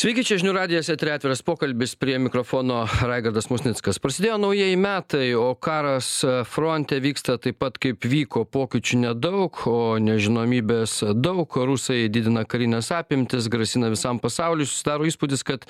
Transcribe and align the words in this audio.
Sveiki, 0.00 0.22
čia 0.24 0.38
žinių 0.40 0.54
radijas 0.56 0.88
eterė 0.88 1.10
atviras 1.18 1.42
pokalbis 1.44 1.90
prie 2.00 2.14
mikrofono 2.16 2.86
Raigardas 3.04 3.50
Musnickas. 3.50 3.98
Prasidėjo 4.00 4.38
naujieji 4.40 4.78
metai, 4.80 5.26
o 5.36 5.50
karas 5.60 6.22
fronte 6.48 6.96
vyksta 7.04 7.34
taip 7.36 7.58
pat 7.60 7.76
kaip 7.76 8.06
vyko, 8.08 8.46
pokyčių 8.48 8.96
nedaug, 9.02 9.58
o 9.68 9.98
nežinomybės 10.00 10.94
daug. 11.20 11.44
Rusai 11.68 12.06
didina 12.08 12.46
karinės 12.48 12.88
apimtis, 12.96 13.50
grasina 13.52 13.90
visam 13.92 14.16
pasauliu. 14.22 14.64
Susidaro 14.64 15.04
įspūdis, 15.04 15.44
kad 15.44 15.66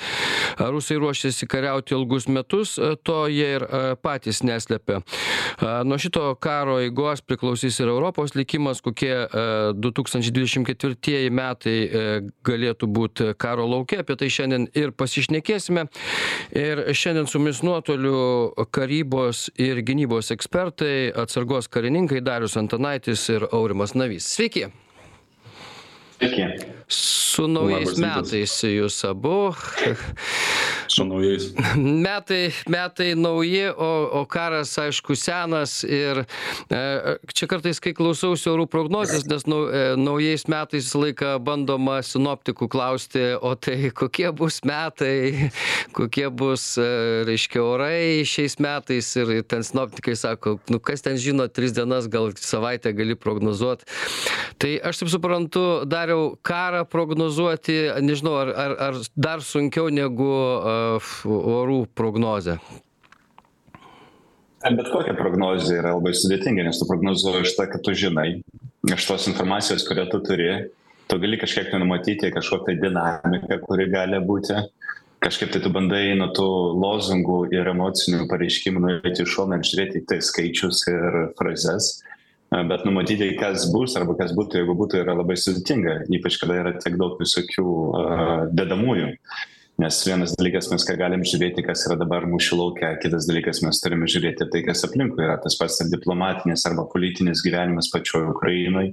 rusai 0.63 1.01
ruošiasi 1.03 1.51
kariauti 1.51 1.99
ilgus 1.99 2.29
metus, 2.31 2.77
to 3.03 3.19
jie 3.35 3.57
ir 3.57 3.67
patys 3.99 4.45
neslėpia. 4.47 5.03
Nuo 5.83 5.99
šito 5.99 6.29
karo 6.39 6.79
eigos 6.85 7.27
priklausys 7.27 7.81
ir 7.83 7.91
Europos 7.91 8.39
likimas, 8.39 8.79
kokie 8.79 9.27
2024 9.75 11.35
metai 11.35 11.77
galėtų 12.47 12.93
būti 12.95 13.31
karo 13.35 13.67
laukia 13.67 14.05
apie 14.05 14.20
tai 14.21 14.31
šiandien 14.33 14.69
ir 14.79 14.93
pasišnekėsime. 14.97 15.87
Ir 16.61 16.85
šiandien 16.97 17.29
su 17.31 17.41
mumis 17.41 17.63
nuotoliu 17.67 18.21
karybos 18.75 19.49
ir 19.61 19.83
gynybos 19.87 20.33
ekspertai, 20.35 21.11
atsargos 21.25 21.71
karininkai 21.73 22.23
Darius 22.25 22.59
Antanaitis 22.61 23.27
ir 23.33 23.49
Aurimas 23.51 23.97
Navys. 23.97 24.29
Sveiki. 24.37 24.69
Sveiki. 26.19 26.80
Su 26.91 27.47
naujais 27.47 27.95
metais 28.03 28.57
jūs 28.67 28.97
abu. 29.07 29.53
Su 30.91 31.05
naujais. 31.07 31.53
Metai, 31.79 32.51
metai 32.67 33.13
nauji, 33.15 33.69
o, 33.71 33.91
o 34.19 34.25
karas, 34.27 34.73
aišku, 34.83 35.15
senas. 35.15 35.85
Ir 35.87 36.25
e, 36.25 36.81
čia 37.31 37.47
kartais, 37.51 37.79
kai 37.79 37.93
klausausi 37.95 38.51
orų 38.51 38.67
prognozijas, 38.73 39.23
nes 39.31 39.47
nau, 39.47 39.61
e, 39.71 39.85
naujais 40.01 40.49
metais 40.51 40.89
visą 40.89 41.05
laiką 41.05 41.37
bandoma 41.47 42.01
sinoptikų 42.03 42.67
klausti, 42.75 43.23
o 43.39 43.55
tai 43.55 43.93
kokie 43.95 44.27
bus 44.35 44.59
metai, 44.67 45.53
kokie 45.95 46.27
bus, 46.35 46.73
e, 46.75 47.23
reiškia, 47.31 47.63
orai 47.63 48.27
šiais 48.27 48.59
metais. 48.59 49.13
Ir 49.21 49.45
ten 49.47 49.63
sinoptikai 49.67 50.17
sako, 50.19 50.59
nu 50.75 50.83
kas 50.83 51.07
ten 51.07 51.23
žino, 51.23 51.47
tris 51.47 51.77
dienas, 51.77 52.11
gal 52.11 52.35
savaitę 52.35 52.91
gali 52.99 53.15
prognozuoti. 53.15 53.87
Tai 54.59 54.75
aš 54.91 55.05
taip 55.05 55.15
suprantu, 55.15 55.65
dariau 55.87 56.35
karą 56.43 56.80
prognozuoti, 56.89 57.77
nežinau, 58.05 58.37
ar, 58.43 58.53
ar, 58.55 58.77
ar 58.89 59.01
dar 59.17 59.43
sunkiau 59.45 59.91
negu 59.93 60.29
orų 61.25 61.85
prognozė? 61.95 62.59
Bet 64.61 64.91
kokia 64.93 65.15
prognozija 65.17 65.81
yra 65.81 65.95
labai 65.97 66.13
sudėtinga, 66.13 66.67
nes 66.67 66.77
tu 66.77 66.89
prognozuoji 66.89 67.47
iš 67.47 67.55
to, 67.57 67.65
kad 67.71 67.81
tu 67.85 67.95
žinai, 67.97 68.43
iš 68.93 69.07
tos 69.09 69.25
informacijos, 69.31 69.87
kurią 69.89 70.05
tu 70.13 70.21
turi, 70.27 70.51
tu 71.09 71.17
gali 71.23 71.39
kažkiek 71.41 71.71
tai 71.73 71.81
numatyti 71.81 72.29
kažkokią 72.35 72.77
dinamiką, 72.83 73.57
kuri 73.65 73.89
gali 73.93 74.21
būti. 74.21 74.59
Kažkaip 75.21 75.51
tai 75.53 75.61
tu 75.65 75.73
bandai 75.73 76.15
nuo 76.17 76.31
tų 76.37 76.49
lozungų 76.81 77.41
ir 77.53 77.73
emocinių 77.73 78.25
pareiškimų 78.29 78.85
nuėti 78.85 79.25
iš 79.25 79.35
šoną 79.35 79.59
ir 79.59 79.67
žiūrėti 79.69 80.05
tai 80.09 80.21
skaičius 80.25 80.87
ir 80.89 81.19
frazes 81.37 81.91
bet 82.51 82.85
numatyti, 82.87 83.31
kas 83.39 83.69
bus 83.71 83.95
arba 83.99 84.17
kas 84.19 84.35
būtų, 84.35 84.63
jeigu 84.63 84.75
būtų, 84.79 85.05
yra 85.05 85.15
labai 85.15 85.37
sudėtinga, 85.39 86.01
ypač 86.19 86.41
kada 86.43 86.59
yra 86.65 86.75
tiek 86.83 86.99
daug 87.01 87.17
visokių 87.21 87.71
dedamųjų. 88.59 89.15
Nes 89.81 89.97
vienas 90.05 90.35
dalykas 90.37 90.67
mes 90.69 90.85
ką 90.85 90.97
galim 91.01 91.23
žiūrėti, 91.25 91.63
kas 91.65 91.87
yra 91.89 91.97
dabar 92.03 92.27
mūšio 92.29 92.59
laukia, 92.59 92.91
kitas 93.01 93.25
dalykas 93.31 93.63
mes 93.65 93.79
turime 93.81 94.09
žiūrėti 94.11 94.51
tai, 94.53 94.61
kas 94.67 94.85
aplinkui 94.85 95.25
yra. 95.25 95.39
Tas 95.41 95.57
pats 95.57 95.81
ir 95.81 95.89
diplomatinis 95.95 96.67
arba 96.69 96.85
politinis 96.91 97.41
gyvenimas 97.47 97.89
pačioje 97.89 98.29
Ukrainoje, 98.35 98.93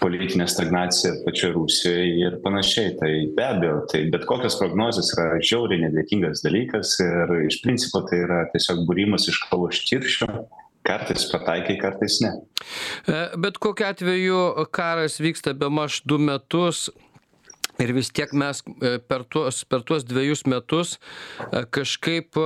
politinė 0.00 0.48
stagnacija 0.50 1.12
pačioje 1.22 1.54
Rusijoje 1.54 2.18
ir 2.24 2.40
panašiai. 2.42 2.96
Tai 2.98 3.12
be 3.38 3.46
abejo, 3.46 3.78
tai 3.92 4.02
bet 4.10 4.26
kokios 4.26 4.58
prognozijos 4.58 5.12
yra 5.14 5.28
žiauriai 5.38 5.84
nedėkingas 5.86 6.42
dalykas 6.42 6.96
ir 7.04 7.36
iš 7.44 7.60
principo 7.62 8.02
tai 8.08 8.24
yra 8.24 8.42
tiesiog 8.50 8.82
būrimas 8.88 9.30
iš 9.30 9.44
kavo 9.46 9.70
štirščio 9.70 10.32
kartais 10.86 11.26
pataikai, 11.32 11.76
kartais 11.80 12.20
ne. 12.24 12.32
E, 13.06 13.20
bet 13.42 13.60
kokiu 13.62 13.90
atveju 13.90 14.40
karas 14.74 15.20
vyksta 15.22 15.56
be 15.58 15.70
maž 15.72 16.02
du 16.06 16.18
metus. 16.22 16.88
Ir 17.82 17.92
vis 17.92 18.08
tiek 18.08 18.30
mes 18.32 18.62
e, 18.80 18.96
per 19.04 19.26
tuos, 19.28 19.64
per 19.68 19.84
tuos 19.84 20.06
dviejus 20.08 20.46
metus 20.48 20.96
e, 20.96 21.66
kažkaip, 21.76 22.38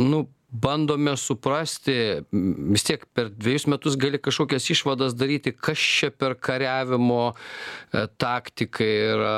nu, 0.00 0.28
bandome 0.50 1.12
suprasti, 1.20 1.94
vis 2.32 2.84
tiek 2.88 3.04
per 3.14 3.28
dviejus 3.30 3.68
metus 3.70 3.98
gali 4.00 4.18
kažkokias 4.18 4.64
išvadas 4.74 5.14
daryti, 5.14 5.52
kas 5.54 5.78
čia 5.78 6.10
per 6.10 6.34
kariavimo 6.34 7.36
taktika 8.18 8.86
yra 8.86 9.36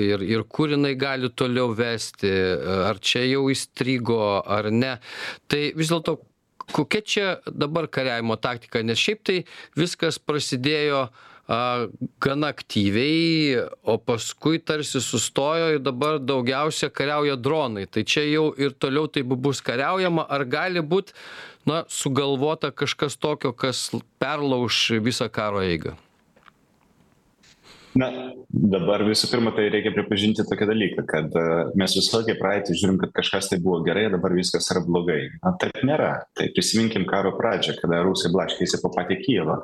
ir, 0.00 0.24
ir 0.24 0.46
kur 0.48 0.72
jinai 0.72 0.94
gali 0.96 1.28
toliau 1.36 1.74
vesti, 1.76 2.32
ar 2.88 3.02
čia 3.02 3.26
jau 3.26 3.50
įstrigo 3.52 4.22
ar 4.40 4.70
ne. 4.72 4.94
Tai 5.50 5.66
vis 5.76 5.92
dėlto 5.92 6.16
kokia 6.72 7.00
čia 7.00 7.28
dabar 7.46 7.88
kariavimo 7.90 8.36
taktika? 8.36 8.82
Nes 8.82 9.00
šiaip 9.00 9.22
tai 9.26 9.38
viskas 9.76 10.18
prasidėjo 10.18 11.08
a 11.44 11.86
gana 12.24 12.48
aktyviai 12.48 13.58
o 13.84 13.98
paskui 14.00 14.62
tarsi 14.64 15.02
sustojo 15.04 15.74
ir 15.74 15.82
dabar 15.84 16.16
daugiausia 16.16 16.88
kariauja 16.88 17.36
dronai. 17.36 17.84
Tai 17.84 18.04
čia 18.08 18.24
jau 18.24 18.46
ir 18.56 18.72
toliau 18.72 19.10
taip 19.12 19.28
bus 19.28 19.60
kariaujama. 19.60 20.24
Ar 20.24 20.46
gali 20.48 20.80
būt 20.80 21.12
na 21.68 21.84
sugalvota 21.88 22.72
kažkas 22.72 23.20
tokio 23.20 23.52
kas 23.52 23.90
perlauš 24.20 25.00
visą 25.04 25.28
karo 25.28 25.60
eigą 25.60 25.98
na 27.98 28.10
dabar 28.48 29.04
visų 29.06 29.28
pirma 29.30 29.52
tai 29.54 29.68
reikia 29.72 29.92
pripažinti 29.94 30.44
tokį 30.46 30.68
dalyką 30.70 31.04
kad 31.08 31.36
e, 31.38 31.44
mes 31.78 31.94
visą 31.96 32.18
laiką 32.18 32.34
į 32.34 32.40
praeitį 32.40 32.78
žiūrim 32.80 33.00
kad 33.02 33.14
kažkas 33.14 33.50
tai 33.52 33.60
buvo 33.62 33.80
gerai 33.86 34.08
dabar 34.12 34.34
viskas 34.34 34.70
yra 34.74 34.82
blogai. 34.84 35.20
Taip 35.62 35.82
nėra. 35.86 36.12
Tai 36.34 36.48
prisiminkim 36.56 37.06
karo 37.10 37.34
pradžią 37.38 37.76
kada 37.80 38.02
rusai 38.06 38.32
blaškėsi 38.34 38.82
po 38.82 38.90
patį 38.94 39.20
kijevą 39.22 39.60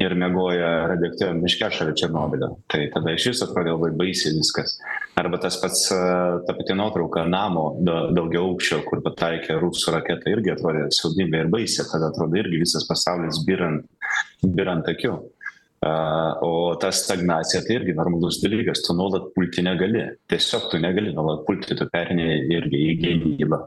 ir 0.00 0.14
miegojo 0.16 0.68
radioaktyviam 0.92 1.40
miške 1.44 1.68
šalia 1.76 1.96
černobylio 1.98 2.54
tai 2.72 2.86
tada 2.92 3.12
išvis 3.16 3.42
atrodė 3.44 3.74
labai 3.74 3.90
baisiai 3.98 4.36
viskas. 4.36 4.78
Arba 5.20 5.40
tas 5.42 5.58
pats 5.60 5.88
e, 5.92 5.98
ta 6.46 6.56
pati 6.56 6.76
nuotrauka 6.76 7.24
namo 7.28 7.66
da 7.80 8.06
daugiaaukščio 8.16 8.82
kur 8.86 9.04
pataikė 9.08 9.58
rusų 9.60 9.96
raketa 9.96 10.32
irgi 10.32 10.54
atrodė 10.54 10.86
siaubingai 11.00 11.44
ir 11.44 11.52
baisiai 11.52 11.88
tada 11.90 12.12
atrodo 12.12 12.40
irgi 12.40 12.62
visas 12.64 12.88
pasaulis 12.88 13.40
byrant 13.48 13.88
byrant 14.44 14.88
akių 14.88 15.18
O 15.80 16.76
ta 16.76 16.90
stagnacija 16.92 17.62
tai 17.64 17.78
irgi 17.78 17.94
normalus 17.96 18.36
dalykas, 18.42 18.82
tu 18.84 18.92
nuolat 18.92 19.30
pulti 19.32 19.62
negali. 19.64 20.02
Tiesiog 20.28 20.66
tu 20.68 20.80
negali 20.82 21.14
nuolat 21.16 21.46
pulti, 21.46 21.72
tu 21.76 21.86
perinė 21.88 22.26
irgi 22.52 22.80
į 22.84 22.96
gynybą. 23.00 23.62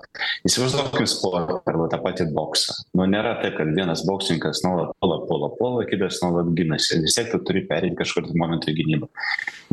Įsivaizduokim 0.46 1.08
sportą 1.10 1.58
arba 1.72 1.88
tą 1.90 1.98
patį 2.04 2.28
boksą. 2.36 2.76
Nu, 2.94 3.08
nėra 3.10 3.40
taip, 3.42 3.58
kad 3.58 3.72
vienas 3.74 4.04
boksininkas 4.06 4.62
nuolat 4.62 4.92
puola, 5.02 5.18
puola, 5.26 5.50
puola, 5.58 5.88
kitas 5.90 6.20
nuolat 6.22 6.52
gynasi. 6.54 7.00
Vis 7.02 7.18
tiek 7.18 7.32
tu 7.32 7.40
turi 7.48 7.64
perinti 7.70 7.98
kažkurį 8.04 8.38
momentą 8.38 8.70
į 8.70 8.78
gynybą. 8.84 9.10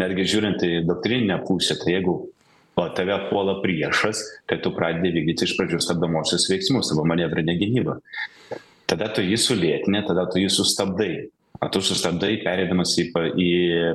Netgi 0.01 0.25
žiūrint 0.33 0.65
į 0.65 0.71
doktrininę 0.89 1.43
pusę, 1.45 1.77
tai 1.83 1.99
jeigu 1.99 2.15
o 2.81 2.87
tave 2.97 3.19
puola 3.29 3.59
priešas, 3.61 4.23
tai 4.49 4.57
tu 4.65 4.73
pradedi 4.73 5.13
vykdyti 5.19 5.45
iš 5.45 5.53
pradžių 5.59 5.83
stabdomosius 5.85 6.49
veiksmus 6.49 6.95
arba 6.95 7.05
manevrinę 7.13 7.59
gynybą. 7.61 7.99
Tada 8.89 9.11
tu 9.13 9.21
jį 9.21 9.37
sulėtini, 9.37 10.01
tada 10.09 10.25
tu 10.33 10.41
jį 10.41 10.49
sustabdai 10.55 11.11
o 11.61 11.69
tu 11.73 11.83
sustabdai 11.85 12.39
pereidamas 12.45 12.97
į, 13.01 13.11
į 13.37 13.51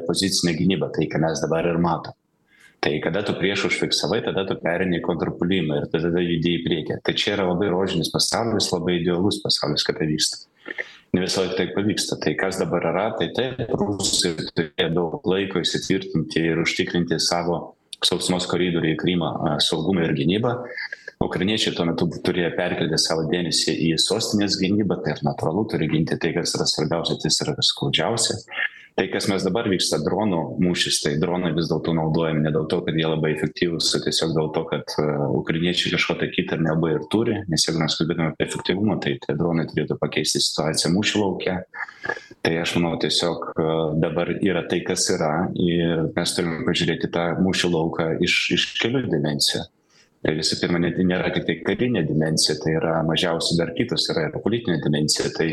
pozicinę 0.06 0.54
gynybą, 0.58 0.92
tai 0.96 1.10
ką 1.12 1.22
mes 1.24 1.42
dabar 1.44 1.68
ir 1.70 1.82
matom. 1.82 2.16
Tai 2.86 2.92
kada 3.02 3.24
tu 3.26 3.34
prieš 3.34 3.66
užfiksavai, 3.72 4.20
tada 4.26 4.44
tu 4.46 4.58
perini 4.62 5.00
į 5.00 5.06
kontrpulimą 5.06 5.80
ir 5.80 5.88
tada 5.90 6.22
judėjai 6.22 6.60
į 6.60 6.66
priekį. 6.68 6.98
Tai 7.02 7.16
čia 7.18 7.32
yra 7.34 7.48
labai 7.48 7.72
rožinis 7.74 8.12
pasaulis, 8.14 8.68
labai 8.74 9.00
idealus 9.00 9.40
pasaulis, 9.42 9.86
kad 9.88 9.98
tai 9.98 10.12
vyksta. 10.12 10.44
Ne 11.16 11.24
visą 11.24 11.46
laiką 11.46 11.58
tai 11.58 11.66
pavyksta. 11.74 12.20
Tai 12.22 12.36
kas 12.38 12.60
dabar 12.62 12.86
yra, 12.92 13.08
tai 13.18 13.32
taip, 13.34 13.64
rusai 13.74 14.36
turėjo 14.52 14.92
daug 14.94 15.26
laiko 15.32 15.64
įsitvirtinti 15.64 16.46
ir 16.52 16.62
užtikrinti 16.62 17.18
savo 17.24 17.58
sausumos 18.06 18.46
koridorių 18.52 18.92
į 18.94 19.00
Krymą 19.02 19.32
saugumą 19.64 20.06
ir 20.06 20.14
gynybą 20.20 20.54
ukrainiečiai 21.24 21.76
tuo 21.76 21.88
metu 21.88 22.08
turėjo 22.26 22.52
perkelti 22.58 23.00
savo 23.02 23.26
dėmesį 23.32 23.76
į 23.88 23.92
sostinės 24.02 24.60
gynybą 24.62 25.02
tai 25.04 25.16
ir 25.16 25.26
natūralu 25.28 25.66
turi 25.72 25.90
ginti 25.92 26.18
tai 26.20 26.34
kas 26.36 26.56
yra 26.58 26.68
svarbiausia 26.70 27.20
tas 27.22 27.44
yra 27.46 27.56
skaudžiausia. 27.64 28.40
Tai 28.96 29.10
kas 29.12 29.26
mes 29.28 29.44
dabar 29.44 29.68
vyksta 29.68 29.98
dronų 30.00 30.38
mūšis 30.64 31.02
tai 31.04 31.10
dronai 31.20 31.50
vis 31.58 31.68
dėlto 31.68 31.92
naudojami 31.98 32.46
ne 32.46 32.54
dėl 32.56 32.64
to 32.72 32.78
kad 32.86 32.96
jie 32.96 33.04
labai 33.04 33.34
efektyvūs 33.34 33.90
o 33.98 34.00
tiesiog 34.06 34.32
dėl 34.38 34.48
to 34.56 34.64
kad 34.70 34.94
ukrainiečiai 35.36 35.92
kažko 35.98 36.16
tai 36.22 36.30
kita 36.32 36.56
nelabai 36.62 36.94
ir 36.96 37.04
turi. 37.12 37.42
Nes 37.52 37.68
jeigu 37.68 37.84
mes 37.84 37.98
kalbėtume 38.00 38.30
apie 38.32 38.48
efektyvumą 38.48 38.96
tai 39.04 39.18
tie 39.20 39.36
dronai 39.36 39.68
turėtų 39.68 40.00
pakeisti 40.00 40.40
situaciją 40.40 40.94
mūšio 40.96 41.26
lauke. 41.26 41.60
Tai 42.40 42.56
aš 42.64 42.78
manau 42.80 42.96
tiesiog 43.04 43.52
dabar 44.00 44.32
yra 44.38 44.64
tai 44.72 44.80
kas 44.88 45.10
yra 45.12 45.34
ir 45.60 46.08
mes 46.16 46.38
turime 46.40 46.64
pažiūrėti 46.64 47.12
tą 47.12 47.34
mūšio 47.44 47.76
lauką 47.76 48.14
iš 48.24 48.42
iš 48.56 48.70
kelių 48.80 49.10
dimensijų 49.12 49.68
visų 50.34 50.58
pirma 50.62 50.80
net 50.82 50.98
nėra 50.98 51.30
tiktai 51.34 51.60
karinė 51.66 52.06
dimensija 52.08 52.58
tai 52.62 52.76
yra 52.80 52.96
mažiausiai 53.06 53.60
dar 53.60 53.74
kitos 53.78 54.08
yra 54.14 54.30
ir 54.30 54.40
politinė 54.42 54.80
dimensija. 54.84 55.30
Tai 55.36 55.50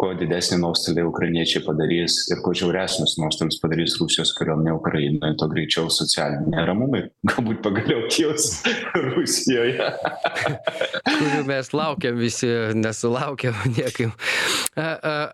kuo 0.00 0.14
didesnį 0.16 0.60
nuostolį 0.62 1.02
ukrainiečiai 1.10 1.60
padarys 1.64 2.14
ir 2.32 2.40
kuo 2.44 2.54
žiauresnius 2.56 3.18
nuostolius 3.20 3.58
padarys 3.60 3.98
rusijos 4.00 4.32
kariuomenė 4.38 4.72
ukrainoje 4.78 5.36
tuo 5.40 5.48
greičiau 5.52 5.90
socialiniai 5.92 6.54
neramumai 6.54 7.02
galbūt 7.30 7.60
pagaliau 7.66 8.06
kils 8.08 8.62
rusijoje. 8.96 9.90
Kurių 11.20 11.42
mes 11.50 11.72
laukiam 11.76 12.16
visi 12.20 12.48
nesulaukiam 12.78 13.58
niekaip 13.76 14.16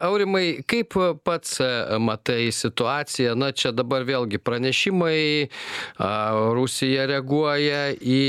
aurimai 0.03 0.65
kaip 0.67 0.97
pats 1.27 1.61
matai 2.03 2.51
situaciją? 2.55 3.37
Na 3.39 3.53
čia 3.55 3.71
dabar 3.77 4.07
vėlgi 4.09 4.41
pranešimai 4.43 5.21
rusija 6.57 7.07
reaguoja 7.12 7.93
į 7.95 8.23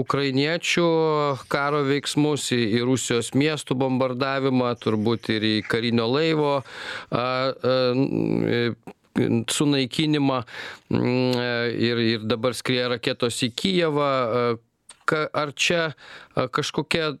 ukrainiečių 0.00 0.88
karo 1.52 1.84
veiksmus 1.88 2.48
į 2.56 2.80
rusijos 2.86 3.32
miestų 3.36 3.76
bombardavimą 3.84 4.72
turbūt 4.80 5.32
ir 5.36 5.48
į 5.49 5.49
karinio 5.68 6.08
laivo 6.10 6.54
a 7.10 7.26
a 7.50 7.76
sunaikinimą 9.50 10.38
ir 11.88 11.98
ir 12.06 12.26
dabar 12.30 12.54
skrieja 12.54 12.88
raketos 12.94 13.40
į 13.46 13.50
kijevą 13.58 14.10
ką 15.10 15.24
ar 15.42 15.52
čia 15.54 15.82
kažkokia 16.34 17.12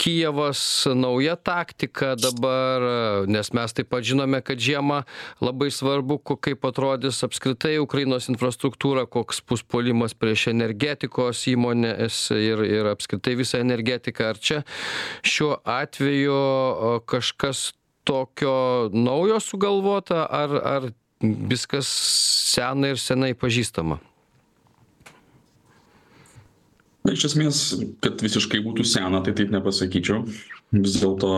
kijevas 0.00 0.60
nauja 0.94 1.36
taktika 1.36 2.14
dabar 2.18 2.84
nes 3.30 3.52
mes 3.54 3.76
taip 3.76 3.90
pat 3.92 4.06
žinome 4.06 4.42
kad 4.44 4.58
žiemą 4.58 5.02
labai 5.44 5.70
svarbu 5.74 6.18
kaip 6.18 6.66
atrodys 6.68 7.22
apskritai 7.26 7.78
ukrainos 7.82 8.28
infrastruktūra 8.32 9.06
koks 9.06 9.42
bus 9.48 9.62
puolimas 9.62 10.16
prieš 10.18 10.48
energetikos 10.52 11.46
įmones 11.52 12.20
ir 12.34 12.64
ir 12.66 12.90
apskritai 12.92 13.36
visą 13.38 13.62
energetiką. 13.62 14.32
Ar 14.32 14.38
čia 14.38 14.62
šiuo 15.26 15.58
atveju 15.64 16.38
kažkas 17.08 17.72
tokio 18.08 18.88
naujo 18.92 19.40
sugalvota 19.40 20.26
ar 20.30 20.58
ar 20.74 20.90
viskas 21.20 21.88
sena 22.54 22.94
ir 22.94 23.00
senai 23.02 23.34
pažįstama 23.34 23.98
na 27.06 27.14
iš 27.14 27.28
esmės 27.30 27.60
kad 28.04 28.22
visiškai 28.24 28.60
būtų 28.64 28.86
sena 28.88 29.22
tai 29.24 29.34
taip 29.36 29.52
nepasakyčiau. 29.54 30.24
Vis 30.76 30.98
dėlto 31.00 31.30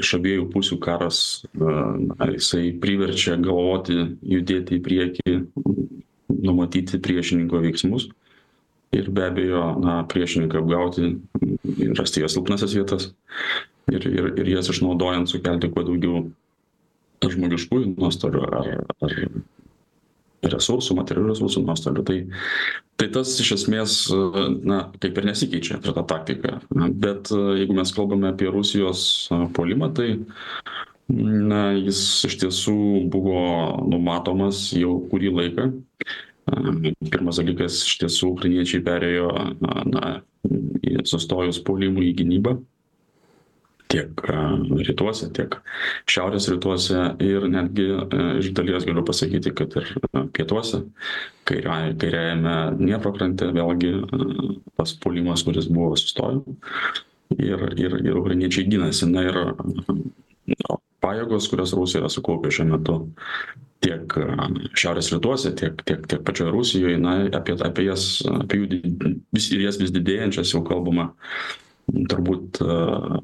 iš 0.00 0.14
abiejų 0.16 0.46
pusių 0.54 0.78
karas 0.80 1.18
na 1.60 2.30
jisai 2.32 2.70
priverčia 2.80 3.36
galvoti 3.36 3.98
judėti 4.24 4.78
į 4.78 4.84
priekį 4.86 5.34
numatyti 6.46 7.00
priešininko 7.02 7.60
veiksmus 7.64 8.08
ir 8.96 9.10
be 9.12 9.26
abejo 9.26 9.76
na 9.82 9.98
priešininką 10.08 10.62
apgauti 10.62 11.12
rasti 11.98 12.22
jo 12.22 12.30
silpnąsias 12.32 12.76
vietas 12.78 13.10
ir 13.92 14.08
ir 14.08 14.32
ir 14.40 14.52
jas 14.56 14.70
išnaudojant 14.72 15.30
sukelti 15.30 15.70
kuo 15.74 15.84
daugiau 15.86 16.24
žmogiškųjų 17.26 17.96
nuostolių 17.96 18.46
ar 18.46 18.56
ar 19.02 19.14
resursų 20.44 20.96
materialių 20.98 21.32
resursų 21.32 21.62
nuostolių 21.64 22.04
tai 22.06 22.18
tai 22.96 23.08
tas 23.12 23.34
iš 23.42 23.52
esmės 23.58 23.96
na 24.64 24.86
kaip 25.02 25.18
ir 25.20 25.28
nesikeičia 25.28 25.80
ta 25.84 26.04
taktika. 26.08 26.60
Bet 26.72 27.28
jeigu 27.32 27.76
mes 27.76 27.92
kalbame 27.92 28.30
apie 28.30 28.48
rusijos 28.52 29.28
puolimą 29.56 29.90
tai 29.96 30.08
na 31.08 31.70
jis 31.76 32.00
iš 32.26 32.38
tiesų 32.42 32.76
buvo 33.12 33.42
numatomas 33.86 34.70
jau 34.74 34.96
kurį 35.10 35.34
laiką. 35.40 35.68
Pirmas 37.10 37.40
dalykas 37.42 37.82
iš 37.84 37.98
tiesų 38.04 38.32
ukrainiečiai 38.36 38.82
perėjo 38.86 39.28
na 39.90 40.20
sustojus 41.06 41.60
puolimui 41.66 42.12
į 42.12 42.16
gynybą 42.22 42.56
tiek 43.92 44.22
rytuose 44.88 45.28
tiek 45.36 45.56
šiaurės 46.10 46.48
rytuose. 46.52 47.02
Ir 47.24 47.46
netgi 47.52 47.86
iš 48.42 48.50
dalies 48.56 48.86
galiu 48.88 49.04
pasakyti 49.06 49.54
kad 49.56 49.76
ir 49.80 49.92
pietuose 50.36 50.82
kairioj 51.46 51.94
kairiajame 52.02 52.56
dniepro 52.80 53.14
krante 53.16 53.50
vėlgi 53.54 53.92
tas 54.76 54.96
puolimas 55.02 55.46
kuris 55.46 55.70
buvo 55.70 55.94
sustojo. 55.98 56.42
Ir 57.36 57.68
ir 57.74 57.98
ir 58.02 58.18
ukrainiečiai 58.18 58.68
ginasi. 58.70 59.08
Na 59.10 59.26
ir 59.26 59.40
pajėgos 61.02 61.48
kurias 61.50 61.74
rusija 61.76 62.02
yra 62.02 62.10
sukaupę 62.12 62.50
šiuo 62.54 62.68
metu 62.72 62.98
tiek 63.84 64.14
šiaurės 64.78 65.10
rytuose 65.12 65.52
tiek 65.58 65.82
tiek 65.86 66.06
tiek 66.10 66.22
pačioj 66.26 66.50
rusijoj 66.54 66.96
na 67.02 67.16
apie 67.38 67.56
apie 67.68 67.86
jas 67.90 68.06
apie 68.32 68.62
jų 68.62 68.80
vis 69.36 69.50
ir 69.52 69.66
jas 69.66 69.78
vis 69.82 69.92
didėjančias 69.94 70.54
jau 70.54 70.62
kalbama 70.66 71.10
turbūt 71.86 72.60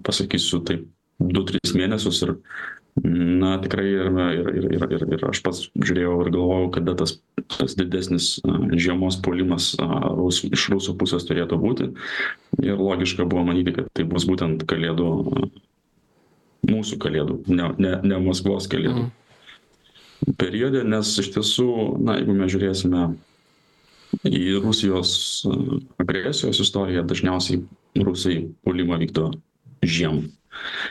pasakysiu 0.06 0.62
taip 0.66 0.86
du 1.22 1.42
tris 1.46 1.74
mėnesius 1.76 2.22
ir 2.26 2.36
na 3.02 3.56
tikrai 3.62 3.86
ir 3.88 4.08
ir 4.28 4.66
ir 4.76 4.82
ir 4.96 5.04
ir 5.16 5.24
aš 5.30 5.40
pats 5.46 5.62
žiūrėjau 5.74 6.16
ir 6.24 6.30
galvojau 6.34 6.68
kada 6.76 6.94
tas 6.98 7.16
tas 7.56 7.74
didesnis 7.78 8.34
žiemos 8.84 9.16
puolimas 9.24 9.72
rusų 9.80 10.52
iš 10.52 10.68
rusų 10.74 10.96
pusės 11.00 11.24
turėtų 11.28 11.58
būti. 11.62 11.88
Ir 12.60 12.76
logiška 12.76 13.24
buvo 13.24 13.46
manyti 13.48 13.72
kad 13.78 13.88
tai 13.96 14.04
bus 14.04 14.28
būtent 14.28 14.66
kalėdų 14.68 15.08
mūsų 16.68 17.00
kalėdų 17.02 17.42
ne 17.48 17.72
ne 17.78 17.96
ne 18.04 18.22
maskvos 18.28 18.68
kalėdų 18.70 19.08
periode 20.38 20.84
nes 20.86 21.16
iš 21.18 21.32
tiesų 21.34 21.68
na 22.04 22.20
jeigu 22.20 22.36
mes 22.36 22.52
žiūrėsime 22.52 23.06
į 24.28 24.60
rusijos 24.62 25.14
agresijos 26.02 26.60
istoriją 26.62 27.02
dažniausiai 27.08 27.64
rusai 28.00 28.38
puolimą 28.64 29.00
vykdo 29.02 29.30
žiemą. 29.82 30.28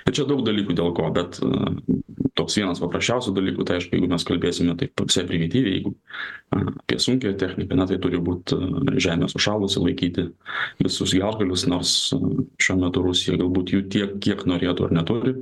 Ir 0.10 0.16
čia 0.18 0.26
daug 0.30 0.42
dalykų 0.46 0.74
dėl 0.78 0.90
ko 0.98 1.08
bet 1.14 1.38
toks 2.38 2.58
vienas 2.58 2.82
paprasčiausių 2.82 3.34
dalykų 3.36 3.66
tai 3.68 3.78
aišku 3.78 3.96
jeigu 3.96 4.10
mes 4.12 4.26
kalbėsime 4.28 4.76
taip 4.80 5.04
visai 5.04 5.24
primityviai 5.30 5.76
jeigu 5.78 5.92
apie 6.58 6.98
sunkiąją 7.04 7.38
techniką 7.42 7.78
na 7.80 7.88
tai 7.90 7.98
turi 8.04 8.20
būt 8.24 8.54
žemė 9.06 9.30
sušalusi 9.32 9.84
laikyti 9.84 10.28
visus 10.82 11.14
gelžgalius 11.16 11.68
nors 11.72 11.94
šiuo 12.62 12.78
metu 12.82 13.04
rusija 13.06 13.38
galbūt 13.42 13.74
jų 13.76 13.84
tiek 13.94 14.16
kiek 14.24 14.46
norėtų 14.50 14.88
ar 14.88 14.96
neturi. 14.98 15.36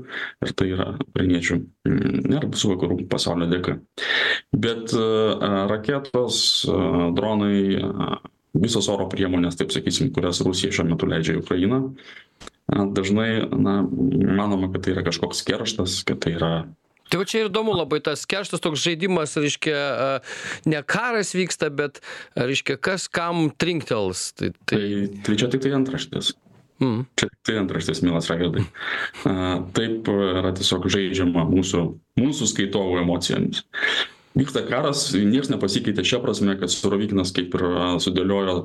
Ir 0.46 0.56
tai 0.58 0.72
yra 0.74 0.90
ukrainiečių 1.08 1.60
ir 1.90 2.50
visų 2.50 2.74
vakarų 2.74 3.00
pasaulio 3.12 3.48
dėka. 3.54 3.78
Bet 4.66 4.94
raketos 5.72 6.42
dronai 7.16 7.80
visos 8.58 8.90
oro 8.90 9.08
priemonės 9.12 9.60
taip 9.60 9.74
sakysim 9.74 10.12
kurias 10.16 10.42
rusija 10.46 10.74
šiuo 10.74 10.90
metu 10.90 11.10
leidžia 11.10 11.38
į 11.38 11.44
ukrainą. 11.44 11.82
Dažnai 12.70 13.48
na 13.50 13.82
manoma 13.84 14.70
kad 14.74 14.86
tai 14.86 14.94
yra 14.96 15.06
kažkoks 15.08 15.42
kerštas 15.48 16.04
kad 16.08 16.22
tai 16.26 16.36
yra 16.38 16.54
tai 17.10 17.18
va 17.18 17.26
čia 17.26 17.42
ir 17.42 17.50
įdomu 17.50 17.74
labai 17.74 18.02
tas 18.06 18.22
kerštas 18.30 18.62
toks 18.62 18.84
žaidimas 18.84 19.34
reiškia 19.40 19.80
ne 20.70 20.82
karas 20.86 21.34
vyksta 21.34 21.72
bet 21.74 22.04
reiškia 22.38 22.78
kas 22.78 23.08
kam 23.10 23.50
trinktels. 23.50 24.30
Tai 24.38 24.54
tai 24.70 25.10
tai 25.26 25.40
čia 25.40 25.50
tiktai 25.50 25.74
antraštės. 25.80 26.36
Mm. 26.80 27.02
čia 27.20 27.28
tiktai 27.28 27.58
antraštės 27.60 28.04
mielas 28.06 28.30
raigardai. 28.32 28.64
Taip 29.76 30.08
yra 30.14 30.54
tiesiog 30.56 30.86
žaidžiama 30.94 31.44
mūsų 31.50 31.84
mūsų 32.22 32.54
skaitovų 32.54 33.02
emocijomis 33.02 33.66
vyksta 34.40 34.64
karas 34.68 35.10
nieks 35.14 35.52
nepasikeitė 35.52 36.06
šia 36.08 36.22
prasme 36.24 36.56
kad 36.60 36.72
surovikinas 36.74 37.34
kaip 37.36 37.56
ir 37.58 37.66
sudėliojo 38.04 38.58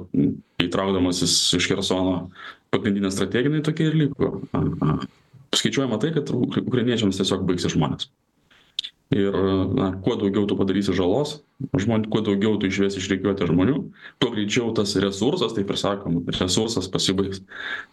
kai 0.59 0.69
traukdamasis 0.73 1.35
iš 1.59 1.71
chersono 1.71 2.31
pagrindinę 2.75 3.13
strategiją 3.15 3.53
jinai 3.53 3.65
tokia 3.67 3.89
ir 3.91 3.99
liko. 4.05 4.31
Skaičiuojama 5.55 6.01
tai 6.03 6.13
kad 6.17 6.31
ukrainiečiams 6.35 7.19
tiesiog 7.21 7.45
baigsis 7.49 7.75
žmonės. 7.77 8.09
Ir 9.15 9.37
na 9.77 9.93
kuo 10.03 10.17
daugiau 10.19 10.47
tu 10.49 10.57
padarysi 10.59 10.95
žalos 10.97 11.37
žmon 11.79 12.07
kuo 12.11 12.23
daugiau 12.25 12.57
tu 12.59 12.67
išvesi 12.67 12.99
iš 12.99 13.11
rikiuotės 13.13 13.51
žmonių 13.53 13.77
tuo 14.19 14.31
greičiau 14.33 14.73
tas 14.75 14.97
resursas 14.99 15.55
taip 15.55 15.71
ir 15.71 15.79
sakom 15.79 16.23
resursas 16.33 16.89
pasibaigs. 16.91 17.45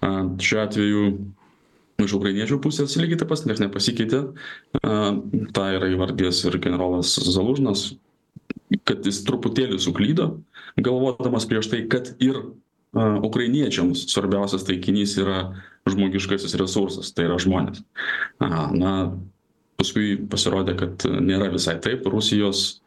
Šiuo 0.02 0.64
atveju 0.64 1.04
iš 2.08 2.16
ukrainiečių 2.18 2.60
pusės 2.64 2.98
lygiai 3.00 3.20
taip 3.22 3.32
pat 3.32 3.46
nieks 3.50 3.64
nepasikeitė. 3.64 4.22
Tą 4.82 5.68
yra 5.78 5.92
įvardijęs 5.94 6.46
ir 6.50 6.60
generolas 6.64 7.16
zalužnas 7.32 7.92
kad 8.88 9.06
jis 9.06 9.22
truputėlį 9.28 9.80
suklydo 9.84 10.28
galvodamas 10.80 11.48
prieš 11.50 11.72
tai 11.72 11.84
kad 11.92 12.14
ir 12.24 12.40
ukrainiečiams 12.96 14.06
svarbiausias 14.12 14.66
taikinys 14.68 15.16
yra 15.22 15.44
žmogiškasis 15.90 16.56
resursas 16.60 17.14
tai 17.16 17.28
yra 17.30 17.40
žmonės. 17.42 17.84
Na 18.42 18.94
paskui 19.80 20.18
pasirodė 20.30 20.76
kad 20.80 21.08
nėra 21.08 21.50
visai 21.54 21.78
taip 21.84 22.06
rusijos 22.12 22.82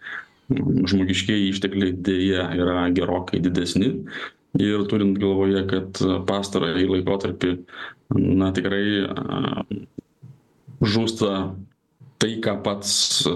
žmogiškieji 0.53 1.51
ištekliai 1.55 1.95
deja 2.05 2.51
yra 2.53 2.85
gerokai 2.95 3.41
didesni 3.43 3.95
ir 4.61 4.87
turint 4.91 5.19
galvoje 5.19 5.65
kad 5.71 6.01
pastarąjį 6.29 6.87
laikotarpį 6.93 7.53
na 8.41 8.53
tikrai 8.55 8.85
žūsta 10.85 11.31
tai 12.23 12.37
ką 12.45 12.55
pats 12.65 12.93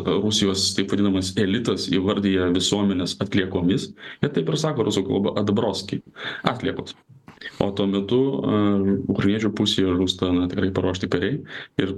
rusijos 0.06 0.68
taip 0.76 0.92
vadinamas 0.94 1.32
elitas 1.40 1.88
įvardija 1.92 2.48
visuomenės 2.54 3.16
atliekomis 3.24 3.90
jie 4.22 4.30
taip 4.32 4.48
ir 4.48 4.60
sako 4.60 4.86
rusų 4.88 5.04
kalba 5.08 5.34
atbroski 5.42 6.00
atliekos. 6.46 6.94
O 7.62 7.68
tuo 7.70 7.86
metu 7.90 8.18
ukrainiečių 9.12 9.52
pusėje 9.58 9.92
žūsta 9.98 10.30
na 10.34 10.48
tikrai 10.50 10.72
paruošti 10.74 11.10
kariai 11.10 11.36
ir 11.82 11.94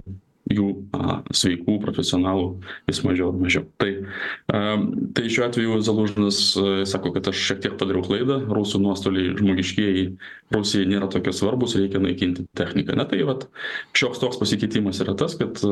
jų 0.50 0.68
a, 0.96 1.20
sveikų 1.34 1.78
profesionalų 1.84 2.46
vis 2.90 3.02
mažiau 3.06 3.30
ir 3.32 3.40
mažiau. 3.44 3.64
Tai, 3.80 3.90
a, 4.52 4.62
tai 5.16 5.26
šiuo 5.32 5.46
atveju 5.46 5.80
Zalužinas 5.86 6.42
sako, 6.90 7.14
kad 7.16 7.30
aš 7.32 7.40
šiek 7.50 7.64
tiek 7.64 7.78
padariau 7.80 8.04
klaidą, 8.06 8.42
rusų 8.50 8.82
nuostoliai 8.84 9.34
žmogiškieji 9.38 10.06
Rusijai 10.54 10.88
nėra 10.90 11.06
tokie 11.10 11.32
svarbus, 11.34 11.76
reikia 11.78 12.00
naikinti 12.02 12.46
techniką. 12.58 12.96
Na 12.98 13.06
tai 13.08 13.22
vat, 13.26 13.46
šioks 13.94 14.22
toks 14.22 14.40
pasikeitimas 14.40 14.98
yra 15.04 15.14
tas, 15.18 15.36
kad 15.38 15.62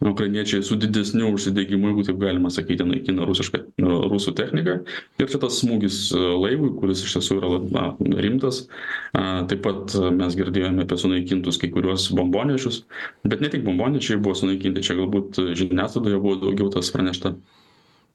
ukrainiečiai 0.00 0.62
su 0.64 0.76
didesniu 0.80 1.28
užsidegimu, 1.34 1.90
jeigu 1.90 2.04
taip 2.08 2.20
galima 2.22 2.50
sakyti, 2.50 2.86
naikina 2.88 3.26
rusišką, 3.28 3.60
rusų 4.08 4.32
techniką. 4.38 4.78
Ir 5.20 5.28
čia 5.28 5.40
tas 5.42 5.60
smūgis 5.60 5.98
laivui, 6.16 6.72
kuris 6.80 7.04
iš 7.04 7.18
tiesų 7.18 7.36
yra 7.36 7.52
na, 7.68 7.84
rimtas. 8.24 8.62
Taip 9.12 9.60
pat 9.66 9.96
mes 10.16 10.36
girdėjome 10.40 10.86
apie 10.86 11.00
sunaikintus 11.00 11.60
kai 11.60 11.72
kuriuos 11.74 12.08
bombonešius, 12.16 12.84
bet 13.28 13.44
ne 13.44 13.52
tik 13.52 13.66
bombonešiai 13.68 14.20
buvo 14.22 14.38
sunaikinti, 14.40 14.84
čia 14.86 14.96
galbūt 15.02 15.42
žiniasklaidoje 15.60 16.22
buvo 16.24 16.38
daugiau 16.46 16.72
tas 16.72 16.92
pranešta 16.94 17.36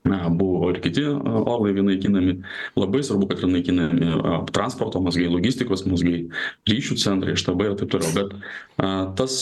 na 0.05 0.29
buvo 0.29 0.69
ir 0.71 0.79
kiti 0.83 1.03
orlaiviai 1.05 1.85
naikinami. 1.89 2.37
Labai 2.77 3.01
svarbu 3.03 3.29
kad 3.31 3.41
yra 3.41 3.49
naikinami 3.51 4.11
transporto 4.53 5.01
mazgai 5.03 5.27
logistikos 5.31 5.85
mazgai 5.89 6.25
ryšių 6.69 6.99
centrai 7.01 7.37
štabai 7.39 7.71
ir 7.71 7.79
taip 7.79 7.91
toliau. 7.95 8.13
Bet 8.15 8.35
a 8.81 8.91
tas 9.17 9.37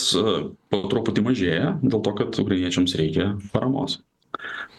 po 0.72 0.82
truputį 0.92 1.28
mažėja 1.28 1.76
dėl 1.84 2.04
to 2.04 2.16
kad 2.22 2.40
ukrainiečiams 2.40 2.96
reikia 3.00 3.34
paramos. 3.56 4.00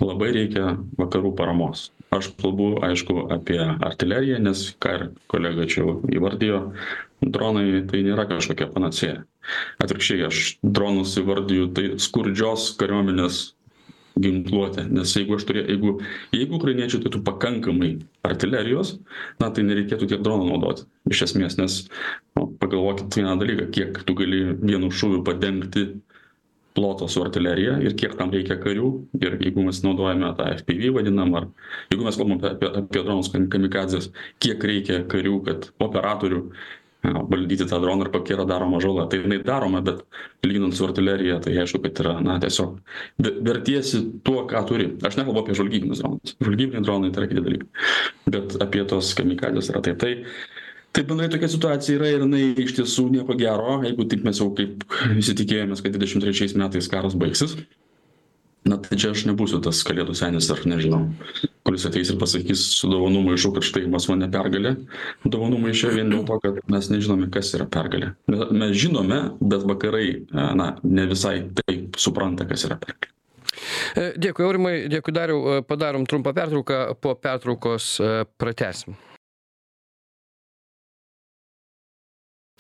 Labai 0.02 0.32
reikia 0.34 0.74
vakarų 0.98 1.34
paramos. 1.38 1.90
Aš 2.14 2.30
kalbu 2.38 2.78
aišku 2.86 3.26
apie 3.34 3.58
artileriją 3.58 4.38
nes 4.42 4.68
ką 4.82 4.94
ir 4.96 5.04
kolega 5.30 5.66
čia 5.70 5.82
jau 5.82 5.94
įvardijo 6.10 6.60
dronai 7.24 7.82
tai 7.90 8.02
nėra 8.06 8.26
kažkokia 8.30 8.70
panacėja. 8.74 9.24
Atvirkščiai 9.82 10.26
aš 10.28 10.42
dronus 10.62 11.16
įvardiju 11.20 11.70
tai 11.76 11.86
skurdžios 12.02 12.72
kariuomenės 12.80 13.54
ginkluotę. 14.20 14.86
Nes 14.94 15.14
jeigu 15.16 15.38
aš 15.38 15.46
turė 15.48 15.64
jeigu 15.66 15.98
jeigu 16.34 16.58
ukrainiečiai 16.58 17.02
turėtų 17.02 17.22
pakankamai 17.26 17.90
artilerijos 18.26 18.96
na 19.42 19.50
tai 19.50 19.66
nereikėtų 19.66 20.10
tiek 20.12 20.22
dronų 20.24 20.50
naudoti 20.52 20.86
iš 21.10 21.24
esmės 21.28 21.58
nes 21.58 21.80
nu 22.38 22.48
pagalvokit 22.62 23.18
vieną 23.18 23.36
dalyką 23.40 23.70
kiek 23.74 24.02
tu 24.06 24.16
gali 24.18 24.44
vienu 24.62 24.92
šūviu 24.94 25.24
padengti 25.26 25.88
ploto 26.74 27.08
su 27.08 27.22
artilerija 27.22 27.76
ir 27.86 27.94
kiek 27.98 28.16
tam 28.18 28.32
reikia 28.34 28.56
karių. 28.58 28.88
Ir 29.22 29.36
jeigu 29.38 29.62
mes 29.66 29.78
naudojame 29.86 30.32
tą 30.38 30.48
fpv 30.58 30.94
vadinamą 30.96 31.40
ar 31.40 31.50
jeigu 31.92 32.06
mes 32.06 32.18
kalbam 32.18 32.40
apie 32.50 32.70
apie 32.82 33.02
dronus 33.02 33.30
kamikadzes 33.34 34.10
kiek 34.42 34.64
reikia 34.70 35.04
karių 35.10 35.36
kad 35.46 35.68
operatorių 35.86 36.42
valdyti 37.12 37.66
tą 37.68 37.80
droną 37.82 38.06
ir 38.06 38.10
kokia 38.14 38.36
yra 38.38 38.46
daroma 38.48 38.80
žala. 38.80 39.06
Tai 39.10 39.20
jinai 39.20 39.40
daroma 39.44 39.82
bet 39.84 40.02
lyginant 40.46 40.74
su 40.76 40.86
artilerija 40.86 41.40
tai 41.44 41.56
aišku 41.62 41.82
kad 41.84 42.00
yra 42.04 42.16
na 42.24 42.38
tiesiog 42.40 42.78
vertiesi 43.44 44.02
tuo 44.24 44.46
ką 44.50 44.64
turi. 44.68 44.88
Aš 45.04 45.18
nekalbu 45.20 45.44
apie 45.44 45.56
žvalgybinius 45.58 46.02
dronus. 46.02 46.36
Žvalgybiniai 46.40 46.84
dronai 46.84 47.12
tai 47.12 47.24
yra 47.24 47.30
kiti 47.32 47.46
dalykai. 47.46 47.86
Bet 48.36 48.58
apie 48.64 48.84
tuos 48.88 49.14
kamikadzes 49.18 49.72
yra 49.74 49.84
taip. 49.84 50.00
Tai 50.00 50.14
tai 50.94 51.02
bendrai 51.08 51.28
tokia 51.28 51.50
situacija 51.50 51.98
yra 51.98 52.10
ir 52.12 52.22
jinai 52.22 52.44
iš 52.64 52.76
tiesų 52.78 53.08
nieko 53.12 53.36
gero. 53.38 53.80
Jeigu 53.84 54.08
taip 54.10 54.26
mes 54.26 54.40
jau 54.40 54.52
kaip 54.56 54.84
visi 55.16 55.36
tikėjomės 55.36 55.82
kad 55.84 55.96
dvidešim 55.96 56.22
trečiais 56.24 56.54
metais 56.58 56.90
karas 56.90 57.18
baigsis 57.18 57.58
na 58.68 58.78
tai 58.80 58.98
čia 59.00 59.12
aš 59.14 59.26
nebūsiu 59.30 59.60
tas 59.64 59.82
kalėdų 59.86 60.16
senis 60.18 60.50
ar 60.54 60.64
nežinau 60.68 61.06
kuris 61.64 61.86
ateis 61.88 62.10
ir 62.12 62.18
pasakys 62.20 62.62
su 62.76 62.88
dovanų 62.92 63.22
maišu 63.24 63.50
kad 63.56 63.64
štai 63.64 63.86
pas 63.92 64.06
mane 64.10 64.28
pergalė. 64.32 64.74
Dovanų 65.24 65.62
maiše 65.62 65.92
vien 65.94 66.12
dėl 66.12 66.26
to 66.28 66.36
kad 66.42 66.60
mes 66.70 66.90
nežinome 66.92 67.30
kas 67.32 67.54
yra 67.56 67.66
pergalė. 67.70 68.12
Mes 68.28 68.76
žinome 68.76 69.20
bet 69.40 69.64
vakarai 69.68 70.06
na 70.30 70.74
ne 70.84 71.08
visai 71.10 71.38
taip 71.64 71.96
supranta 72.00 72.48
kas 72.48 72.66
yra 72.68 72.78
pergalė. 72.82 73.10
E, 73.94 74.06
Dėkui, 74.18 74.44
Aurimai, 74.44 74.74
dėkui 74.92 75.14
Dariau, 75.14 75.60
padarom 75.64 76.04
trumpą 76.10 76.34
pertrauką, 76.36 76.80
po 77.00 77.14
pertraukos 77.16 77.94
e, 78.02 78.14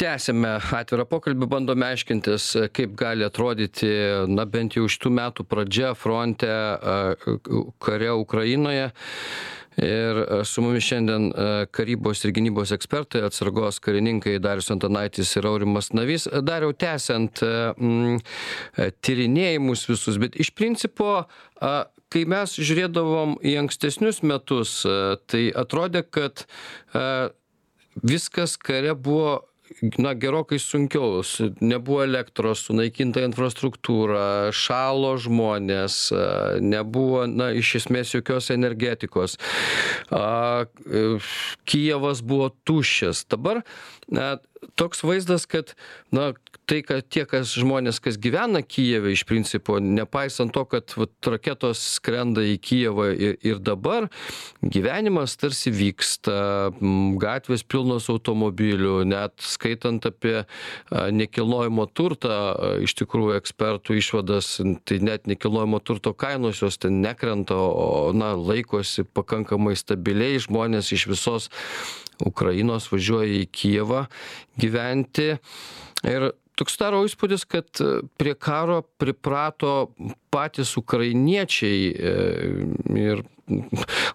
tęsiame 0.00 0.56
atvirą 0.74 1.06
pokalbį 1.08 1.48
bandome 1.50 1.86
aiškintis 1.92 2.48
kaip 2.74 2.94
gali 2.98 3.26
atrodyti 3.26 3.90
na 4.30 4.46
bent 4.46 4.76
jau 4.78 4.88
šitų 4.90 5.12
metų 5.18 5.46
pradžia 5.46 5.92
fronte 5.98 6.50
kare 7.82 8.10
ukrainoje. 8.18 8.90
Ir 9.74 10.20
su 10.46 10.62
mumis 10.62 10.86
šiandien 10.86 11.32
karybos 11.74 12.20
ir 12.22 12.30
gynybos 12.36 12.70
ekspertai 12.76 13.24
atsargos 13.26 13.80
karininkai 13.82 14.36
darius 14.42 14.70
antanaitis 14.70 15.32
ir 15.34 15.48
aurimas 15.50 15.90
navys. 15.90 16.28
Dariau 16.46 16.74
tęsiant 16.78 17.42
m 17.42 18.20
tyrinėjimus 18.78 19.88
visus 19.90 20.20
bet 20.22 20.38
iš 20.38 20.52
principo 20.54 21.24
kai 21.58 22.22
mes 22.30 22.54
žiūrėdavom 22.54 23.40
į 23.42 23.56
ankstesnius 23.64 24.22
metus 24.22 24.76
tai 25.26 25.48
atrodė 25.50 26.04
kad 26.06 26.46
viskas 28.02 28.54
kare 28.58 28.94
buvo 28.94 29.40
na 29.98 30.14
gerokai 30.14 30.58
sunkiau. 30.58 31.22
Su 31.22 31.50
nebuvo 31.60 32.02
elektros 32.04 32.64
sunaikinta 32.68 33.24
infrastruktūra 33.24 34.52
šalo 34.54 35.14
žmonės 35.20 35.98
nebuvo 36.64 37.24
na 37.30 37.50
iš 37.56 37.74
esmės 37.82 38.14
jokios 38.14 38.50
energetikos. 38.54 39.38
A 40.14 40.64
e, 40.64 41.04
kijevas 41.68 42.22
buvo 42.24 42.50
tuščias. 42.68 43.24
Dabar 43.32 43.62
na 44.08 44.36
toks 44.76 45.02
vaizdas 45.04 45.46
kad 45.46 45.74
na 46.10 46.32
tai 46.66 46.80
kad 46.82 47.04
tie 47.12 47.24
kas 47.28 47.52
žmonės 47.60 47.98
kas 48.00 48.16
gyvena 48.20 48.62
kijeve 48.64 49.12
iš 49.12 49.24
principo 49.28 49.76
nepaisant 49.82 50.54
to 50.54 50.64
kad 50.68 50.94
vat 50.96 51.28
raketos 51.34 51.82
skrenda 51.98 52.44
į 52.44 52.56
kijevą 52.64 53.08
ir 53.12 53.36
ir 53.44 53.60
dabar 53.60 54.08
gyvenimas 54.62 55.36
tarsi 55.40 55.72
vyksta 55.74 56.36
gatvės 57.20 57.66
pilnos 57.68 58.08
automobilių 58.12 59.02
net 59.10 59.36
skaitant 59.44 60.08
apie 60.08 60.44
nekilnojamą 60.90 61.86
turtą 61.92 62.38
iš 62.86 62.96
tikrųjų 63.02 63.36
ekspertų 63.42 63.98
išvadas 64.00 64.54
tai 64.88 65.00
net 65.04 65.28
nekilnojamo 65.28 65.82
turto 65.84 66.14
kainos 66.16 66.62
jos 66.64 66.80
ten 66.80 67.02
nekrenta 67.04 67.58
o 67.58 68.12
na 68.16 68.32
laikosi 68.38 69.04
pakankamai 69.04 69.76
stabiliai 69.76 70.40
žmonės 70.40 70.94
iš 70.96 71.08
visos 71.12 71.50
ukrainos 72.22 72.90
važiuoja 72.92 73.42
į 73.42 73.50
kijevą 73.52 74.04
gyventi. 74.60 75.34
Ir 76.04 76.30
toks 76.58 76.74
susidaro 76.74 77.02
įspūdis 77.06 77.46
kad 77.50 77.82
prie 78.18 78.34
karo 78.34 78.82
priprato 79.00 79.90
patys 80.34 80.76
ukrainiečiai 80.78 81.80
e, 81.90 82.14
ir 83.00 83.24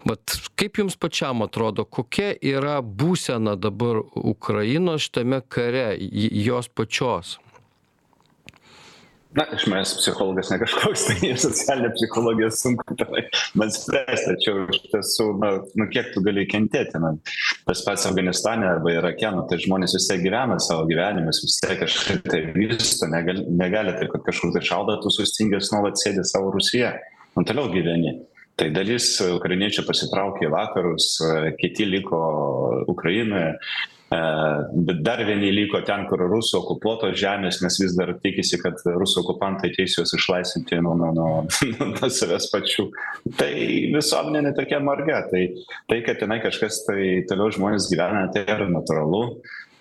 vat 0.10 0.38
kaip 0.58 0.80
jums 0.82 0.98
pačiam 0.98 1.44
atrodo 1.46 1.86
kokia 1.86 2.32
yra 2.42 2.80
būsena 2.82 3.56
dabar 3.60 4.02
ukrainos 4.16 5.06
šitame 5.06 5.44
kare 5.48 5.92
jos 6.00 6.72
pačios 6.74 7.38
na 9.38 9.46
iš 9.54 9.66
manęs 9.70 9.92
psichologas 10.00 10.50
ne 10.50 10.58
kažkoks 10.62 11.04
tai 11.10 11.34
socialinė 11.44 11.92
psichologija 11.94 12.50
sunku 12.56 12.96
tenai 12.98 13.26
man 13.60 13.74
spręst 13.74 14.26
tačiau 14.32 14.64
iš 14.74 14.82
tiesų 14.88 15.28
na 15.42 15.52
nu 15.82 15.88
kiek 15.94 16.10
tu 16.16 16.24
gali 16.26 16.48
kentėti 16.50 17.02
na 17.04 17.14
tas 17.68 17.84
pats 17.86 18.08
afganistane 18.10 18.66
arba 18.70 18.96
irake 18.96 19.30
nu 19.36 19.46
tai 19.52 19.62
žmonės 19.62 19.94
vis 20.00 20.10
tiek 20.10 20.24
gyvena 20.26 20.58
savo 20.66 20.88
gyvenimus 20.90 21.44
vis 21.46 21.60
tiek 21.62 21.78
kažkaip 21.84 22.26
tai 22.26 22.42
vysto 22.58 23.10
negali 23.12 23.46
negali 23.62 23.94
taip 24.00 24.16
kad 24.16 24.26
kažkur 24.32 24.56
tai 24.56 24.66
šaudo 24.72 24.98
tu 25.04 25.14
sustingęs 25.14 25.72
nuolat 25.76 26.02
sėdi 26.02 26.26
savo 26.26 26.50
rūsyje 26.56 26.92
nu 27.38 27.46
toliau 27.46 27.70
gyveni. 27.72 28.18
Tai 28.60 28.68
dalis 28.76 29.14
ukrainiečių 29.24 29.86
pasitraukė 29.88 30.50
į 30.50 30.52
vakarus 30.52 31.14
kiti 31.62 31.86
liko 31.88 32.20
ukrainoje 32.92 33.54
dar 34.12 35.22
vieni 35.26 35.52
liko 35.54 35.84
ten 35.86 36.08
kur 36.10 36.24
rusų 36.32 36.64
okupuotos 36.64 37.14
žemės 37.20 37.60
nes 37.62 37.78
vis 37.82 37.94
dar 37.98 38.16
tikisi 38.24 38.58
kad 38.62 38.82
rusų 38.82 39.22
okupantai 39.22 39.70
ateis 39.70 39.98
juos 40.00 40.16
išlaisvinti 40.18 40.80
nuo 40.82 40.96
nuo 40.98 41.12
nuo 41.14 42.10
savęs 42.20 42.50
pačių. 42.50 42.90
Tai 43.38 43.54
visuomenė 43.94 44.48
ne 44.48 44.54
tokia 44.58 44.82
marga. 44.82 45.22
Tai 45.30 45.46
tai 45.92 46.02
kad 46.08 46.22
tenai 46.22 46.40
kažkas 46.42 46.84
tai 46.88 47.24
toliau 47.30 47.54
žmonės 47.54 47.90
gyvena 47.92 48.26
tai 48.34 48.48
yra 48.50 48.70
natūralu. 48.72 49.24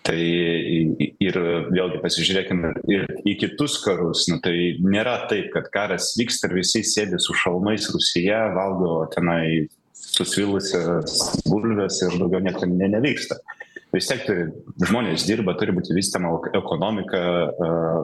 Tai 0.09 0.21
ir 0.21 1.37
vėlgi 1.73 1.99
pasižiūrėkim 2.01 2.63
ir 2.93 3.09
į 3.29 3.35
kitus 3.43 3.81
karus. 3.85 4.27
Nu 4.29 4.39
tai 4.45 4.77
nėra 4.81 5.23
taip 5.33 5.51
kad 5.57 5.73
karas 5.73 6.15
vyksta 6.21 6.49
ir 6.49 6.61
visi 6.61 6.85
sėdi 6.85 7.21
su 7.21 7.37
šalmais 7.37 7.89
rūsyje 7.93 8.45
valgo 8.57 9.07
tenai 9.17 9.69
susvilusias 9.99 11.17
bulves 11.49 12.03
ir 12.05 12.17
daugiau 12.21 12.45
nieko 12.45 12.69
ne 12.69 12.89
nevyksta 12.93 13.41
vis 13.95 14.09
tiek 14.11 14.25
turi 14.27 14.47
žmonės 14.89 15.25
dirba 15.29 15.55
turi 15.59 15.75
būti 15.77 15.95
vystoma 15.97 16.35
ekonomika 16.57 17.21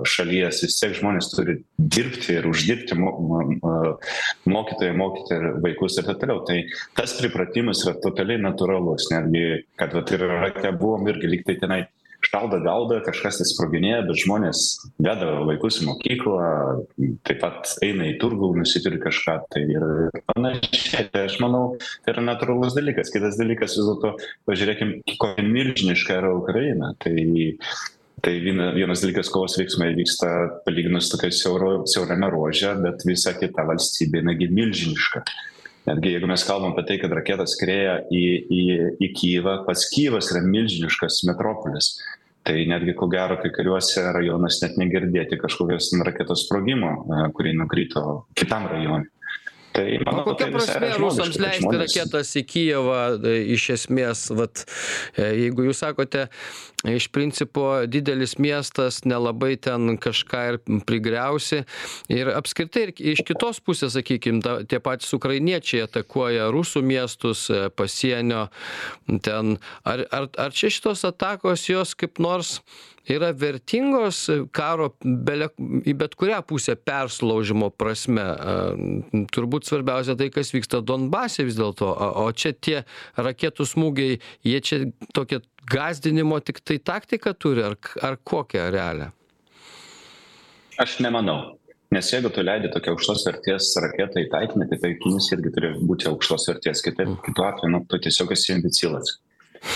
šalies. 0.09 0.63
Vis 0.65 0.79
tiek 0.81 0.95
žmonės 0.99 1.31
turi 1.35 1.59
dirbti 1.79 2.39
ir 2.39 2.49
uždirbti 2.51 2.99
mo 2.99 3.13
mo 3.25 3.43
mokytojai 4.51 4.97
mokyti 4.97 5.41
vaikus 5.65 5.99
ir 5.99 6.09
taip 6.09 6.23
toliau. 6.23 6.45
Tai 6.49 6.61
tas 6.97 7.17
pripratimas 7.19 7.85
yra 7.87 7.97
totaliai 8.03 8.43
natūralus. 8.43 9.11
Netgi 9.13 9.65
kad 9.81 9.95
vat 9.97 10.15
ir 10.15 10.27
irake 10.29 10.73
buvom 10.81 11.09
irgi 11.13 11.31
lyg 11.31 11.47
tai 11.49 11.59
tenai 11.61 11.83
šaudo 12.35 12.59
gaudo 12.65 12.99
kažkas 13.07 13.39
tai 13.39 13.47
sproginėja 13.49 14.03
bet 14.09 14.19
žmonės 14.25 14.63
veda 15.03 15.31
vaikus 15.47 15.81
į 15.83 15.89
mokyklą 15.91 16.49
taip 17.27 17.41
pat 17.43 17.75
eina 17.85 18.09
į 18.11 18.17
turgų 18.23 18.51
nusipirkt 18.59 19.05
kažką 19.07 19.37
tai 19.55 19.65
ir 19.71 19.87
panašiai. 20.33 21.09
Tai 21.15 21.27
aš 21.29 21.39
manau 21.45 21.65
tai 22.05 22.15
yra 22.15 22.25
natūralus 22.27 22.75
dalykas. 22.77 23.13
Kitas 23.15 23.39
dalykas 23.41 23.79
vis 23.79 23.91
dėlto 23.91 24.15
pažiūrėkim 24.51 24.97
kokia 25.21 25.47
milžiniška 25.47 26.19
yra 26.23 26.35
ukraina. 26.35 26.95
Tai 27.03 27.15
tai 28.25 28.39
viena 28.41 28.71
vienas 28.73 29.03
dalykas 29.05 29.29
kovos 29.29 29.59
veiksmai 29.61 29.91
vyksta 29.99 30.29
palyginus 30.65 31.11
tokioj 31.13 31.35
siauro 31.37 31.73
siaurame 31.91 32.31
ruože 32.33 32.71
bet 32.81 33.05
visa 33.05 33.35
kita 33.37 33.67
valstybė 33.69 34.23
jinai 34.23 34.39
gi 34.41 34.49
milžiniška. 34.49 35.25
Netgi 35.85 36.15
jeigu 36.15 36.31
mes 36.31 36.47
kalbam 36.49 36.73
apie 36.73 36.87
tai 36.89 36.97
kad 37.03 37.13
raketos 37.13 37.59
skrieja 37.59 37.99
į 38.09 38.25
į 38.49 38.63
į 39.05 39.11
kijevą 39.19 39.59
pats 39.69 39.91
kijevas 39.93 40.33
yra 40.33 40.41
milžiniškas 40.47 41.21
metropolis 41.29 41.93
tai 42.45 42.67
netgi 42.69 42.95
ko 42.99 43.09
gero 43.13 43.39
kai 43.41 43.51
kuriuose 43.57 44.05
rajonuose 44.13 44.67
net 44.67 44.79
negirdėti 44.83 45.41
kažkokios 45.41 45.91
raketos 46.05 46.45
sprogimo 46.47 46.93
kuri 47.37 47.57
nukrito 47.57 48.25
kitam 48.37 48.69
rajone 48.71 49.09
tai 49.75 49.99
manau 50.07 50.23
o 50.23 50.27
kokia 50.29 50.47
tai 50.47 50.55
prasmė 50.55 50.91
rusams 51.01 51.41
leisti 51.43 51.79
raketas 51.81 52.35
į 52.39 52.45
kijevą 52.53 53.01
e, 53.17 53.35
iš 53.57 53.71
esmės 53.79 54.29
vat 54.39 54.63
e, 55.17 55.31
jeigu 55.45 55.67
jūs 55.71 55.83
sakote 55.83 56.29
iš 56.85 57.09
principo 57.09 57.87
didelis 57.87 58.37
miestas 58.39 59.03
nelabai 59.05 59.57
ten 59.57 59.97
kažką 59.99 60.43
ir 60.53 60.59
prigriausi. 60.87 61.63
Ir 62.13 62.31
apskritai 62.35 62.89
ir 62.89 62.95
iš 63.15 63.25
kitos 63.27 63.61
pusės 63.65 63.97
sakykim 63.97 64.43
ta 64.45 64.59
tie 64.69 64.81
patys 64.85 65.15
ukrainiečiai 65.17 65.87
atakuoja 65.89 66.51
rusų 66.55 66.85
miestus 66.85 67.49
e, 67.51 67.69
pasienio 67.73 68.49
ten. 69.25 69.57
Ar 69.85 70.05
ar 70.13 70.29
ar 70.39 70.57
čia 70.57 70.73
šitos 70.73 71.07
atakos 71.09 71.69
jos 71.71 71.95
kaip 71.97 72.21
nors 72.21 72.59
yra 73.09 73.33
vertingos 73.37 74.27
karo 74.57 74.91
bele 75.01 75.51
į 75.85 75.93
bet 76.01 76.15
kurią 76.21 76.41
pusę 76.49 76.77
persilaužimo 76.77 77.71
prasme? 77.73 78.25
Turbūt 79.33 79.69
svarbiausia 79.69 80.17
tai 80.21 80.31
kas 80.35 80.53
vyksta 80.55 80.83
donbase 80.85 81.45
vis 81.49 81.59
dėlto. 81.61 81.89
O 82.25 82.29
čia 82.33 82.53
tie 82.53 82.85
raketų 83.17 83.69
smūgiai 83.69 84.21
jie 84.45 84.61
čia 84.65 84.81
tokią 85.65 85.81
gąsdinimo 85.81 86.41
tiktai 86.41 86.81
taktiką 86.81 87.35
turi 87.35 87.63
ar 87.63 87.77
ar 88.03 88.17
kokią 88.25 88.71
realią? 88.71 89.11
Aš 90.79 91.01
nemanau. 91.01 91.59
Nes 91.93 92.11
jeigu 92.11 92.31
tu 92.31 92.43
leidi 92.43 92.69
tokią 92.69 92.93
aukštos 92.93 93.25
vertės 93.27 93.77
raketą 93.79 94.21
į 94.21 94.31
taikinį 94.31 94.69
tai 94.69 94.79
taikinys 94.83 95.33
irgi 95.33 95.53
turi 95.55 95.75
būti 95.79 96.09
aukštos 96.09 96.49
vertės. 96.49 96.83
Kitaip 96.83 97.09
kitu 97.25 97.45
atveju 97.45 97.71
nu 97.71 97.85
tu 97.89 97.99
tiesiog 97.99 98.33
esi 98.33 98.53
imbecilas. 98.53 99.21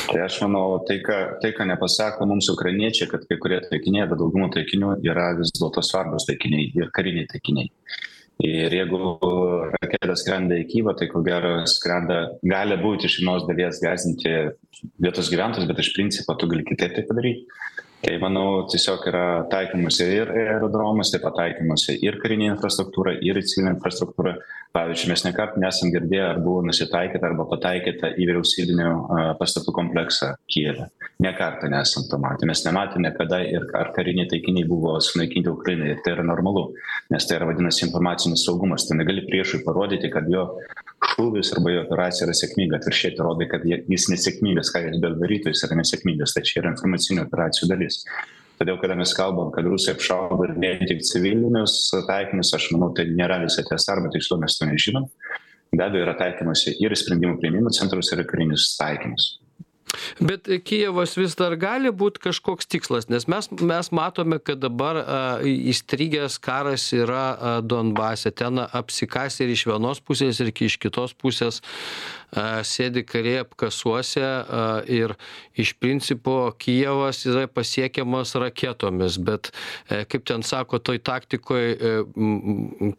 Tai 0.08 0.20
aš 0.24 0.40
manau 0.42 0.84
tai 0.88 0.98
ką 1.00 1.40
tai 1.40 1.52
ką 1.52 1.64
nepasako 1.66 2.26
mums 2.26 2.48
ukrainiečiai 2.48 3.08
kad 3.08 3.24
kai 3.28 3.38
kurie 3.38 3.60
taikiniai 3.60 4.02
arba 4.02 4.18
dauguma 4.18 4.50
taikinių 4.50 4.98
yra 5.06 5.30
vis 5.38 5.54
dėlto 5.54 5.80
svarbūs 5.80 6.26
taikiniai 6.28 6.72
ir 6.74 6.90
kariniai 6.90 7.28
taikiniai 7.30 7.70
ir 8.44 8.70
jeigu 8.74 8.98
raketa 9.74 10.14
skrenda 10.18 10.58
į 10.62 10.66
kijevą 10.70 10.94
tai 10.98 11.08
ko 11.10 11.22
gero 11.26 11.54
skrenda 11.66 12.18
gali 12.46 12.76
būt 12.78 13.08
iš 13.08 13.18
vienos 13.20 13.46
dalies 13.48 13.80
gąsdinti 13.82 14.34
vietos 15.02 15.30
gyventojus 15.32 15.66
bet 15.66 15.82
iš 15.82 15.90
principo 15.96 16.36
tu 16.38 16.46
gali 16.50 16.62
kitaip 16.68 16.94
tai 16.94 17.04
padaryt 17.08 17.48
tai 18.04 18.14
manau 18.22 18.62
tiesiog 18.70 19.08
yra 19.10 19.24
taikymasi 19.50 20.06
ir 20.20 20.30
aerodromuose 20.30 21.16
taip 21.16 21.24
pat 21.26 21.40
taikymasi 21.40 21.98
ir 22.06 22.20
karinė 22.22 22.52
infrastruktūra 22.52 23.16
ir 23.18 23.42
civilinė 23.42 23.74
infrastruktūra 23.74 24.36
pavyzdžiui 24.78 25.10
mes 25.12 25.24
nekart 25.26 25.56
nesam 25.60 25.90
girdėję 25.94 26.24
ar 26.32 26.38
buvo 26.44 26.62
nusitaikyta 26.68 27.26
arba 27.30 27.46
pataikyta 27.50 28.12
į 28.14 28.28
vyriausybinių 28.30 28.92
pastatų 29.40 29.74
kompleksą 29.74 30.34
kijeve. 30.52 30.88
Nė 31.24 31.32
karto 31.38 31.66
nesam 31.72 32.06
to 32.10 32.18
matę. 32.22 32.46
Mes 32.46 32.62
nematėm 32.62 33.02
niekada 33.08 33.40
ir 33.42 33.66
ar 33.74 33.90
kariniai 33.96 34.28
taikiniai 34.30 34.68
buvo 34.70 34.94
sunaikinti 35.02 35.50
ukrainoj 35.50 35.96
ir 35.96 36.02
tai 36.04 36.14
yra 36.14 36.26
normalu 36.26 36.68
nes 37.10 37.26
tai 37.26 37.38
yra 37.38 37.48
vadinasi 37.50 37.86
informacinis 37.88 38.44
saugumas. 38.46 38.86
Tu 38.86 38.96
negali 38.98 39.24
priešui 39.26 39.64
parodyti 39.66 40.12
kad 40.14 40.28
jo 40.30 40.46
šūvis 41.12 41.54
arba 41.56 41.74
jo 41.74 41.84
operacija 41.86 42.28
yra 42.28 42.36
sėkminga. 42.38 42.78
Atvirkščiai 42.78 43.16
tu 43.16 43.26
rodai 43.26 43.48
kad 43.50 43.66
jis 43.66 44.08
nesėkmingas. 44.12 44.72
Ką 44.74 44.84
jis 44.86 45.00
bedarytų 45.02 45.54
jis 45.54 45.64
yra 45.66 45.80
nesėkmingas. 45.82 46.36
Tai 46.36 46.44
čia 46.46 46.60
yra 46.62 46.74
informacinių 46.76 47.26
operacijų 47.26 47.72
dalis 47.72 48.04
todėl 48.58 48.78
kada 48.82 48.96
mes 48.98 49.14
kalbam 49.16 49.52
kad 49.54 49.66
rusai 49.68 49.94
apšaudo 49.96 50.52
vien 50.58 50.84
tik 50.88 51.02
civilinius 51.06 51.80
taikinius 52.08 52.54
aš 52.58 52.70
manau 52.74 52.92
tai 52.96 53.08
nėra 53.10 53.40
visa 53.44 53.64
tiesa 53.66 53.94
arba 53.96 54.12
tiksliau 54.14 54.40
mes 54.42 54.58
to 54.58 54.68
nežinom. 54.68 55.10
Be 55.72 55.84
abejo 55.84 56.06
yra 56.06 56.16
taikymasi 56.16 56.78
ir 56.80 56.94
į 56.94 57.02
sprendimų 57.02 57.36
priėmimo 57.42 57.74
centrus 57.76 58.12
ir 58.14 58.24
į 58.24 58.30
karinius 58.30 58.72
taikinius. 58.80 59.34
Bet 60.20 60.48
kijevas 60.64 61.14
vis 61.16 61.36
dar 61.38 61.54
gali 61.60 61.90
būt 61.94 62.18
kažkoks 62.22 62.68
tikslas 62.68 63.08
nes 63.08 63.24
mes 63.30 63.48
mes 63.56 63.90
matome 63.94 64.38
kad 64.42 64.60
dabar 64.60 65.00
a 65.00 65.20
įstrigęs 65.44 66.38
karas 66.44 66.90
yra 66.96 67.24
a 67.32 67.52
donbase. 67.64 68.32
Ten 68.32 68.60
apsikasę 68.60 69.46
ir 69.46 69.54
iš 69.54 69.66
vienos 69.70 70.02
pusės 70.04 70.40
ir 70.44 70.52
iš 70.52 70.78
kitos 70.82 71.16
pusės 71.16 71.62
sėdi 72.36 73.04
kariai 73.08 73.42
apkasuose 73.42 74.26
ir 74.92 75.14
iš 75.58 75.72
principo 75.80 76.52
kijevas 76.58 77.24
yra 77.26 77.46
pasiekiamas 77.50 78.34
raketomis. 78.38 79.18
Bet 79.18 79.50
e, 79.88 80.04
kaip 80.04 80.26
ten 80.28 80.44
sako 80.46 80.78
toj 80.78 81.00
taktikoj 81.04 81.64
e, 81.72 81.94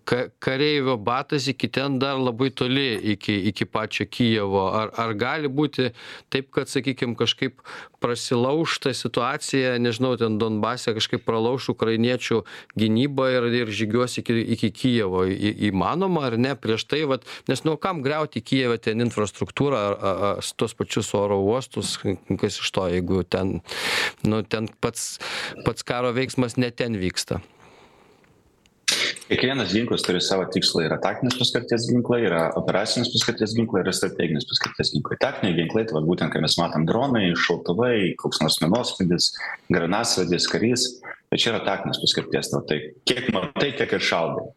ka 0.09 0.25
kareivio 0.43 0.97
batas 0.97 1.47
iki 1.47 1.69
ten 1.69 1.99
dar 1.99 2.17
labai 2.17 2.49
toli 2.49 2.89
iki 3.13 3.35
iki 3.51 3.65
pačio 3.65 4.05
kijevo. 4.09 4.65
Ar 4.73 4.91
ar 4.97 5.13
gali 5.13 5.47
būti 5.47 5.91
taip 6.29 6.51
kad 6.51 6.69
sakykim 6.69 7.15
kažkaip 7.15 7.61
prasilauš 7.99 8.79
ta 8.79 8.93
situacija 8.95 9.77
nežinau 9.79 10.15
ten 10.17 10.37
donbase 10.39 10.93
kažkaip 10.95 11.25
pralauš 11.27 11.69
ukrainiečių 11.75 12.41
gynyba 12.79 13.29
ir 13.35 13.49
ir 13.61 13.73
žygiuos 13.81 14.19
iki 14.23 14.41
iki 14.57 14.71
kijevo? 14.71 15.25
Į 15.29 15.69
įmanoma 15.69 16.25
ar 16.27 16.37
ne 16.37 16.55
prieš 16.55 16.87
tai 16.89 17.05
vat 17.05 17.27
nes 17.47 17.63
nu 17.63 17.77
kam 17.77 18.01
griauti 18.03 18.41
kijeve 18.41 18.77
ten 18.81 18.99
infrastruktūrą 19.05 19.18
infrastruktūrą 19.19 19.77
ar 19.77 19.95
a 19.99 20.31
tuos 20.57 20.75
pačius 20.77 21.13
oro 21.17 21.39
uostus 21.43 21.97
kas 22.39 22.59
iš 22.59 22.71
to 22.75 22.87
jeigu 22.87 23.23
ten 23.23 23.59
nu 24.23 24.41
ten 24.43 24.69
pats 24.81 25.19
pats 25.65 25.83
karo 25.83 26.13
veiksmas 26.15 26.57
ne 26.57 26.71
ten 26.71 26.95
vyksta. 26.99 27.41
Kiekvienas 29.29 29.69
ginklas 29.75 30.01
turi 30.01 30.17
savo 30.25 30.47
tikslą. 30.49 30.87
Yra 30.87 30.95
taktinės 31.03 31.35
paskirties 31.37 31.83
ginklai 31.91 32.23
yra 32.25 32.47
operacinės 32.57 33.11
paskirties 33.13 33.53
ginklai 33.53 33.83
yra 33.83 33.93
strateginės 33.93 34.47
paskirties 34.49 34.89
ginklai. 34.95 35.19
Taktiniai 35.21 35.57
ginklai 35.59 35.83
tai 35.85 35.99
vat 35.99 36.07
būtent 36.07 36.33
kai 36.33 36.41
mes 36.41 36.57
matom 36.57 36.87
dronai 36.89 37.27
šautuvai 37.37 38.15
koks 38.17 38.41
nors 38.41 38.57
minosvaidis 38.63 39.29
granatsvaidis 39.69 40.49
karys. 40.49 40.87
Tai 41.29 41.37
čia 41.37 41.51
yra 41.53 41.61
taktinės 41.67 42.01
paskirties 42.01 42.49
tai 42.55 42.63
tai 42.71 42.79
kiek 43.05 43.29
matai 43.35 43.69
tiek 43.77 43.93
ir 43.99 44.07
šaudai 44.09 44.47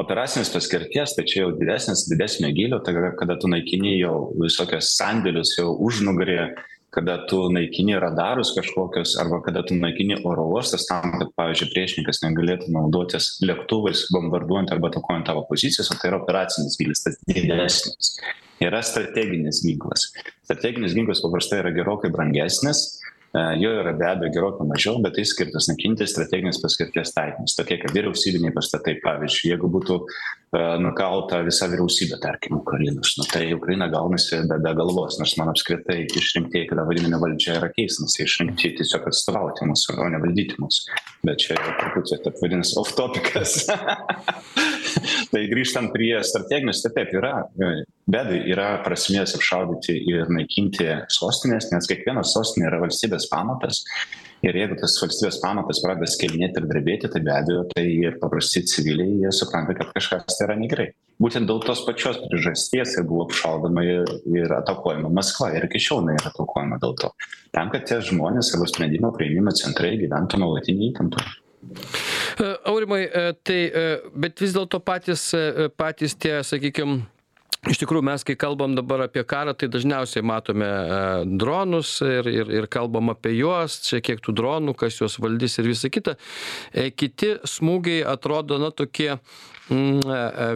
operacinės 0.00 0.50
paskirties 0.54 1.14
tai 1.16 1.24
čia 1.28 1.44
jau 1.44 1.52
didesnis 1.58 2.06
didesnio 2.10 2.50
gylio 2.56 2.80
tai 2.84 2.96
yra 2.96 3.14
kada 3.18 3.36
tu 3.40 3.50
naikini 3.52 3.96
jau 4.00 4.30
visokius 4.40 4.94
sandėlius 4.96 5.56
jau 5.58 5.72
užnugaryje 5.86 6.50
kada 6.90 7.26
tu 7.30 7.38
naikini 7.54 7.94
radarus 8.02 8.50
kažkokius 8.56 9.14
arba 9.22 9.40
kada 9.46 9.62
tu 9.62 9.76
naikini 9.78 10.18
oro 10.26 10.48
uostus 10.50 10.86
tam 10.88 11.14
kad 11.18 11.30
pavyzdžiui 11.38 11.70
priešininkas 11.74 12.22
negalėtų 12.24 12.70
naudotis 12.74 13.36
lėktuvais 13.46 14.08
bombarduojant 14.14 14.72
arba 14.74 14.90
atakuojant 14.90 15.28
tavo 15.30 15.44
pozicijas 15.50 15.92
o 15.92 15.98
tai 16.00 16.10
yra 16.10 16.18
operacinis 16.22 16.78
gylis 16.80 17.04
tas 17.06 17.20
didesnis. 17.30 18.16
Yra 18.60 18.82
strateginis 18.84 19.62
ginklas. 19.64 20.10
Strateginis 20.44 20.96
ginklas 20.98 21.22
paprastai 21.24 21.62
yra 21.62 21.70
gerokai 21.76 22.10
brangesnis 22.12 22.82
jo 23.34 23.70
yra 23.82 23.92
be 23.94 24.06
abejo 24.10 24.32
gerokai 24.34 24.66
mažiau 24.66 24.98
bet 25.02 25.14
tai 25.14 25.24
skirtas 25.28 25.68
naikinti 25.70 26.06
strateginės 26.10 26.58
paskirties 26.62 27.14
taikinius 27.14 27.54
tokie 27.58 27.78
kaip 27.78 27.94
vyriausybiniai 27.94 28.54
pastatai 28.56 28.96
pavyzdžiui 29.04 29.52
jeigu 29.52 29.70
būtų 29.70 30.00
nukauta 30.82 31.38
visa 31.46 31.68
vyriausybė 31.70 32.18
tarkim 32.24 32.58
ukrainos 32.58 33.12
nu 33.20 33.26
tai 33.30 33.44
ukraina 33.54 33.86
gaunasi 33.92 34.42
be 34.50 34.58
be 34.64 34.74
galvos 34.80 35.20
nors 35.22 35.36
man 35.38 35.52
apskritai 35.52 36.00
išrinktieji 36.10 36.72
kada 36.72 36.88
vadinami 36.88 37.22
valdžia 37.22 37.60
yra 37.60 37.70
keista 37.76 38.02
nes 38.02 38.18
jie 38.18 38.26
išrinkti 38.26 38.74
tiesiog 38.80 39.06
atstovauti 39.12 39.70
mus 39.70 39.86
o 39.94 40.08
ne 40.10 40.18
valdyti 40.18 40.58
mus. 40.58 40.82
Bet 41.22 41.38
čia 41.44 41.54
truputį 41.54 42.22
taip 42.24 42.42
vadinasi 42.42 42.78
off 42.82 42.96
topikas 42.98 43.60
tai 45.32 45.44
grįžtant 45.50 45.92
prie 45.94 46.14
strateginės 46.26 46.82
tai 46.84 46.92
taip 46.96 47.12
yra 47.16 47.34
be 48.10 48.20
abejo 48.20 48.46
yra 48.54 48.70
prasmės 48.84 49.36
apšaudyti 49.38 49.98
ir 50.10 50.30
naikinti 50.32 50.88
sostines 51.12 51.70
nes 51.72 51.90
kiekviena 51.90 52.24
sostinė 52.26 52.70
yra 52.70 52.82
valstybės 52.86 53.28
pamatas. 53.30 53.84
Ir 54.40 54.56
jeigu 54.56 54.78
tas 54.80 54.94
valstybės 55.02 55.36
pamatas 55.42 55.82
pradeda 55.84 56.08
skilinėti 56.08 56.62
ir 56.62 56.68
drebėti 56.70 57.10
tai 57.12 57.20
be 57.26 57.32
abejo 57.34 57.66
tai 57.74 57.84
ir 57.92 58.16
paprasti 58.22 58.62
civiliai 58.70 59.18
jie 59.26 59.32
supranta 59.36 59.76
kad 59.76 59.92
kažkas 59.92 60.38
tai 60.38 60.46
yra 60.46 60.56
negerai. 60.56 60.88
Būtent 61.20 61.44
dėl 61.50 61.60
tos 61.60 61.82
pačios 61.84 62.16
priežasties 62.22 62.96
ir 62.96 63.04
buvo 63.08 63.26
apšaudoma 63.26 63.84
ir 63.84 64.14
ir 64.32 64.54
atakuojama 64.62 65.12
maskva 65.12 65.50
ir 65.58 65.68
iki 65.68 65.82
šiol 65.90 66.08
yra 66.14 66.32
atakuojama 66.32 66.80
dėl 66.80 66.96
to. 67.02 67.12
Tam 67.52 67.68
kad 67.74 67.84
tie 67.90 68.00
žmonės 68.08 68.54
savo 68.54 68.68
sprendimų 68.70 69.12
priėmimo 69.18 69.52
centrai 69.60 69.98
gyventų 70.00 70.40
nuolatinėj 70.40 70.94
įtampoj 70.94 71.28
aurimai 72.64 73.02
tai 73.44 73.60
bet 74.16 74.40
vis 74.40 74.54
dėlto 74.56 74.80
patys 74.84 75.26
patys 75.80 76.16
tie 76.16 76.40
sakykim 76.52 77.02
iš 77.68 77.80
tikrųjų 77.82 78.04
mes 78.08 78.24
kai 78.24 78.36
kalbam 78.40 78.72
dabar 78.76 79.04
apie 79.04 79.22
karą 79.28 79.52
tai 79.58 79.68
dažniausiai 79.72 80.24
matome 80.24 80.68
dronus 81.40 81.98
ir 82.06 82.28
ir 82.30 82.52
ir 82.56 82.68
kalbam 82.72 83.12
apie 83.12 83.34
juos 83.36 83.80
čia 83.84 84.00
kiek 84.04 84.22
tų 84.24 84.34
dronų 84.40 84.74
kas 84.80 85.00
juos 85.00 85.18
valdys 85.20 85.58
ir 85.60 85.68
visa 85.68 85.92
kita. 85.92 86.16
E, 86.72 86.88
kiti 86.90 87.34
smūgiai 87.44 88.00
atrodo 88.08 88.56
na 88.62 88.70
tokie 88.72 89.10
mm, 89.12 90.00
e, 90.00 90.22
e, 90.46 90.48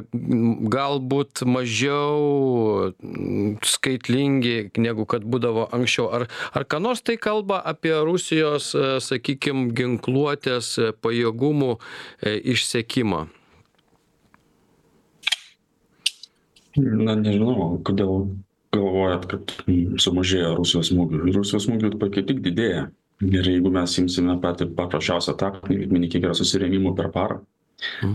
galbūt 0.72 1.44
mažiau 1.44 2.90
skaitlingi 3.60 4.72
negu 4.80 5.04
kad 5.04 5.28
būdavo 5.28 5.68
anksčiau. 5.76 6.08
Ar 6.08 6.28
ar 6.56 6.64
ką 6.64 6.80
nors 6.88 7.04
tai 7.04 7.20
kalba 7.20 7.60
apie 7.60 7.92
rusijos 8.00 8.72
sakykim 9.04 9.68
ginkluotės 9.76 10.76
pajėgumų 11.04 11.74
išsekimą 12.24 13.26
na 16.80 17.16
nežinau 17.20 17.78
kodėl 17.86 18.28
galvojat 18.74 19.26
kad 19.30 19.56
sumažėjo 20.02 20.54
rusijos 20.58 20.90
smūgių? 20.90 21.24
Rusijos 21.30 21.68
smūgių 21.68 21.94
kaip 22.02 22.22
tik 22.30 22.42
didėja. 22.44 22.88
Ir 23.24 23.46
jeigu 23.46 23.70
mes 23.70 23.92
imsime 24.02 24.34
patį 24.42 24.72
paprasčiausią 24.76 25.36
taktinį 25.38 25.84
lygmenį 25.84 26.08
kiek 26.12 26.26
yra 26.26 26.34
susirėmimų 26.36 26.96
per 26.98 27.12
parą 27.14 27.42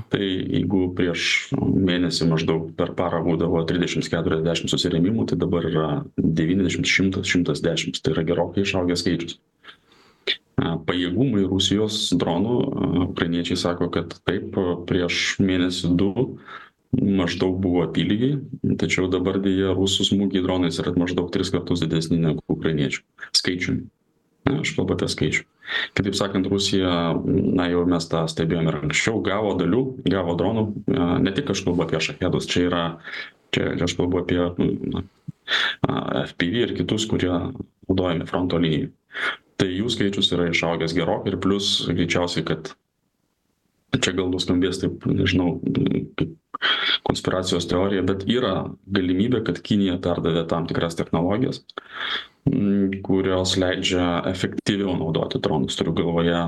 tai 0.09 0.23
jeigu 0.25 0.87
prieš 0.95 1.51
mėnesį 1.59 2.29
maždaug 2.31 2.69
per 2.79 2.93
parą 2.97 3.21
būdavo 3.25 3.61
trisdešims 3.69 4.09
keturiasdešim 4.11 4.71
susirėmimų 4.71 5.27
tai 5.29 5.39
dabar 5.41 5.67
yra 5.69 5.89
devyniasdešim 6.17 6.87
šimtas 6.87 7.29
šimtas 7.29 7.63
dešims 7.65 8.01
tai 8.03 8.15
yra 8.15 8.25
gerokai 8.27 8.65
išaugęs 8.65 9.03
skaičius. 9.03 9.37
Pajėgumai 10.59 11.45
rusijos 11.47 12.01
dronų 12.19 12.55
ukrainiečiai 13.09 13.59
sako 13.59 13.87
kad 13.93 14.17
taip 14.27 14.57
prieš 14.89 15.37
mėnesį 15.43 15.93
du 15.99 16.09
maždaug 16.95 17.59
buvo 17.61 17.83
apylygiai 17.85 18.39
tačiau 18.81 19.09
dabar 19.11 19.39
deja 19.43 19.75
rusų 19.77 20.07
smūgiai 20.09 20.43
dronais 20.45 20.79
yra 20.81 20.95
maždaug 20.97 21.29
tris 21.33 21.51
kartus 21.53 21.83
didesni 21.83 22.17
negu 22.21 22.43
ukrainiečių 22.49 23.03
skaičiumi. 23.37 23.87
Na 24.47 24.61
aš 24.63 24.71
kalbu 24.77 24.95
apie 24.95 25.09
skaičių. 25.11 25.43
Kitaip 25.99 26.15
sakant 26.17 26.47
rusija 26.49 26.91
na 27.27 27.67
jau 27.69 27.83
mes 27.89 28.07
tą 28.09 28.23
stebėjom 28.31 28.69
ir 28.71 28.77
anksčiau 28.79 29.19
gavo 29.21 29.51
dalių 29.59 29.81
gavo 30.09 30.33
dronų. 30.39 30.63
Ne 31.21 31.33
tik 31.35 31.51
aš 31.53 31.65
kalbu 31.67 31.85
apie 31.85 32.01
šachedus 32.01 32.49
čia 32.49 32.65
yra 32.69 32.83
čia 33.53 33.75
aš 33.85 33.97
kalbu 33.99 34.23
apie 34.23 34.41
na 34.95 35.05
fpv 36.29 36.65
ir 36.65 36.73
kitus 36.77 37.05
kurie 37.09 37.31
naudojami 37.33 38.25
fronto 38.29 38.57
linijoj 38.61 38.91
tai 39.59 39.71
jų 39.75 39.89
skaičius 39.91 40.31
yra 40.35 40.47
išaugęs 40.49 40.95
gerokai 40.95 41.33
ir 41.33 41.39
plius 41.43 41.71
greičiausiai 41.89 42.45
kad 42.47 42.71
čia 43.97 44.13
gal 44.17 44.29
nuskambės 44.33 44.81
taip 44.83 45.05
nežinau 45.09 45.57
kaip 46.19 46.35
konspiracijos 47.07 47.67
teorija 47.71 48.03
bet 48.05 48.25
yra 48.29 48.53
galimybė 48.91 49.43
kad 49.47 49.61
kinija 49.65 49.97
perdavė 50.03 50.45
tam 50.51 50.67
tikras 50.69 50.97
technologijas 50.99 51.63
kurios 53.05 53.55
leidžia 53.59 54.09
efektyviau 54.29 54.95
naudoti 54.97 55.41
dronus 55.43 55.77
turiu 55.79 55.95
galvoje 55.97 56.41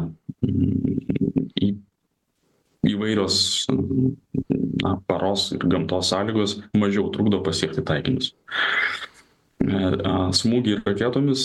į 1.62 1.72
įvairios 2.92 3.38
na 4.82 4.96
paros 5.08 5.52
ir 5.56 5.66
gamtos 5.70 6.10
sąlygos 6.10 6.58
mažiau 6.78 7.12
trukdo 7.14 7.42
pasiekti 7.46 7.84
taikinius. 7.86 8.32
Smūgiai 9.62 10.82
raketomis 10.82 11.44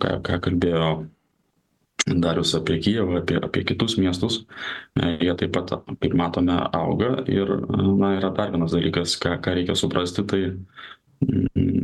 ką 0.00 0.14
ką 0.24 0.38
kalbėjo 0.46 0.86
darius 2.06 2.54
apie 2.54 2.78
kijevą 2.78 3.16
apie 3.20 3.36
apie 3.44 3.64
kitus 3.64 3.96
miestus. 3.98 4.44
Jie 4.96 5.34
taip 5.34 5.52
pat 5.52 5.74
kaip 6.00 6.14
matome 6.14 6.56
auga 6.72 7.24
ir 7.28 7.50
na 7.98 8.14
yra 8.18 8.32
dar 8.36 8.50
vienas 8.54 8.72
dalykas 8.76 9.18
ką 9.20 9.38
ką 9.40 9.54
reikia 9.58 9.76
suprasti 9.76 10.24
tai 10.26 10.42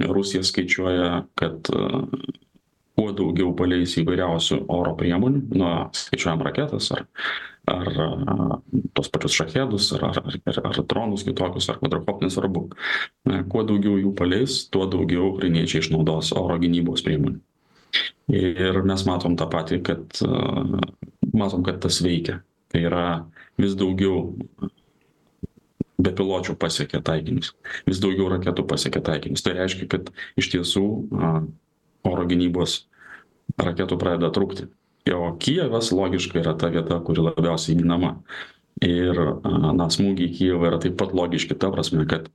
rusija 0.09 0.43
skaičiuoja 0.43 1.27
kad 1.35 1.69
kuo 2.97 3.13
daugiau 3.13 3.53
paleis 3.57 3.97
įvairiausių 4.01 4.63
oro 4.73 4.95
priemonių 4.97 5.43
nuo 5.61 5.73
skaičiuojam 5.93 6.45
raketas 6.47 6.89
ar 6.97 7.05
ar 7.67 7.91
tuos 8.95 9.11
pačius 9.13 9.37
šachedus 9.41 9.91
ar 9.97 10.07
ar 10.09 10.21
ar 10.53 10.61
ar 10.71 10.81
dronus 10.87 11.27
kitokius 11.27 11.69
ar 11.69 11.81
kvadrokop 11.83 12.23
nesvarbu 12.25 12.69
na 13.29 13.43
kuo 13.53 13.67
daugiau 13.69 13.99
jų 14.01 14.15
paleis 14.17 14.63
tuo 14.71 14.87
daugiau 14.87 15.35
ukrainiečiai 15.35 15.85
išnaudos 15.85 16.33
oro 16.41 16.57
gynybos 16.63 17.05
priemonių 17.05 17.43
ir 18.33 18.83
mes 18.87 19.05
matom 19.07 19.37
tą 19.39 19.49
patį 19.51 19.81
kad 19.87 20.21
matom 21.37 21.65
kad 21.67 21.81
tas 21.85 22.01
veikia. 22.05 22.41
Tai 22.73 22.83
yra 22.83 23.05
vis 23.61 23.77
daugiau 23.79 24.33
bepiločių 26.03 26.57
pasiekia 26.61 27.01
taikinius. 27.05 27.55
Vis 27.87 28.01
daugiau 28.03 28.29
raketų 28.33 28.67
pasiekia 28.69 29.03
taikinius. 29.05 29.45
Tai 29.45 29.55
reiškia 29.57 29.89
kad 29.93 30.11
iš 30.41 30.51
tiesų 30.55 30.85
oro 32.07 32.27
gynybos 32.29 32.83
raketų 33.63 33.99
pradeda 34.01 34.33
trūkti. 34.35 34.69
O 35.15 35.31
kijevas 35.39 35.93
logiškai 35.95 36.43
yra 36.43 36.57
ta 36.59 36.69
vieta 36.75 36.99
kuri 37.07 37.23
labiausiai 37.29 37.79
ginama. 37.79 38.17
Ir 38.85 39.17
na 39.47 39.87
smūgiai 39.89 40.29
į 40.29 40.35
kijevą 40.37 40.67
yra 40.69 40.81
taip 40.83 40.99
pat 41.01 41.15
logiški 41.17 41.57
ta 41.57 41.71
prasme 41.73 42.05
kad 42.11 42.27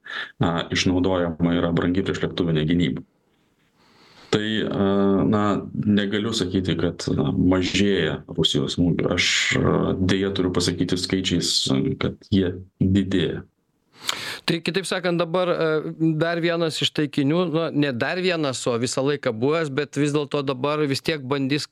na 0.42 0.64
išnaudojama 0.74 1.54
yra 1.60 1.70
brangi 1.76 2.02
priešlėktuvinė 2.08 2.64
gynyba 2.66 3.04
tai 4.32 4.64
na 5.28 5.44
negaliu 5.74 6.32
sakyti 6.36 6.78
kad 6.80 7.04
mažėja 7.36 8.22
rusijos 8.32 8.78
smūgių. 8.78 9.12
Aš 9.16 9.26
deja 10.00 10.32
turiu 10.36 10.54
pasakyti 10.56 11.00
skaičiais 11.00 11.54
kad 12.02 12.16
jie 12.32 12.56
didėja. 12.80 13.44
Tai 14.50 14.58
kitaip 14.66 14.88
sakant 14.90 15.20
dabar 15.22 15.52
dar 16.18 16.40
vienas 16.42 16.80
iš 16.82 16.90
taikinių 16.98 17.42
na 17.52 17.66
ne 17.70 17.92
dar 17.94 18.22
vienas 18.24 18.64
o 18.68 18.74
visą 18.82 19.04
laiką 19.06 19.34
buvęs 19.38 19.70
bet 19.78 20.00
vis 20.00 20.16
dėlto 20.16 20.42
dabar 20.48 20.82
vis 20.90 21.04
tiek 21.06 21.22
bandys 21.22 21.68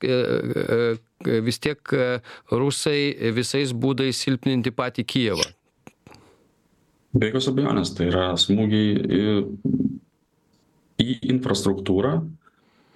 vis 1.48 1.58
tiek 1.58 1.94
rusai 2.52 3.32
visais 3.34 3.72
būdais 3.72 4.20
silpninti 4.20 4.70
patį 4.70 5.06
kijevą. 5.14 5.48
Be 7.10 7.32
jokios 7.32 7.50
abejonės 7.50 7.90
tai 7.96 8.06
yra 8.12 8.28
smūgiai 8.38 9.40
į 11.00 11.16
infrastruktūrą 11.34 12.20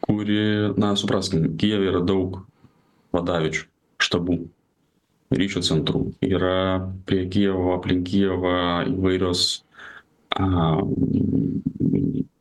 kuri 0.04 0.74
na 0.80 0.94
supraskim 0.96 1.54
kijeve 1.60 1.88
yra 1.92 2.02
daug 2.04 2.42
vadaviečių 3.14 3.66
štabų 4.04 4.38
ryšių 5.34 5.62
centrų. 5.66 6.04
Yra 6.24 6.84
prie 7.08 7.24
kijevo 7.30 7.74
aplink 7.78 8.06
kijevą 8.10 8.56
įvairios 8.92 9.64
a 10.34 10.46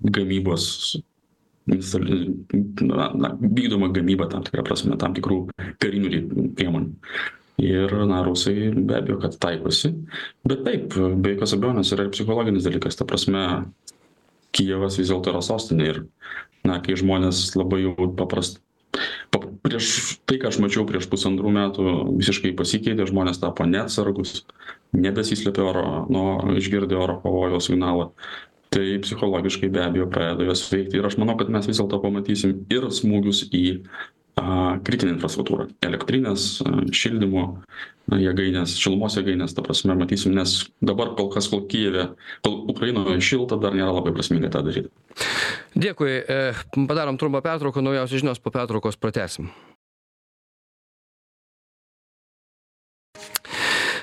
gamybos 0.04 0.66
na 2.82 3.12
na 3.16 3.30
vykdoma 3.40 3.88
gamyba 3.96 4.28
tam 4.28 4.44
tikra 4.44 4.66
prasme 4.68 4.98
tam 5.00 5.14
tikrų 5.16 5.46
karinių 5.80 6.50
priemonių. 6.58 6.92
Ir 7.64 7.94
na 8.10 8.24
rusai 8.26 8.74
be 8.74 8.98
abejo 8.98 9.20
kad 9.22 9.38
taikosi. 9.40 9.94
Bet 10.44 10.66
taip 10.66 10.98
be 10.98 11.36
jokios 11.36 11.54
abejonės 11.56 11.94
yra 11.96 12.08
ir 12.08 12.12
psichologinis 12.16 12.66
dalykas. 12.66 12.98
Ta 13.00 13.08
prasme 13.08 13.44
kijevas 14.54 14.98
vis 15.00 15.12
dėlto 15.14 15.32
yra 15.32 15.44
sostinė 15.46 15.88
ir 15.92 16.02
na 16.68 16.80
kai 16.84 16.98
žmonės 17.00 17.50
labai 17.60 17.84
jau 17.86 18.10
paprast 18.18 18.62
pap 19.34 19.48
prieš 19.66 20.20
tai 20.30 20.38
ką 20.42 20.52
aš 20.52 20.60
mačiau 20.62 20.86
prieš 20.88 21.10
pusantrų 21.12 21.52
metų 21.54 21.86
visiškai 22.20 22.54
pasikeitė 22.58 23.08
žmonės 23.10 23.42
tapo 23.42 23.66
neatsargūs 23.66 24.44
nebesislepia 24.94 25.66
oro 25.66 25.86
nuo 26.14 26.56
išgirdę 26.58 26.98
oro 26.98 27.20
pavojaus 27.24 27.70
signalą. 27.70 28.12
Tai 28.74 28.86
psichologiškai 29.06 29.70
be 29.70 29.84
abejo 29.86 30.08
pradeda 30.10 30.48
juos 30.48 30.64
veikti. 30.72 30.98
Ir 30.98 31.06
aš 31.06 31.20
manau 31.22 31.36
kad 31.38 31.50
mes 31.54 31.68
vis 31.70 31.78
dėlto 31.78 32.00
pamatysim 32.02 32.56
ir 32.74 32.88
smūgius 32.90 33.44
į 33.54 33.66
kritinę 34.84 35.14
infrastruktūrą 35.14 35.68
elektrines 35.86 36.58
šildymo 36.96 37.44
jėgaines 38.20 38.76
šilumos 38.82 39.16
jėgaines 39.20 39.54
ta 39.56 39.64
prasme 39.66 39.96
matysim 39.96 40.34
nes 40.36 40.56
dabar 40.82 41.14
kol 41.18 41.30
kas 41.34 41.48
kol 41.52 41.64
kijeve 41.70 42.10
kol 42.46 42.64
ukrainoje 42.74 43.22
šilta 43.24 43.60
dar 43.62 43.78
nėra 43.78 43.94
labai 43.94 44.16
prasminga 44.16 44.50
tą 44.54 44.64
daryt 44.66 44.90
dėkui 45.78 46.18
e, 46.26 46.40
padarom 46.90 47.20
trumpą 47.22 47.44
pertrauką 47.46 47.86
naujausios 47.86 48.26
žinios 48.26 48.42
po 48.42 48.52
pertraukos 48.52 48.98
pratęsim 48.98 49.52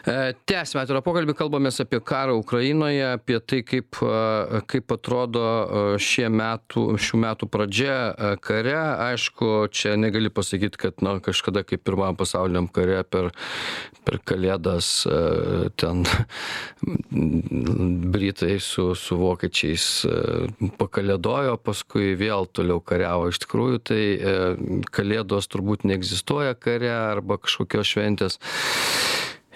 E, 0.09 0.33
tęsiame 0.49 0.85
atvirą 0.85 1.03
pokalbį 1.05 1.35
kalbamės 1.37 1.81
apie 1.83 1.99
karą 2.05 2.39
ukrainoje 2.41 3.05
apie 3.19 3.37
tai 3.45 3.61
kaip 3.67 3.99
e, 4.01 4.61
kaip 4.71 4.95
atrodo 4.97 5.45
e, 6.01 6.29
metų 6.31 6.85
šių 7.01 7.21
metų 7.25 7.49
pradžia 7.53 7.97
kare. 8.41 8.77
Aišku 9.11 9.69
čia 9.75 9.97
negali 10.01 10.33
pasakyt 10.33 10.79
kad 10.81 11.05
na 11.05 11.19
kažkada 11.21 11.65
kaip 11.67 11.85
pirmajam 11.85 12.17
pasauliniam 12.17 12.69
kare 12.73 13.03
per 13.05 13.31
per 14.05 14.17
kalėdas 14.25 15.05
ten 15.81 16.05
britai 18.15 18.57
su 18.65 18.95
su 18.97 19.19
vokiečiais 19.21 19.87
pakalėdojo 20.81 21.59
paskui 21.61 22.15
vėl 22.17 22.49
toliau 22.49 22.81
kariavo. 22.81 23.29
Iš 23.29 23.43
tikrųjų 23.45 23.83
tai 23.91 24.03
kalėdos 24.95 25.51
turbūt 25.53 25.85
neegzistuoja 25.85 26.57
kare 26.57 26.93
arba 26.95 27.37
kažkokios 27.43 27.93
šventės 27.93 28.41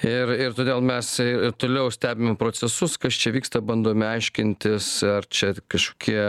ir 0.03 0.33
ir 0.35 0.55
todėl 0.57 0.83
mes 0.85 1.09
ir 1.23 1.53
toliau 1.61 1.91
stebime 1.95 2.35
procesus 2.39 2.97
kas 2.99 3.15
čia 3.21 3.31
vyksta 3.35 3.61
bandome 3.63 4.07
aiškintis 4.09 4.89
ar 5.07 5.29
čia 5.31 5.53
kažkokie 5.71 6.25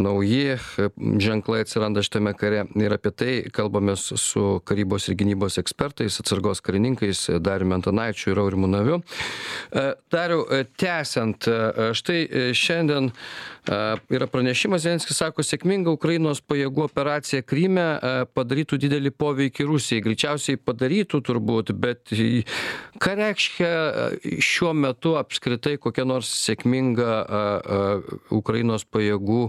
nauji 0.00 0.56
ženklai 0.96 1.62
atsiranda 1.64 2.02
šitame 2.04 2.32
kare. 2.38 2.64
Ir 2.78 2.94
apie 2.94 3.12
tai 3.12 3.32
kalbamės 3.54 4.08
su 4.16 4.44
karybos 4.68 5.08
ir 5.08 5.18
gynybos 5.20 5.58
ekspertais 5.60 6.20
atsargos 6.22 6.62
karininkais 6.64 7.26
dariumi 7.44 7.78
antanaičiu 7.78 8.32
ir 8.32 8.42
aurimu 8.42 8.70
naviu. 8.70 9.00
E, 9.72 9.84
dariau 10.12 10.46
e, 10.48 10.64
tęsiant 10.80 11.48
e, 11.48 11.58
štai 11.98 12.52
šiandien 12.56 13.12
yra 14.10 14.26
pranešimas 14.30 14.82
zelenskis 14.84 15.18
sako 15.20 15.44
sėkminga 15.44 15.92
ukrainos 15.92 16.40
pajėgų 16.40 16.84
operacija 16.86 17.44
kryme 17.46 17.84
padarytų 18.36 18.78
didelį 18.84 19.12
poveikį 19.18 19.66
rusijai. 19.68 20.04
Greičiausiai 20.06 20.60
padarytų 20.60 21.20
turbūt 21.28 21.74
bet 21.76 22.14
ką 23.02 23.16
reiškia 23.20 23.72
šiuo 24.44 24.72
metu 24.76 25.16
apskritai 25.20 25.76
kokia 25.82 26.06
nors 26.08 26.30
sėkminga 26.46 27.12
ukrainos 28.34 28.86
pajėgų 28.88 29.44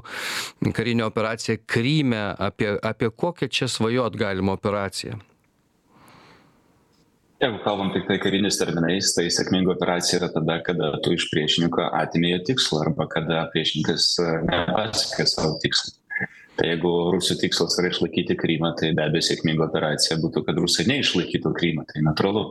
karinė 0.75 1.07
operacija 1.07 1.59
kryme? 1.63 2.29
Apie 2.39 2.75
apie 2.83 3.11
kokią 3.15 3.49
čia 3.51 3.71
svajot 3.71 4.19
galima 4.19 4.57
operaciją 4.57 5.19
jeigu 7.39 7.61
kalbam 7.63 7.93
tiktai 7.95 8.19
kariniais 8.21 8.59
terminais 8.59 9.13
tai 9.15 9.29
sėkminga 9.31 9.75
operacija 9.75 10.19
yra 10.19 10.29
tada 10.33 10.59
kada 10.65 10.91
tu 11.03 11.15
iš 11.15 11.29
priešininko 11.31 11.87
atimi 12.01 12.33
jo 12.33 12.43
tikslą 12.51 12.83
arba 12.87 13.07
kada 13.11 13.45
priešininkas 13.53 14.11
nepasiekia 14.49 15.27
savo 15.29 15.55
tikslo 15.63 15.99
tai 16.59 16.73
jeigu 16.73 16.91
rusų 17.15 17.39
tikslas 17.39 17.77
yra 17.79 17.91
išlaikyti 17.93 18.35
krymą 18.39 18.73
tai 18.79 18.91
be 18.95 19.05
abejo 19.05 19.29
sėkminga 19.29 19.69
operacija 19.69 20.19
būtų 20.19 20.43
kad 20.47 20.59
rusai 20.59 20.89
neišlaikytų 20.91 21.53
krymą 21.55 21.85
tai 21.87 22.03
natūralu. 22.03 22.49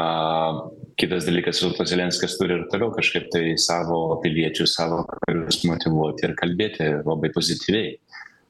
A 0.00 0.06
kitas 0.96 1.26
dalykas 1.28 1.60
vis 1.60 1.66
dėlto 1.66 1.84
zelenskis 1.86 2.34
turi 2.40 2.56
ir 2.56 2.62
toliau 2.72 2.90
kažkaip 2.96 3.28
tai 3.30 3.42
savo 3.60 4.16
piliečius 4.24 4.72
savo 4.78 5.02
karius 5.10 5.60
motyvuoti 5.68 6.26
ir 6.26 6.34
kalbėti 6.38 6.88
labai 7.04 7.30
pozityviai 7.34 7.92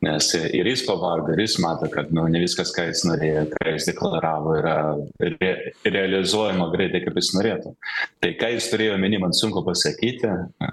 nes 0.03 0.29
ir 0.39 0.67
jis 0.67 0.85
pavargo 0.87 1.35
ir 1.35 1.43
jis 1.45 1.59
mato 1.63 1.89
kad 1.91 2.11
nu 2.15 2.25
ne 2.31 2.41
viskas 2.43 2.73
ką 2.75 2.89
jis 2.89 3.05
norėjo 3.07 3.45
ką 3.53 3.75
jis 3.75 3.89
deklaravo 3.91 4.57
yra 4.59 4.77
re 5.21 5.53
realizuojama 5.87 6.71
greitai 6.75 7.03
kaip 7.05 7.21
jis 7.21 7.33
norėtų. 7.37 7.75
Tai 8.23 8.33
ką 8.41 8.53
jis 8.57 8.71
turėjo 8.73 8.97
omeny 8.99 9.21
man 9.23 9.37
sunku 9.37 9.63
pasakyti. 9.67 10.33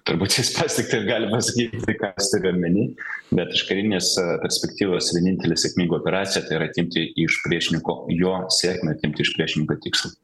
Turbūt 0.10 0.39
jis 0.39 0.54
pats 0.58 0.80
tik 0.80 0.89
taip 0.94 1.06
gali 1.10 1.30
pasakyti 1.34 1.98
ką 2.02 2.13
jis 2.15 2.32
turėjo 2.34 2.56
omeny. 2.58 2.88
Bet 3.30 3.54
iš 3.54 3.68
karinės 3.70 4.15
perspektyvos 4.46 5.12
vienintelė 5.18 5.60
sėkminga 5.60 6.00
operacija 6.00 6.46
tai 6.48 6.58
yra 6.58 6.72
atimti 6.72 7.06
iš 7.26 7.44
priešininko 7.46 8.02
jo 8.18 8.34
sėkmę 8.60 8.98
atimti 8.98 9.26
iš 9.26 9.36
priešininko 9.38 9.78
tikslą 9.86 10.15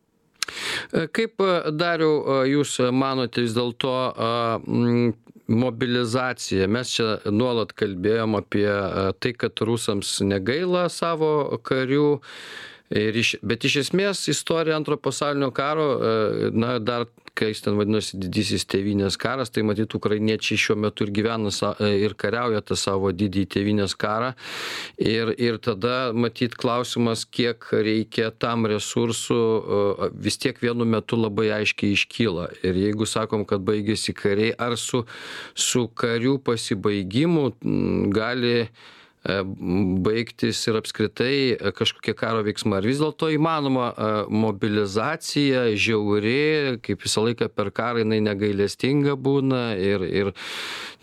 Kaip, 1.15 1.41
Dariau, 1.73 2.43
jūs 2.47 2.77
manote 2.93 3.43
vis 3.43 3.55
dėlto 3.55 3.93
mobilizacija. 5.47 6.67
Mes 6.67 6.93
čia 6.97 7.17
nuolat 7.31 7.73
kalbėjom 7.77 8.37
apie 8.39 8.69
tai 9.19 9.33
kad 9.37 9.61
rusams 9.65 10.17
negaila 10.25 10.87
savo 10.89 11.59
karių 11.65 12.07
ir 12.95 13.17
iš 13.17 13.35
bet 13.45 13.65
iš 13.65 13.79
esmės 13.85 14.25
istorija 14.31 14.77
antro 14.77 14.97
pasaulinio 14.97 15.51
karo 15.53 15.87
na 16.53 16.77
dar 16.79 17.07
kai 17.35 17.51
jis 17.51 17.61
ten 17.65 17.75
vadinosi 17.79 18.19
didysis 18.19 18.65
tėvynės 18.71 19.17
karas 19.19 19.51
tai 19.53 19.65
matyt 19.67 19.93
ukrainiečiai 19.97 20.59
šiuo 20.61 20.77
metu 20.79 21.05
ir 21.05 21.11
gyvena 21.15 21.51
sa 21.53 21.73
ir 21.83 22.15
kariauja 22.17 22.63
tą 22.65 22.77
savo 22.79 23.11
didįjį 23.11 23.49
tėvynės 23.55 23.95
karą. 23.99 24.33
Ir 25.01 25.33
ir 25.35 25.59
tada 25.63 26.13
matyt 26.15 26.55
klausimas 26.59 27.25
kiek 27.27 27.67
reikia 27.75 28.31
tam 28.31 28.65
resursų 28.71 29.41
vis 30.15 30.39
tiek 30.41 30.59
vienu 30.63 30.87
metu 30.87 31.19
labai 31.19 31.51
aiškiai 31.59 31.95
iškyla. 31.97 32.49
Ir 32.63 32.81
jeigu 32.85 33.07
sakom 33.09 33.45
kad 33.45 33.63
baigėsi 33.67 34.15
kariai 34.15 34.55
ar 34.55 34.79
su 34.79 35.05
su 35.53 35.87
karių 36.01 36.39
pasibaigimu 36.45 37.49
gali 38.15 38.57
E, 38.65 38.67
baigtis 39.25 40.59
ir 40.69 40.77
apskritai 40.79 41.37
e, 41.55 41.71
kažkokie 41.75 42.13
karo 42.17 42.43
veiksmai. 42.45 42.79
Ar 42.79 42.87
vis 42.87 43.01
dėlto 43.01 43.31
įmanoma 43.33 43.87
e, 43.89 44.09
mobilizacija 44.29 45.65
žiauri 45.73 46.77
kaip 46.85 47.05
visą 47.05 47.25
laiką 47.25 47.49
per 47.49 47.71
karą 47.75 48.03
jinai 48.03 48.21
negailestinga 48.25 49.17
būna 49.17 49.63
ir 49.81 50.05
ir 50.05 50.31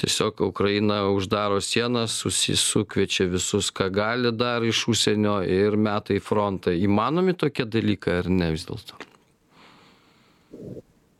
tiesiog 0.02 0.44
ukraina 0.46 1.02
uždaro 1.10 1.60
sienas 1.62 2.14
susi 2.22 2.56
sukviečia 2.58 3.26
visus 3.30 3.72
ką 3.74 3.90
gali 3.92 4.32
dar 4.32 4.62
iš 4.66 4.86
užsienio 4.94 5.40
ir 5.42 5.76
meta 5.76 6.14
į 6.14 6.22
frontą. 6.22 6.74
Įmanomi 6.74 7.34
tokie 7.38 7.66
dalykai 7.66 8.20
ar 8.22 8.30
ne 8.30 8.52
vis 8.54 8.68
dėlto? 8.68 8.98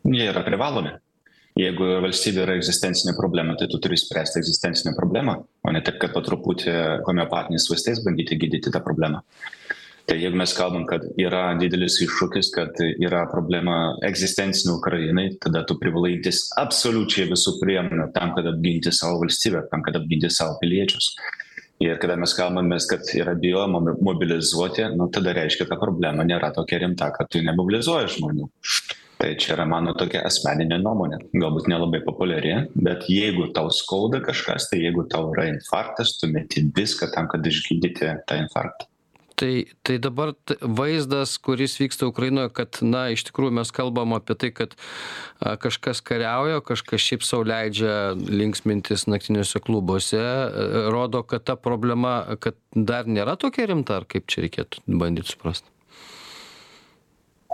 Jie 0.03 0.29
yra 0.31 0.43
privalomi 0.47 0.99
jeigu 1.59 1.89
valstybė 2.05 2.47
yra 2.47 2.55
egzistencinė 2.59 3.17
problema 3.19 3.57
tai 3.59 3.69
tu 3.71 3.81
turi 3.83 3.99
spręsti 4.01 4.41
egzistencinę 4.41 4.95
problemą 4.97 5.37
o 5.63 5.73
ne 5.75 5.83
taip 5.85 5.99
kad 6.03 6.15
po 6.15 6.23
truputį 6.25 6.77
homeopatiniais 7.09 7.69
vaistais 7.71 8.01
bandyti 8.05 8.39
gydyti 8.41 8.73
tą 8.73 8.81
problemą. 8.85 9.21
Tai 10.09 10.17
jeigu 10.19 10.35
mes 10.35 10.51
kalbam 10.59 10.83
kad 10.89 11.05
yra 11.21 11.53
didelis 11.61 12.01
iššūkis 12.03 12.49
kad 12.57 12.81
yra 12.83 13.23
problema 13.31 13.77
egzistencinė 14.09 14.75
ukrainai 14.81 15.29
tada 15.45 15.63
tu 15.69 15.77
privalai 15.79 16.17
imtis 16.17 16.49
absoliučiai 16.59 17.29
visų 17.31 17.59
priemonių 17.61 18.09
tam 18.17 18.35
kad 18.37 18.49
apginti 18.51 18.91
savo 18.91 19.21
valstybę 19.23 19.69
tam 19.71 19.85
kad 19.87 20.01
apginti 20.01 20.33
savo 20.33 20.59
piliečius. 20.63 21.13
Ir 21.83 21.97
kada 22.03 22.17
mes 22.19 22.35
kalbamės 22.39 22.89
kad 22.91 23.07
yra 23.19 23.37
bijoma 23.39 23.81
mobilizuoti 24.03 24.89
nu 24.97 25.09
tada 25.15 25.37
reiškia 25.39 25.69
ta 25.71 25.79
problema 25.79 26.27
nėra 26.27 26.51
tokia 26.55 26.83
rimta 26.83 27.13
kad 27.15 27.31
tu 27.31 27.43
nemobilizuoji 27.45 28.13
žmonių 28.17 28.51
tai 29.23 29.37
čia 29.39 29.55
yra 29.57 29.67
mano 29.71 29.95
tokia 29.99 30.25
asmeninė 30.27 30.81
nuomonė. 30.83 31.21
Galbūt 31.39 31.69
nelabai 31.71 32.03
populiari 32.03 32.57
bet 32.75 33.07
jeigu 33.11 33.49
tau 33.57 33.71
skauda 33.71 34.23
kažkas 34.25 34.71
tai 34.71 34.83
jeigu 34.83 35.07
tau 35.11 35.31
yra 35.35 35.47
infarktas 35.53 36.17
tu 36.19 36.31
meti 36.33 36.67
viską 36.75 37.13
tam 37.15 37.31
kad 37.31 37.47
išgydyti 37.47 38.17
tą 38.27 38.41
infarktą. 38.43 38.89
Tai 39.43 39.65
tai 39.87 39.97
dabar 39.99 40.35
vaizdas 40.61 41.37
kuris 41.43 41.79
vyksta 41.81 42.07
ukrainoje 42.11 42.51
kad 42.55 42.79
na 42.83 43.07
iš 43.15 43.25
tikrųjų 43.31 43.55
mes 43.59 43.73
kalbam 43.75 44.15
apie 44.19 44.37
tai 44.39 44.51
kad 44.55 44.75
a 45.41 45.55
kažkas 45.63 46.03
kariauja 46.05 46.61
kažkas 46.67 47.03
šiaip 47.07 47.27
sau 47.27 47.43
leidžia 47.47 48.13
linksmintis 48.15 49.07
naktiniuose 49.11 49.63
klubuose 49.65 50.23
rodo 50.95 51.23
kad 51.23 51.47
ta 51.49 51.57
problema 51.57 52.37
kad 52.41 52.59
dar 52.75 53.07
nėra 53.07 53.39
tokia 53.39 53.71
rimta 53.71 54.03
ar 54.03 54.07
kaip 54.07 54.27
čia 54.31 54.47
reikėtų 54.47 54.85
bandyt 54.87 55.33
suprast 55.33 55.72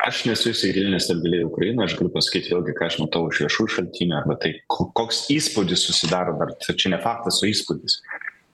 aš 0.06 0.22
nesu 0.28 0.52
įsigilinęs 0.52 1.08
taip 1.10 1.20
giliai 1.24 1.44
į 1.44 1.48
ukrainą 1.48 1.84
aš 1.86 1.96
galiu 1.98 2.12
pasakyt 2.14 2.48
vėlgi 2.52 2.74
ką 2.78 2.88
aš 2.88 2.98
matau 3.02 3.26
iš 3.30 3.42
viešųjų 3.44 3.74
šaltinių 3.74 4.16
arba 4.20 4.38
tai 4.42 4.54
koks 4.70 5.26
įspūdis 5.34 5.84
susidaro 5.88 6.36
dar 6.40 6.54
čia 6.68 6.92
ne 6.94 7.00
faktas 7.02 7.42
o 7.42 7.48
įspūdis. 7.50 8.00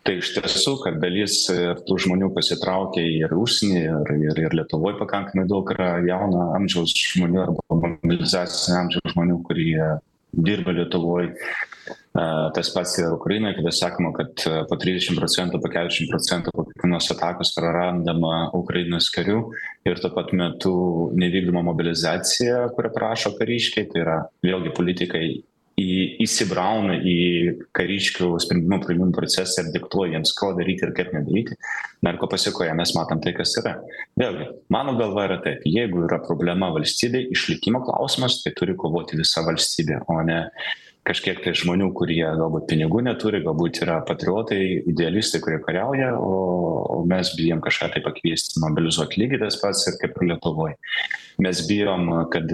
Tai 0.05 0.19
iš 0.21 0.35
tiesų 0.37 0.75
kad 0.83 0.99
dalis 1.01 1.39
ir 1.53 1.79
tų 1.89 1.97
žmonių 2.05 2.29
pasitraukė 2.37 3.03
ir 3.23 3.33
į 3.33 3.39
užsienį 3.41 3.85
ir 3.85 4.11
ir 4.19 4.41
ir 4.43 4.57
lietuvoj 4.61 4.99
pakankamai 5.01 5.47
daug 5.49 5.71
yra 5.73 5.95
jauno 6.05 6.51
amžiaus 6.59 6.93
žmonių 7.15 7.41
arba 7.47 7.79
mobilizacinio 7.81 8.83
amžiaus 8.83 9.15
žmonių 9.15 9.39
kurie 9.49 9.87
dirba 10.35 10.75
lietuvoj 10.77 11.31
tas 12.15 12.69
pats 12.71 12.93
ir 13.01 13.11
ukrainoj 13.11 13.57
kada 13.57 13.73
sakoma 13.75 14.13
kad 14.15 14.45
po 14.71 14.77
trisdešim 14.79 15.17
procentų 15.19 15.59
po 15.59 15.71
keturiasdešim 15.73 16.13
procentų 16.13 16.53
po 16.55 16.65
kiekvienos 16.69 17.11
atakos 17.11 17.51
prarandama 17.57 18.53
ukrainos 18.55 19.09
karių 19.15 19.41
ir 19.89 19.99
tuo 19.99 20.13
pat 20.15 20.31
metu 20.37 20.75
nevykdoma 21.19 21.65
mobilizacija 21.67 22.69
kurią 22.77 22.93
prašo 22.95 23.35
kariškiai. 23.41 23.89
Tai 23.91 24.05
yra 24.05 24.21
vėlgi 24.47 24.71
politikai 24.77 25.25
į 25.75 25.95
įsibrauna 26.23 27.01
į 27.03 27.17
kariškių 27.75 28.29
sprendimų 28.45 28.79
priėmimo 28.85 29.11
procesą 29.17 29.65
ir 29.65 29.73
diktuoja 29.75 30.15
jiems 30.15 30.35
ko 30.39 30.53
daryti 30.55 30.87
ir 30.87 30.95
kaip 30.95 31.11
nedaryti. 31.17 31.59
Na 32.07 32.15
ir 32.15 32.21
ko 32.21 32.29
pasekoje 32.31 32.77
mes 32.79 32.95
matom 32.95 33.19
tai 33.25 33.35
kas 33.35 33.57
yra. 33.59 33.75
Vėlgi 34.21 34.49
mano 34.71 34.95
galva 35.01 35.27
yra 35.27 35.41
taip 35.43 35.67
jeigu 35.67 36.07
yra 36.07 36.21
problema 36.23 36.71
valstybėj 36.77 37.27
išlikimo 37.35 37.83
klausimas 37.89 38.39
tai 38.45 38.55
turi 38.55 38.79
kovoti 38.79 39.19
visa 39.19 39.43
valstybė 39.47 40.05
o 40.15 40.21
ne 40.23 40.45
kažkiek 41.05 41.43
tai 41.45 41.53
žmonių 41.57 41.91
kurie 41.97 42.25
galbūt 42.25 42.69
pinigų 42.71 43.05
neturi 43.05 43.43
galbūt 43.45 43.83
yra 43.85 44.01
patriotai 44.09 44.61
idealistai 44.89 45.43
kurie 45.45 45.61
kariauja 45.65 46.15
o 46.19 46.35
o 46.95 47.05
mes 47.07 47.33
bijom 47.37 47.61
kažką 47.65 47.91
tai 47.95 48.03
pakviesti 48.05 48.61
mobilizuot. 48.63 49.17
Lygiai 49.19 49.43
tas 49.43 49.57
pats 49.61 49.87
ir 49.91 49.99
kaip 50.01 50.19
ir 50.19 50.29
lietuvoj. 50.33 50.75
Mes 51.45 51.63
bijom 51.67 52.11
kad 52.31 52.53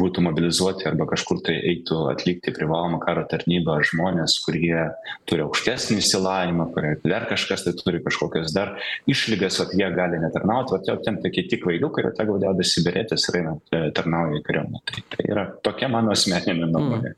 būtų 0.00 0.24
mobilizuoti 0.24 0.86
arba 0.88 1.04
kažkur 1.10 1.42
tai 1.44 1.58
eitų 1.72 1.98
atlikti 2.14 2.54
privalomą 2.56 3.00
karo 3.02 3.26
tarnybą 3.28 3.76
žmonės 3.90 4.38
kurie 4.44 4.86
turi 5.28 5.44
aukštesnį 5.44 5.98
išsilavinimą 6.00 6.68
kurie 6.72 6.94
dar 7.04 7.28
kažkas 7.28 7.66
tai 7.66 7.74
turi 7.76 8.00
kažkokias 8.06 8.56
dar 8.56 8.72
išlygas 9.10 9.60
vat 9.60 9.76
jie 9.76 9.90
gali 9.98 10.22
netarnaut 10.22 10.72
vat 10.72 10.88
jau 10.88 10.96
ten 11.04 11.20
tokie 11.20 11.44
tik 11.50 11.66
kvailiukai 11.66 12.06
ir 12.06 12.16
tegul 12.16 12.40
dedasi 12.40 12.86
beretes 12.88 13.28
ir 13.28 13.42
eina 13.42 13.54
tarnauja 13.98 14.40
į 14.40 14.46
kariuomenę 14.48 14.84
tai 14.88 15.06
tai 15.12 15.30
yra 15.36 15.48
tokia 15.68 15.92
mano 15.92 16.16
asmeninė 16.16 16.72
nuomonė 16.72 17.12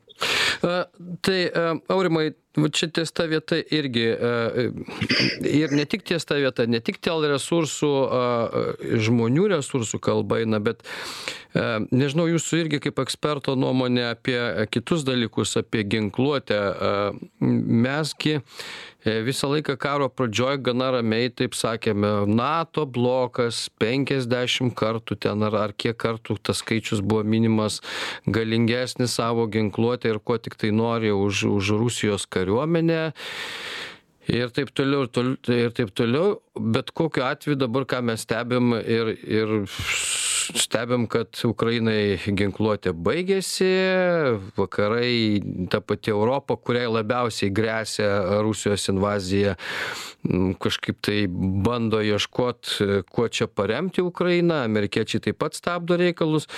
tai 1.22 1.40
aurimai 1.88 2.32
va 2.56 2.68
čia 2.72 2.88
ties 2.88 3.12
ta 3.12 3.26
vieta 3.28 3.58
irgi 3.60 4.06
e, 4.08 4.66
ir 5.46 5.74
ne 5.76 5.84
tik 5.84 6.04
ties 6.08 6.24
ta 6.28 6.38
vieta, 6.40 6.66
ne 6.66 6.80
tik 6.84 7.00
dėl 7.04 7.26
resursų, 7.34 7.92
žmonių 9.04 9.48
resursų 9.54 10.00
kalba 10.02 10.40
eina, 10.42 10.60
bet 10.62 10.82
e, 10.82 11.66
nežinau, 11.92 12.28
jūsų 12.32 12.62
irgi 12.64 12.82
kaip 12.88 13.02
eksperto 13.04 13.56
nuomonė 13.58 14.08
apie 14.12 14.38
kitus 14.72 15.04
dalykus, 15.08 15.56
apie 15.60 15.84
ginkluotę. 15.84 16.60
Mesgi 17.40 18.38
E, 19.08 19.22
visą 19.22 19.46
laiką 19.52 19.76
karo 19.78 20.08
pradžioj 20.10 20.56
gana 20.66 20.88
ramiai 20.90 21.28
taip 21.30 21.54
sakėme 21.54 22.08
nato 22.26 22.82
blokas 22.96 23.60
penkiasdešim 23.78 24.72
kartų 24.74 25.16
ten 25.22 25.44
ar 25.46 25.54
ar 25.54 25.74
kiek 25.84 25.94
kartų 26.02 26.34
tas 26.42 26.58
skaičius 26.64 27.00
buvo 27.00 27.22
minimas 27.22 27.78
galingesnis 28.26 29.14
savo 29.20 29.46
ginkluote 29.54 30.10
ir 30.10 30.18
kuo 30.18 30.40
tiktai 30.42 30.72
nori 30.74 31.12
už 31.14 31.44
už 31.52 31.70
rusijos 31.78 32.26
kariuomenę 32.38 33.02
ir 34.28 34.52
taip 34.54 34.72
toliau 34.76 35.06
ir 35.06 35.12
tol 35.12 35.34
ir 35.54 35.74
taip 35.76 35.92
toliau. 35.96 36.38
Bet 36.58 36.92
kokiu 36.96 37.26
atveju 37.28 37.58
dabar 37.60 37.86
ką 37.88 38.02
mes 38.10 38.24
stebim 38.26 38.74
ir 38.80 39.14
ir 39.16 39.54
stebim 40.56 41.06
kad 41.10 41.34
ukrainai 41.44 42.18
ginkluotė 42.24 42.94
baigėsi 42.96 43.68
vakarai 44.56 45.40
ta 45.72 45.80
pati 45.84 46.12
europa 46.14 46.56
kuriai 46.56 46.88
labiausiai 46.92 47.52
gresia 47.54 48.40
rusijos 48.44 48.88
invazija 48.92 49.56
kažkaip 50.62 50.98
tai 51.04 51.26
bando 51.28 52.00
ieškot 52.02 52.72
kuo 53.10 53.28
čia 53.28 53.46
paremti 53.46 54.02
ukrainą 54.02 54.62
amerikiečiai 54.64 55.22
taip 55.28 55.38
pat 55.38 55.54
stabdo 55.54 55.96
reikalus. 55.96 56.48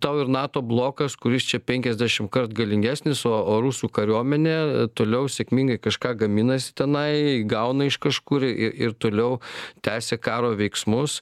Tau 0.00 0.22
ir 0.22 0.30
nato 0.30 0.62
blokas 0.62 1.16
kuris 1.18 1.46
čia 1.48 1.58
penkiasdešim 1.60 2.28
kart 2.32 2.54
galingesnis 2.54 3.24
o 3.26 3.34
o 3.38 3.58
rusų 3.64 3.90
kariuomenė 3.94 4.88
toliau 4.98 5.28
sėkmingai 5.30 5.78
kažką 5.82 6.14
gaminasi 6.22 6.74
tenai 6.78 7.44
gauna 7.48 7.88
iš 7.88 7.98
kažkur 8.02 8.44
ir 8.44 8.76
ir 8.88 8.94
toliau 8.94 9.40
tęsia 9.82 10.18
karo 10.18 10.54
veiksmus. 10.58 11.20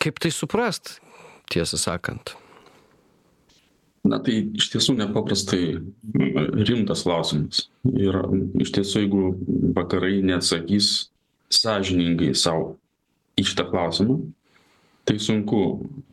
Kaip 0.00 0.20
tai 0.20 0.30
suprast 0.30 0.96
tiesą 1.52 1.78
sakant? 1.80 2.34
Na 4.06 4.18
tai 4.22 4.38
iš 4.54 4.70
tiesų 4.74 4.94
nepaprastai 5.00 5.78
rimtas 6.68 7.02
klausimas. 7.06 7.66
Ir 7.90 8.18
iš 8.62 8.72
tiesų, 8.76 9.02
jeigu 9.04 9.22
vakarai 9.76 10.20
neatsakys 10.26 11.08
sąžiningai 11.52 12.32
savo 12.38 12.76
į 13.38 13.46
šitą 13.50 13.66
klausimą, 13.70 14.18
tai 15.06 15.18
sunku 15.22 15.60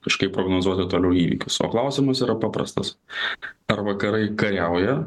kažkaip 0.06 0.34
prognozuoti 0.36 0.88
toliau 0.90 1.14
įvykius. 1.18 1.60
O 1.66 1.70
klausimas 1.74 2.22
yra 2.26 2.36
paprastas. 2.40 2.96
Ar 3.72 3.82
vakarai 3.86 4.28
kariauja, 4.38 5.04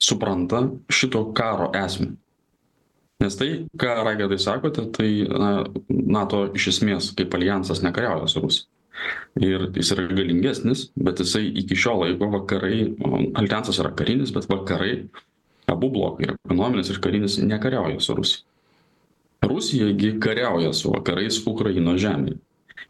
supranta 0.00 0.64
šito 0.90 1.26
karo 1.36 1.70
esmę? 1.76 2.14
Nes 3.20 3.34
tai, 3.36 3.66
ką 3.76 3.94
Raigardai 4.06 4.38
sakote, 4.40 4.86
tai 4.96 5.10
na, 5.28 5.50
NATO 5.90 6.46
iš 6.56 6.70
esmės 6.76 7.10
kaip 7.18 7.34
alijansas 7.36 7.82
nekariauja 7.84 8.30
su 8.30 8.40
Rusija 8.40 8.79
ir 9.40 9.66
jis 9.76 9.92
yra 9.94 10.06
galingesnis, 10.10 10.88
bet 10.96 11.22
jisai 11.22 11.44
iki 11.62 11.76
šio 11.78 11.96
laiko 12.02 12.30
vakarai, 12.34 12.82
alijansas 13.38 13.80
yra 13.82 13.92
karinis, 13.96 14.32
bet 14.34 14.48
vakarai, 14.50 14.94
abu 15.70 15.90
blokai, 15.92 16.26
ir 16.26 16.34
ekonominis 16.36 16.90
ir 16.90 17.00
karinis, 17.02 17.38
nekariauja 17.42 18.00
su 18.02 18.16
Rusija. 18.18 18.46
Rusijagi 19.46 20.18
kariauja 20.20 20.72
su 20.76 20.92
vakarais 20.92 21.38
Ukraino 21.48 21.96
žemėje. 21.96 22.36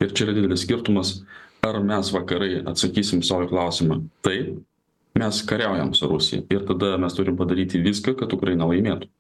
Ir 0.01 0.15
čia 0.17 0.27
yra 0.27 0.35
didelis 0.35 0.65
skirtumas, 0.65 1.21
ar 1.67 1.79
mes 1.85 2.11
vakarai 2.15 2.65
atsakysim 2.67 3.23
savo 3.27 3.47
klausimą. 3.51 4.01
Taip, 4.25 4.57
mes 5.21 5.43
kariaujam 5.47 5.93
su 5.95 6.09
Rusija 6.11 6.43
ir 6.51 6.65
tada 6.67 6.97
mes 6.99 7.15
turim 7.15 7.37
padaryti 7.39 7.83
viską, 7.85 8.17
kad 8.19 8.33
Ukraina 8.35 8.67
laimėtų 8.71 9.11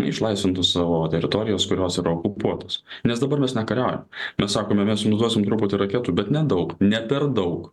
išlaisvintų 0.00 0.64
savo 0.64 1.02
teritorijas, 1.12 1.66
kurios 1.68 1.98
yra 2.00 2.14
okupuotos. 2.16 2.80
Nes 3.08 3.20
dabar 3.20 3.42
mes 3.42 3.54
nekariaujam. 3.56 4.06
Mes 4.40 4.54
sakome, 4.56 4.86
mes 4.88 5.04
jums 5.04 5.20
duosim 5.20 5.44
truputį 5.46 5.80
raketų, 5.82 6.14
bet 6.16 6.30
nedaug, 6.32 6.76
ne 6.80 7.00
per 7.08 7.28
daug. 7.28 7.72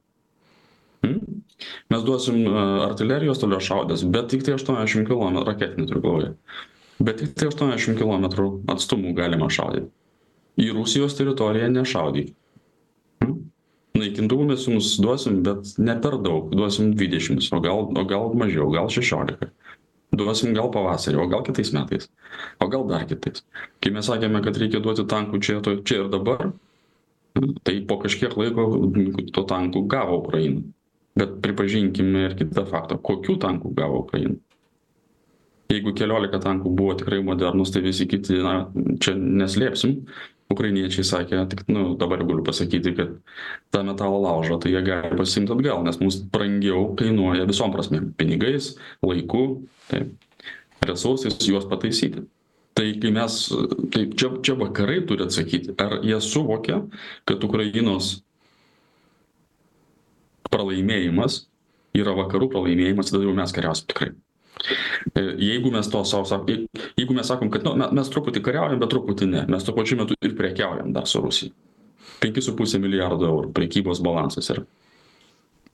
Hmm? 1.06 1.44
Mes 1.92 2.04
duosim 2.04 2.44
artilerijos 2.84 3.40
toliau 3.40 3.64
šaudės, 3.64 4.04
bet 4.04 4.30
tik 4.34 4.44
tai 4.48 4.58
80 4.58 5.08
km 5.08 5.40
raketinį 5.48 5.88
turiu 5.88 6.04
galvoje. 6.04 6.34
Bet 7.00 7.22
tik 7.24 7.38
tai 7.40 7.48
80 7.54 7.96
km 8.00 8.28
atstumų 8.74 9.16
galima 9.16 9.48
šaudyti. 9.52 9.88
Į 10.60 10.74
Rusijos 10.76 11.16
teritoriją 11.16 11.70
nešaudyk. 11.72 12.34
Hmm? 13.24 13.38
Naikintuvų 13.96 14.50
mes 14.52 14.68
jums 14.68 14.92
duosim, 15.00 15.40
bet 15.44 15.72
ne 15.80 15.96
per 16.04 16.20
daug. 16.24 16.52
Duosim 16.52 16.92
20, 17.00 17.48
o 17.56 17.64
gal, 17.64 17.88
o 17.96 18.04
gal 18.08 18.36
mažiau, 18.36 18.68
gal 18.76 18.92
16 18.92 19.48
duosim 20.16 20.56
gal 20.58 20.72
pavasarį 20.74 21.22
o 21.22 21.28
gal 21.30 21.44
kitais 21.46 21.72
metais 21.76 22.10
o 22.62 22.68
gal 22.72 22.88
dar 22.90 23.06
kitais. 23.10 23.44
Kai 23.82 23.94
mes 23.94 24.10
sakėme 24.10 24.42
kad 24.46 24.58
reikia 24.58 24.82
duoti 24.84 25.06
tankų 25.10 25.42
čia 25.46 25.60
to 25.66 25.78
čia 25.86 26.04
ir 26.04 26.12
dabar 26.14 26.52
tai 27.64 27.80
po 27.88 28.00
kažkiek 28.02 28.36
laiko 28.40 28.68
tų 29.36 29.46
tankų 29.50 29.86
gavo 29.92 30.20
ukraina. 30.24 30.64
Bet 31.20 31.40
pripažinkime 31.44 32.30
ir 32.30 32.38
kitą 32.40 32.66
faktą 32.70 32.98
kokių 33.02 33.38
tankų 33.44 33.74
gavo 33.76 34.04
ukraina? 34.06 34.38
Jeigu 35.70 35.94
keliolika 35.94 36.40
tankų 36.42 36.72
buvo 36.74 36.96
tikrai 36.98 37.20
modernūs 37.26 37.74
tai 37.74 37.84
visi 37.86 38.08
kiti 38.10 38.40
na 38.42 38.54
čia 39.04 39.14
neslėpsim 39.14 40.00
ukrainiečiai 40.50 41.06
sakė 41.06 41.44
tik 41.50 41.68
nu 41.70 41.94
dabar 42.00 42.24
jau 42.24 42.30
galiu 42.32 42.46
pasakyti 42.46 42.96
kad 42.98 43.12
tą 43.74 43.84
metalo 43.86 44.22
laužą 44.24 44.58
tai 44.62 44.74
jie 44.74 44.82
gali 44.86 45.18
pasiimt 45.20 45.52
atgal 45.54 45.84
nes 45.86 46.00
mums 46.02 46.18
brangiau 46.34 46.88
kainuoja 47.00 47.46
visom 47.50 47.74
prasmėm 47.76 48.10
pinigais 48.18 48.74
laiku 49.06 49.44
taip 49.92 50.16
resursais 50.90 51.38
juos 51.46 51.68
pataisyti. 51.70 52.24
Tai 52.74 52.88
kai 53.02 53.12
mes 53.12 53.36
tai 53.92 54.08
čia 54.16 54.30
čia 54.42 54.56
vakarai 54.56 55.04
turi 55.06 55.26
atsakyti 55.28 55.76
ar 55.78 56.00
jie 56.02 56.18
suvokia 56.24 56.82
kad 57.28 57.44
ukrainos 57.44 58.24
pralaimėjimas 60.50 61.44
yra 61.94 62.16
vakarų 62.18 62.50
pralaimėjimas 62.56 63.12
tada 63.12 63.28
jau 63.28 63.36
mes 63.38 63.54
kariausim 63.54 63.90
tikrai 63.92 64.14
jeigu 65.16 65.72
mes 65.74 65.90
to 65.92 66.04
sau 66.08 66.26
sakom, 66.28 66.68
jeigu 66.98 67.16
mes 67.16 67.28
sakom, 67.28 67.52
kad 67.54 67.66
nu, 67.68 67.76
mes 67.96 68.12
truputį 68.12 68.44
kariaujam, 68.46 68.82
bet 68.82 68.92
truputį 68.94 69.30
ne, 69.32 69.46
mes 69.52 69.66
tuo 69.66 69.76
pačiu 69.78 70.00
metu 70.02 70.18
ir 70.22 70.36
prekiaujam 70.38 70.94
dar 70.96 71.08
su 71.10 71.22
Rusija. 71.24 71.56
5,5 72.20 72.82
milijardo 72.84 73.28
eurų 73.30 73.54
prekybos 73.56 74.02
balansas 74.04 74.52
yra 74.52 74.66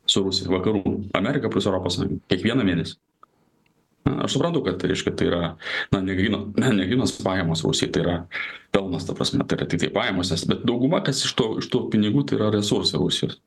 su 0.06 0.22
Rusija, 0.22 0.52
vakarų, 0.54 0.84
Amerika 1.18 1.50
plus 1.50 1.66
Europos 1.66 1.98
Sąjunga, 1.98 2.22
kiekvieną 2.30 2.66
mėnesį. 2.68 2.98
Aš 4.06 4.36
suprantu, 4.36 4.62
kad 4.68 4.78
tai 4.78 4.92
reiškia, 4.92 5.16
tai 5.18 5.26
yra, 5.32 5.40
na, 5.90 6.00
negrynos, 6.06 6.52
ne, 6.62 7.08
pajamos 7.26 7.64
Rusijai, 7.66 7.90
tai 7.94 8.04
yra 8.04 8.18
pelnas, 8.76 9.08
ta 9.08 9.16
prasme, 9.18 9.42
tai 9.50 9.58
yra 9.58 9.66
tik 9.72 9.82
tai 9.82 9.90
pajamos, 9.96 10.30
bet 10.52 10.62
dauguma, 10.70 11.02
kas 11.06 11.24
iš 11.26 11.34
to, 11.40 11.48
iš 11.62 11.72
to 11.74 11.88
pinigų, 11.94 12.28
tai 12.30 12.38
yra 12.38 12.52
resursai 12.54 13.02
Rusijos, 13.02 13.40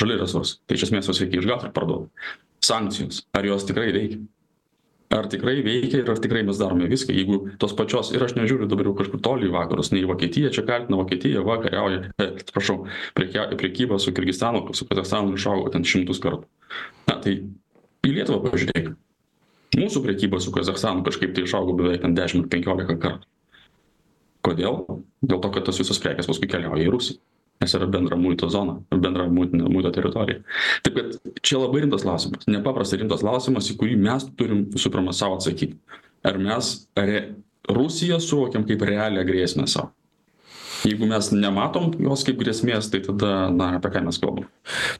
žali 0.00 0.16
resursai. 0.16 0.62
Tai 0.64 0.78
iš 0.78 0.86
esmės 0.88 1.10
juos 1.10 1.20
reikia 1.20 1.42
išgauti 1.42 1.68
ir 1.68 1.74
parduoti. 1.76 2.32
Sankcijos, 2.64 3.26
ar 3.36 3.48
jos 3.48 3.68
tikrai 3.68 3.90
veikia? 3.96 4.22
Ar 5.10 5.26
tikrai 5.30 5.58
veikia 5.66 6.00
ir 6.04 6.10
ar 6.10 6.20
tikrai 6.22 6.42
mes 6.46 6.58
darome 6.60 6.86
viską? 6.90 7.14
Jeigu 7.14 7.38
tos 7.58 7.74
pačios 7.76 8.12
ir 8.14 8.22
aš 8.22 8.36
nežiūriu 8.38 8.68
dabar 8.70 8.86
jau 8.86 8.94
kažkur 9.00 9.22
toli 9.24 9.48
į 9.48 9.54
vakarus 9.56 9.90
ne 9.90 10.02
į 10.04 10.08
vokietiją 10.10 10.52
čia 10.54 10.62
kaltina 10.68 11.00
vokietiją 11.00 11.42
va 11.46 11.58
kariauja 11.64 12.04
e, 12.14 12.28
atsiprašau 12.28 12.84
prekia 13.18 13.48
prekyba 13.50 13.98
su 13.98 14.14
kirgizstanu 14.14 14.62
su 14.74 14.86
kazachstanu 14.86 15.34
išaugo 15.34 15.72
ten 15.74 15.86
šimtus 15.86 16.22
kartų. 16.22 16.46
Na 17.10 17.18
tai 17.18 17.40
į 18.06 18.14
lietuvą 18.14 18.44
pažiūrėk. 18.46 18.94
Mūsų 19.80 20.04
prekyba 20.06 20.38
su 20.42 20.54
kazachstanu 20.54 21.02
kažkaip 21.06 21.34
tai 21.34 21.46
išaugo 21.48 21.74
beveik 21.78 22.06
ten 22.06 22.14
dešim 22.14 22.46
penkiolika 22.52 22.98
kartų. 23.02 23.26
Kodėl? 24.46 24.84
Dėl 25.20 25.42
to 25.42 25.50
kad 25.52 25.66
tos 25.66 25.82
visos 25.82 25.98
prekės 26.00 26.30
paskui 26.30 26.48
keliauja 26.48 26.86
į 26.86 26.94
rusiją 26.94 27.29
nes 27.60 27.74
yra 27.76 27.86
bendra 27.86 28.16
muito 28.16 28.48
zona 28.48 28.78
bendra 28.90 29.26
muitinė 29.28 29.68
muito 29.68 29.92
teritorija. 29.92 30.40
Taip 30.86 30.96
kad 30.96 31.16
čia 31.44 31.60
labai 31.60 31.84
rimtas 31.84 32.06
klausimas 32.06 32.48
nepaprastai 32.48 33.02
rimtas 33.02 33.24
klausimas 33.24 33.70
į 33.72 33.76
kurį 33.80 33.98
mes 34.00 34.26
turim 34.38 34.66
visų 34.72 34.92
pirma 34.94 35.14
sau 35.16 35.36
atsakyt 35.36 35.76
ar 36.24 36.40
mes 36.40 36.72
re 36.96 37.22
rusiją 37.70 38.18
suvokiam 38.22 38.64
kaip 38.68 38.82
realią 38.88 39.24
grėsmę 39.28 39.68
sau 39.70 39.90
jeigu 40.84 41.08
mes 41.10 41.30
nematom 41.34 41.92
jos 42.00 42.24
kaip 42.26 42.40
grėsmės 42.40 42.90
tai 42.92 43.02
tada 43.04 43.50
na 43.54 43.74
apie 43.78 43.92
ką 43.92 44.04
mes 44.06 44.18
kalbam? 44.22 44.48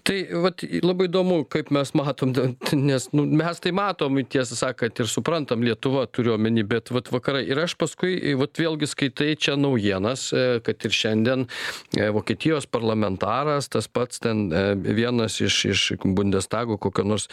Tai 0.06 0.16
vat 0.44 0.64
labai 0.82 1.06
įdomu 1.08 1.42
kaip 1.50 1.70
mes 1.74 1.92
matom 1.98 2.32
nes 2.90 3.08
nu 3.16 3.24
mes 3.26 3.62
tai 3.62 3.72
matom 3.76 4.18
tiesą 4.24 4.58
sakant 4.58 5.02
ir 5.02 5.10
suprantam 5.10 5.64
lietuva 5.64 6.06
turiu 6.10 6.34
omeny 6.36 6.64
bet 6.66 6.90
vat 6.94 7.10
vakarai. 7.12 7.44
Ir 7.50 7.60
aš 7.64 7.76
paskui 7.80 8.34
vat 8.38 8.60
vėlgi 8.60 8.88
skaitai 8.90 9.34
čia 9.40 9.56
naujienas 9.60 10.28
e, 10.32 10.44
kad 10.66 10.86
ir 10.86 10.96
šiandien 10.96 11.46
e, 11.46 12.08
vokietijos 12.14 12.68
parlamentaras 12.70 13.70
tas 13.72 13.88
pats 13.88 14.22
ten 14.22 14.48
e, 14.52 14.64
vienas 15.00 15.40
iš 15.40 15.60
iš 15.70 15.86
bundestago 16.04 16.78
kokio 16.80 17.06
nors 17.06 17.28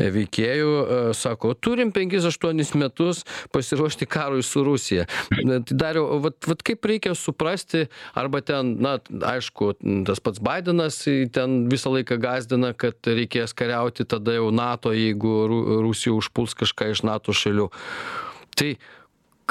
veikėjų 0.00 1.12
sako 1.16 1.52
turim 1.54 1.92
penkis 1.94 2.26
aštuonis 2.28 2.72
metus 2.78 3.24
pasiruošti 3.54 4.08
karui 4.10 4.42
su 4.46 4.64
rusija. 4.64 5.06
Tai 5.30 5.60
dariau 5.70 6.20
vat 6.24 6.48
vat 6.48 6.64
kaip 6.66 6.86
reikia 6.86 7.14
suprasti 7.18 7.86
arba 8.14 8.40
ten 8.40 8.76
na 8.82 8.98
aišku 9.32 9.72
tas 10.08 10.22
pats 10.22 10.42
baidenas 10.42 11.02
ten 11.34 11.58
visą 11.72 11.92
laiką 11.94 12.20
gąsdina 12.20 12.72
kad 12.78 12.96
reikės 13.06 13.54
kariauti 13.56 14.06
tada 14.08 14.36
jau 14.38 14.50
nato 14.54 14.94
jeigu 14.96 15.34
ru 15.50 15.60
rusija 15.86 16.14
užpuls 16.16 16.56
kažką 16.58 16.92
iš 16.94 17.04
nato 17.06 17.36
šalių. 17.36 17.70
Tai 18.56 18.74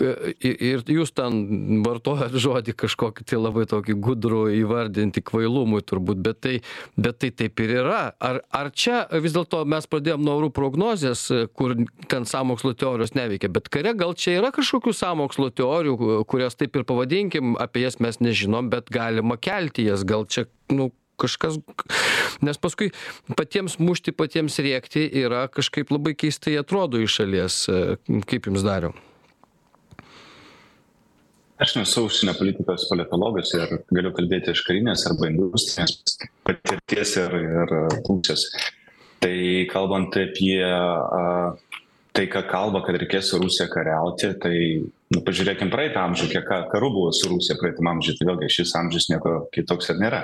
ir 0.02 0.84
jūs 0.90 1.12
ten 1.16 1.82
vartojat 1.86 2.36
žodį 2.40 2.76
kažkokį 2.80 3.26
tai 3.30 3.40
labai 3.40 3.66
tokį 3.70 3.96
gudrų 4.00 4.42
įvardinti 4.60 5.24
kvailumui 5.26 5.82
turbūt 5.86 6.22
bet 6.26 6.42
tai 6.46 6.56
bet 6.98 7.20
tai 7.22 7.32
taip 7.36 7.60
ir 7.64 7.76
yra. 7.82 8.02
Ar 8.20 8.42
ar 8.56 8.72
čia 8.72 9.02
vis 9.24 9.36
dėlto 9.36 9.64
mes 9.70 9.88
pradėjom 9.90 10.24
nuo 10.26 10.38
orų 10.42 10.52
prognozės 10.56 11.26
kur 11.58 11.76
ten 12.12 12.28
sąmokslo 12.30 12.76
teorijos 12.80 13.16
neveikia 13.18 13.52
bet 13.54 13.70
kare 13.74 13.96
gal 13.98 14.16
čia 14.18 14.38
yra 14.40 14.54
kažkokių 14.56 14.96
sąmokslo 14.96 15.52
teorijų 15.56 16.24
kurias 16.30 16.58
taip 16.60 16.80
ir 16.80 16.88
pavadinkim 16.90 17.58
apie 17.60 17.86
jas 17.86 18.00
mes 18.04 18.22
nežinom 18.24 18.72
bet 18.72 18.92
galima 18.94 19.38
kelti 19.38 19.88
jas 19.90 20.06
gal 20.08 20.28
čia 20.30 20.48
nu 20.74 20.92
kažkas 21.20 21.60
nes 22.46 22.58
paskui 22.62 22.94
patiems 23.36 23.78
mušti 23.84 24.16
patiems 24.16 24.60
rėkti 24.64 25.06
yra 25.26 25.46
kažkaip 25.52 25.92
labai 25.92 26.16
keistai 26.16 26.56
atrodo 26.62 27.02
iš 27.04 27.20
šalies. 27.20 27.62
Kaip 28.30 28.50
jums 28.50 28.66
dariau 28.66 28.96
aš 31.60 31.76
nesu 31.78 32.08
užsienio 32.08 32.36
politikos 32.40 32.88
politologas 32.90 33.54
ir 33.58 33.80
galiu 33.92 34.12
kalbėti 34.16 34.56
iš 34.56 34.66
karinės 34.68 35.06
arba 35.10 35.30
industrinės 35.32 36.20
patirties 36.48 37.16
ir 37.22 37.40
ir 37.40 37.74
pusės 38.08 38.50
tai 39.20 39.68
kalbant 39.72 40.16
apie 40.16 40.64
a, 40.64 41.56
tai, 42.16 42.26
ką 42.32 42.44
kalba, 42.50 42.82
kad 42.84 42.98
reikės 43.00 43.30
su 43.32 43.40
Rusija 43.40 43.70
kariauti, 43.72 44.34
tai 44.42 44.56
nu, 45.14 45.22
pažiūrėkim 45.26 45.72
praeitą 45.72 46.04
amžių, 46.08 46.30
kiek 46.34 46.52
karų 46.72 46.92
buvo 46.96 47.14
su 47.16 47.30
Rusija 47.32 47.58
praeitą 47.60 47.86
amžių, 47.94 48.18
tai 48.18 48.30
vėlgi 48.32 48.52
šis 48.58 48.76
amžius 48.80 49.10
nieko 49.12 49.36
kitoks 49.56 49.94
ir 49.94 50.02
nėra. 50.02 50.24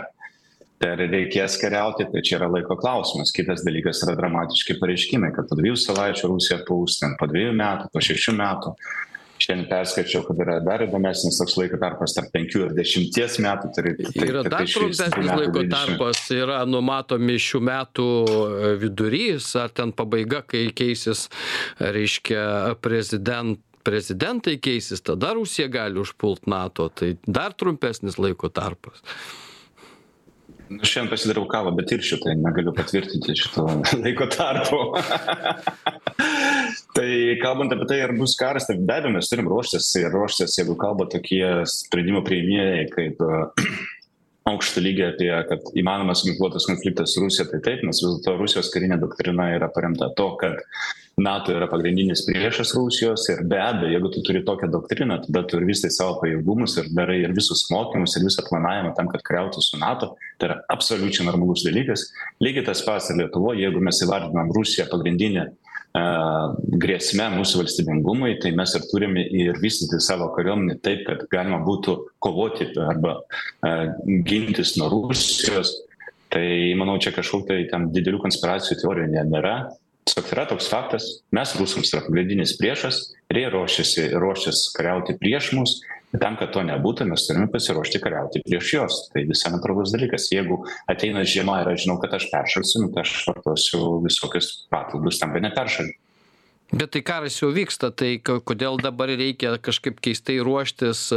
Tai 0.81 0.89
ar 0.91 1.03
reikės 1.07 1.55
kariauti, 1.61 2.07
tai 2.11 2.23
čia 2.25 2.35
yra 2.35 2.49
laiko 2.51 2.75
klausimas. 2.75 3.31
Kitas 3.31 3.63
dalykas 3.63 4.01
yra 4.03 4.17
dramatiški 4.17 4.75
pareiškimai, 4.81 5.31
kad 5.35 5.47
po 5.47 5.55
dviejų 5.55 5.77
savaičių 5.79 6.31
Rusija 6.33 6.59
puls, 6.67 6.97
ten 6.99 7.15
po 7.19 7.29
dviejų 7.31 7.53
metų, 7.55 7.87
po 7.93 8.03
šešių 8.03 8.35
metų 8.41 8.73
šiandien 9.41 9.67
perskaičiau 9.69 10.23
kad 10.27 10.39
yra 10.45 10.57
dar 10.63 10.83
įdomesnis 10.85 11.37
toks 11.39 11.57
laiko 11.59 11.79
tarpas 11.81 12.15
tarp 12.15 12.31
penkių 12.33 12.65
ir 12.67 12.73
dešimties 12.77 13.37
metų 13.43 13.71
tai 13.75 13.93
tai 13.99 14.27
yra 14.29 14.43
dar 14.47 14.67
trumpesnis 14.69 15.31
laiko 15.31 15.65
tarpas 15.71 16.23
yra 16.35 16.61
numatomi 16.69 17.37
šių 17.41 17.61
metų 17.69 18.09
e, 18.25 18.73
vidurys 18.83 19.51
ar 19.59 19.73
ten 19.75 19.93
pabaiga 19.95 20.41
kai 20.47 20.67
keisis 20.75 21.27
reiškia 21.79 22.75
prezident 22.83 23.61
prezidentai 23.85 24.57
keisis 24.57 25.03
tada 25.05 25.35
rusija 25.37 25.69
gali 25.69 26.01
užpult 26.01 26.47
nato 26.49 26.87
tai 26.89 27.15
dar 27.27 27.53
trumpesnis 27.53 28.17
laiko 28.21 28.49
tarpas 28.49 29.03
Nu, 30.65 30.81
šiandien 30.81 31.11
pasidariau 31.11 31.45
kavą, 31.49 31.71
bet 31.77 31.91
ir 31.93 32.03
šitą 32.05 32.33
negaliu 32.39 32.73
patvirtinti 32.73 33.35
šito 33.37 33.65
laiko 34.03 34.25
tarpo. 34.33 34.79
tai 36.97 37.09
kalbant 37.41 37.75
apie 37.75 37.87
tai, 37.91 37.99
ar 38.05 38.15
bus 38.17 38.33
karas, 38.39 38.65
tai 38.69 38.77
be 38.79 38.95
abejo 38.95 39.13
mes 39.13 39.29
turim 39.29 39.49
ruoštis 39.51 39.91
ir 40.01 40.09
ruoštis, 40.13 40.57
jeigu 40.59 40.77
kalba 40.81 41.05
tokie 41.11 41.43
sprendimo 41.69 42.23
prieimėjai 42.25 42.87
kaip 42.95 43.21
aukšto 44.51 44.81
lygio 44.81 45.11
apie, 45.11 45.29
kad 45.51 45.69
įmanomas 45.77 46.25
ginkluotas 46.25 46.65
konfliktas 46.69 47.13
su 47.13 47.23
Rusija, 47.25 47.47
tai 47.51 47.61
taip, 47.65 47.85
nes 47.85 48.01
vis 48.01 48.17
dėlto 48.17 48.37
Rusijos 48.41 48.71
karinė 48.73 48.97
doktrina 49.01 49.51
yra 49.57 49.69
paremta 49.73 50.09
to, 50.17 50.31
kad 50.41 50.61
NATO 51.17 51.53
yra 51.55 51.69
pagrindinis 51.71 52.25
priešas 52.27 52.73
Rusijos 52.75 53.23
ir 53.31 53.43
be 53.47 53.55
abejo, 53.63 53.93
jeigu 53.93 54.09
tu 54.11 54.23
turi 54.27 54.41
tokią 54.43 54.67
doktriną, 54.71 55.21
tada 55.23 55.45
tu 55.47 55.59
ir 55.59 55.67
visai 55.69 55.91
savo 55.93 56.17
pajėgumus 56.19 56.75
ir 56.81 56.89
darai 56.97 57.21
ir 57.21 57.35
visus 57.37 57.63
mokymus 57.71 58.17
ir 58.17 58.25
visą 58.27 58.43
planavimą 58.49 58.91
tam, 58.97 59.07
kad 59.11 59.23
kariautų 59.23 59.63
su 59.63 59.79
NATO, 59.79 60.15
tai 60.39 60.49
yra 60.49 60.57
absoliučiai 60.75 61.27
normalus 61.29 61.63
dalykas. 61.63 62.09
Lygiai 62.43 62.65
tas 62.67 62.83
pats 62.83 63.13
ir 63.13 63.21
Lietuvoje, 63.21 63.63
jeigu 63.63 63.83
mes 63.83 64.01
įvardinam 64.03 64.51
Rusiją 64.55 64.89
pagrindinę 64.91 65.53
grėsme 65.95 67.29
mūsų 67.37 67.61
valstybingumui, 67.61 68.33
tai 68.43 68.51
mes 68.57 68.73
ir 68.75 68.83
turime 68.89 69.23
ir 69.23 69.55
vystyti 69.61 70.01
savo 70.03 70.27
kariuomenį 70.35 70.75
taip, 70.83 71.05
kad 71.07 71.23
galima 71.31 71.61
būtų 71.63 71.95
kovoti 72.19 72.67
arba 72.83 73.21
gintis 74.27 74.75
nuo 74.75 74.91
Rusijos. 74.91 75.71
Tai 76.35 76.43
manau, 76.75 76.97
čia 76.99 77.13
kažkokių 77.15 77.47
tai 77.47 77.61
ten 77.71 77.87
didelių 77.95 78.19
konspiracijų 78.25 78.81
teorijų 78.81 79.23
nėra. 79.31 79.55
Tiesiog 80.05 80.31
yra 80.35 80.45
toks 80.49 80.69
faktas, 80.69 81.05
mes 81.33 81.55
rusams 81.57 81.91
yra 81.93 82.03
pagrindinis 82.05 82.55
priešas 82.59 83.01
ir 83.33 83.41
jie 83.41 83.47
ruošiasi, 83.53 84.07
ruošiasi 84.21 84.73
kariauti 84.77 85.17
prieš 85.21 85.51
mus 85.57 85.79
tam 86.21 86.37
kad 86.39 86.53
to 86.55 86.61
nebūtų 86.63 87.07
mes 87.09 87.25
turime 87.27 87.47
pasiruošti 87.51 87.99
kariauti 88.03 88.43
prieš 88.45 88.69
juos. 88.75 88.99
Tai 89.11 89.25
visai 89.27 89.51
natūralus 89.51 89.91
dalykas. 89.91 90.29
Jeigu 90.31 90.61
ateina 90.91 91.25
žiema 91.27 91.57
ir 91.63 91.73
aš 91.73 91.85
žinau 91.85 91.97
kad 91.99 92.15
aš 92.15 92.29
peršalsiu 92.31 92.85
nu 92.85 92.91
tai 92.93 93.03
aš 93.03 93.15
vartosiu 93.27 93.81
visokius 94.05 94.51
papildus 94.71 95.19
tam 95.19 95.35
kad 95.35 95.43
neperšalt 95.49 95.97
bet 96.73 96.91
tai 96.95 97.01
karas 97.05 97.37
jau 97.37 97.51
vyksta 97.53 97.91
tai 97.93 98.17
kodėl 98.25 98.79
dabar 98.81 99.11
reikia 99.13 99.55
kažkaip 99.61 99.99
keistai 100.03 100.39
ruoštis 100.43 101.11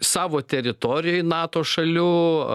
savo 0.00 0.40
teritorijoj 0.42 1.22
nato 1.26 1.62
šalių 1.66 2.10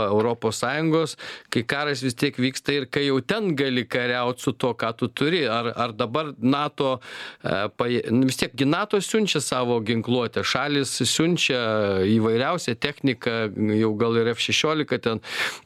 europos 0.07 0.61
sąjungos 0.63 1.15
kai 1.51 1.63
karas 1.67 2.01
vis 2.05 2.15
tiek 2.15 2.37
vyksta 2.39 2.75
ir 2.75 2.85
kai 2.91 3.07
jau 3.07 3.19
ten 3.21 3.51
gali 3.57 3.83
kariaut 3.87 4.39
su 4.39 4.53
tuo 4.53 4.73
ką 4.77 4.93
tu 4.97 5.07
turi. 5.07 5.43
Ar 5.47 5.71
ar 5.75 5.93
dabar 5.93 6.31
nato 6.39 6.99
e, 7.43 7.67
paje 7.77 8.03
nu 8.11 8.27
vis 8.29 8.39
tiek 8.39 8.55
gi 8.55 8.65
nato 8.65 8.99
siunčia 9.03 9.41
savo 9.43 9.79
ginkluotę 9.83 10.43
šalys 10.43 10.95
siunčia 11.03 11.59
įvairiausią 12.07 12.77
techniką 12.79 13.35
jau 13.75 13.91
gal 13.99 14.19
ir 14.21 14.31
f 14.33 14.43
šešiolika 14.43 14.99
ten 15.03 15.21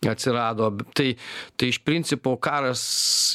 atsirado. 0.09 0.71
Tai 0.97 1.09
tai 1.57 1.71
iš 1.71 1.81
principo 1.85 2.35
karas 2.41 2.81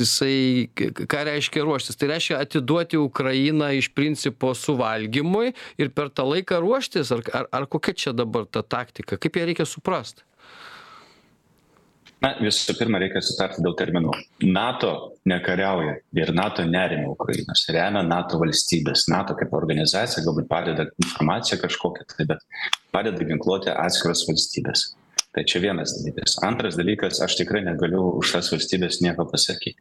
jisai 0.00 0.68
ką 0.74 1.24
reiškia 1.30 1.64
ruoštis? 1.66 1.98
Tai 1.98 2.10
reiškia 2.14 2.40
atiduoti 2.42 2.98
ukrainą 2.98 3.70
iš 3.78 3.92
principo 3.94 4.54
suvalgymui 4.54 5.54
ir 5.78 5.94
per 5.94 6.10
tą 6.10 6.26
laiką 6.32 6.60
ruoštis? 6.64 7.14
Ar 7.14 7.22
ar 7.32 7.50
ar 7.60 7.70
kokia 7.70 7.94
čia 7.94 8.15
dabar 8.16 8.48
ta 8.50 8.62
taktika? 8.62 9.18
Kaip 9.20 9.36
ją 9.38 9.46
reikia 9.50 9.66
suprast? 9.68 10.24
Na 12.24 12.30
visų 12.40 12.74
pirma 12.78 12.98
reikia 13.02 13.20
sutarti 13.20 13.60
dėl 13.64 13.74
terminų. 13.76 14.14
Nato 14.48 14.92
nekariauja 15.28 15.98
ir 16.16 16.32
nato 16.34 16.64
neremia 16.64 17.10
ukrainos. 17.12 17.66
Remia 17.76 18.00
nato 18.06 18.40
valstybės. 18.40 19.04
Nato 19.12 19.36
kaip 19.36 19.52
organizacija 19.56 20.24
galbūt 20.24 20.48
padeda 20.48 20.88
informacija 21.04 21.60
kažkokia 21.60 22.08
tai 22.14 22.26
bet 22.32 22.46
padeda 22.96 23.28
ginkluoti 23.28 23.70
atskiros 23.74 24.24
valstybės. 24.30 24.88
Tai 25.36 25.44
čia 25.44 25.60
vienas 25.60 25.92
dalykas. 25.98 26.38
Antras 26.48 26.80
dalykas 26.80 27.20
aš 27.20 27.36
tikrai 27.42 27.60
negaliu 27.66 28.08
už 28.22 28.32
tas 28.38 28.48
valstybes 28.54 29.02
nieko 29.04 29.28
pasakyt 29.28 29.76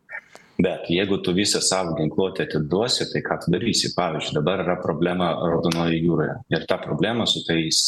bet 0.58 0.89
jeigu 0.89 1.18
tu 1.24 1.34
visą 1.36 1.62
savo 1.62 1.95
ginkluotę 1.97 2.45
atiduosi 2.45 3.10
tai 3.12 3.22
ką 3.26 3.39
tu 3.43 3.51
darysi? 3.51 3.93
Pavyzdžiui 3.95 4.38
dabar 4.38 4.64
yra 4.64 4.78
problema 4.82 5.32
raudonojoje 5.41 6.01
jūroje. 6.01 6.36
Ir 6.56 6.66
ta 6.70 6.78
problema 6.82 7.28
su 7.28 7.43
tais 7.47 7.82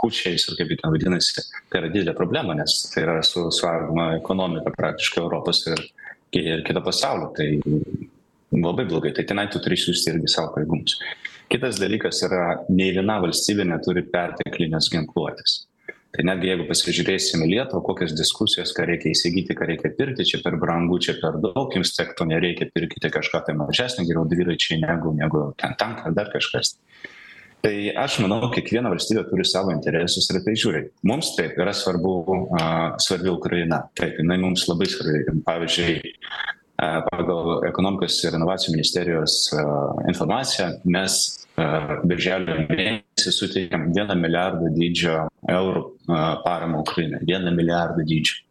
hučiais 0.00 0.46
ar 0.48 0.58
kaip 0.58 0.70
jie 0.70 0.78
ten 0.80 0.92
vadinasi 0.94 1.42
tai 1.42 1.80
yra 1.80 1.90
didelė 1.90 2.14
problema 2.16 2.54
nes 2.54 2.76
tai 2.92 3.02
yra 3.02 3.18
su 3.26 3.48
suardoma 3.52 4.12
ekonomika 4.18 4.72
praktiškai 4.76 5.22
europos 5.24 5.64
ir 5.72 5.82
ir 6.34 6.64
kito 6.66 6.82
pasaulio. 6.82 7.32
Tai 7.36 7.48
labai 8.54 8.86
blogai. 8.86 9.12
Tai 9.14 9.24
tenai 9.24 9.48
tu 9.50 9.60
turi 9.62 9.78
siųsti 9.78 10.12
irgi 10.14 10.30
savo 10.30 10.52
pajėgumus. 10.54 10.98
Kitas 11.50 11.78
dalykas 11.82 12.22
yra 12.26 12.44
nei 12.68 12.90
viena 12.96 13.20
valstybė 13.22 13.66
neturi 13.68 14.02
perteklinės 14.10 14.90
ginkluotės 14.92 15.62
tai 16.14 16.24
netgi 16.28 16.50
jeigu 16.52 16.66
pasižiūrėsim 16.68 17.42
į 17.42 17.50
lietuvą 17.50 17.82
kokios 17.88 18.14
diskusijos 18.14 18.72
ką 18.76 18.86
reikia 18.90 19.10
įsigyti 19.10 19.56
ką 19.58 19.66
reikia 19.70 19.90
pirkti 19.98 20.26
čia 20.30 20.40
per 20.44 20.56
brangu 20.62 21.00
čia 21.02 21.16
per 21.18 21.40
daug 21.42 21.74
jums 21.74 21.94
tiek 21.96 22.14
to 22.14 22.26
nereikia 22.30 22.70
pirkite 22.70 23.10
kažką 23.14 23.42
tai 23.48 23.56
mažesnio 23.58 24.06
geriau 24.06 24.24
dviračiai 24.30 24.78
negu 24.84 25.14
negu 25.18 25.48
ten 25.58 25.74
tankai 25.80 26.10
ar 26.12 26.16
dar 26.16 26.30
kažkas. 26.32 26.76
Tai 27.64 27.72
aš 27.96 28.18
manau 28.20 28.50
kiekviena 28.52 28.90
valstybė 28.92 29.22
turi 29.30 29.46
savo 29.48 29.72
interesus 29.72 30.28
ir 30.28 30.42
tai 30.44 30.52
žiūri. 30.52 30.82
Mums 31.08 31.32
taip 31.38 31.56
yra 31.56 31.72
svarbu 31.72 32.12
a 32.60 32.66
svarbi 33.00 33.32
ukraina. 33.32 33.86
Taip 33.96 34.20
jinai 34.20 34.36
mums 34.42 34.66
labai 34.68 34.90
svarbi. 34.92 35.40
Pavyzdžiui 35.46 36.12
pagal 36.76 37.62
ekonomikos 37.68 38.18
ir 38.24 38.36
inovacijų 38.38 38.74
ministerijos 38.74 39.36
informaciją 40.10 40.70
mes 40.84 41.18
birželio 42.08 42.64
mėnesį 42.66 43.34
suteikėm 43.36 43.92
vieną 43.94 44.16
milijardą 44.18 44.72
dydžio 44.74 45.20
eurų 45.54 45.84
paramą 46.44 46.82
Ukrainai. 46.82 47.22
Vieną 47.28 47.54
milijardą 47.54 48.06
dydžio. 48.08 48.42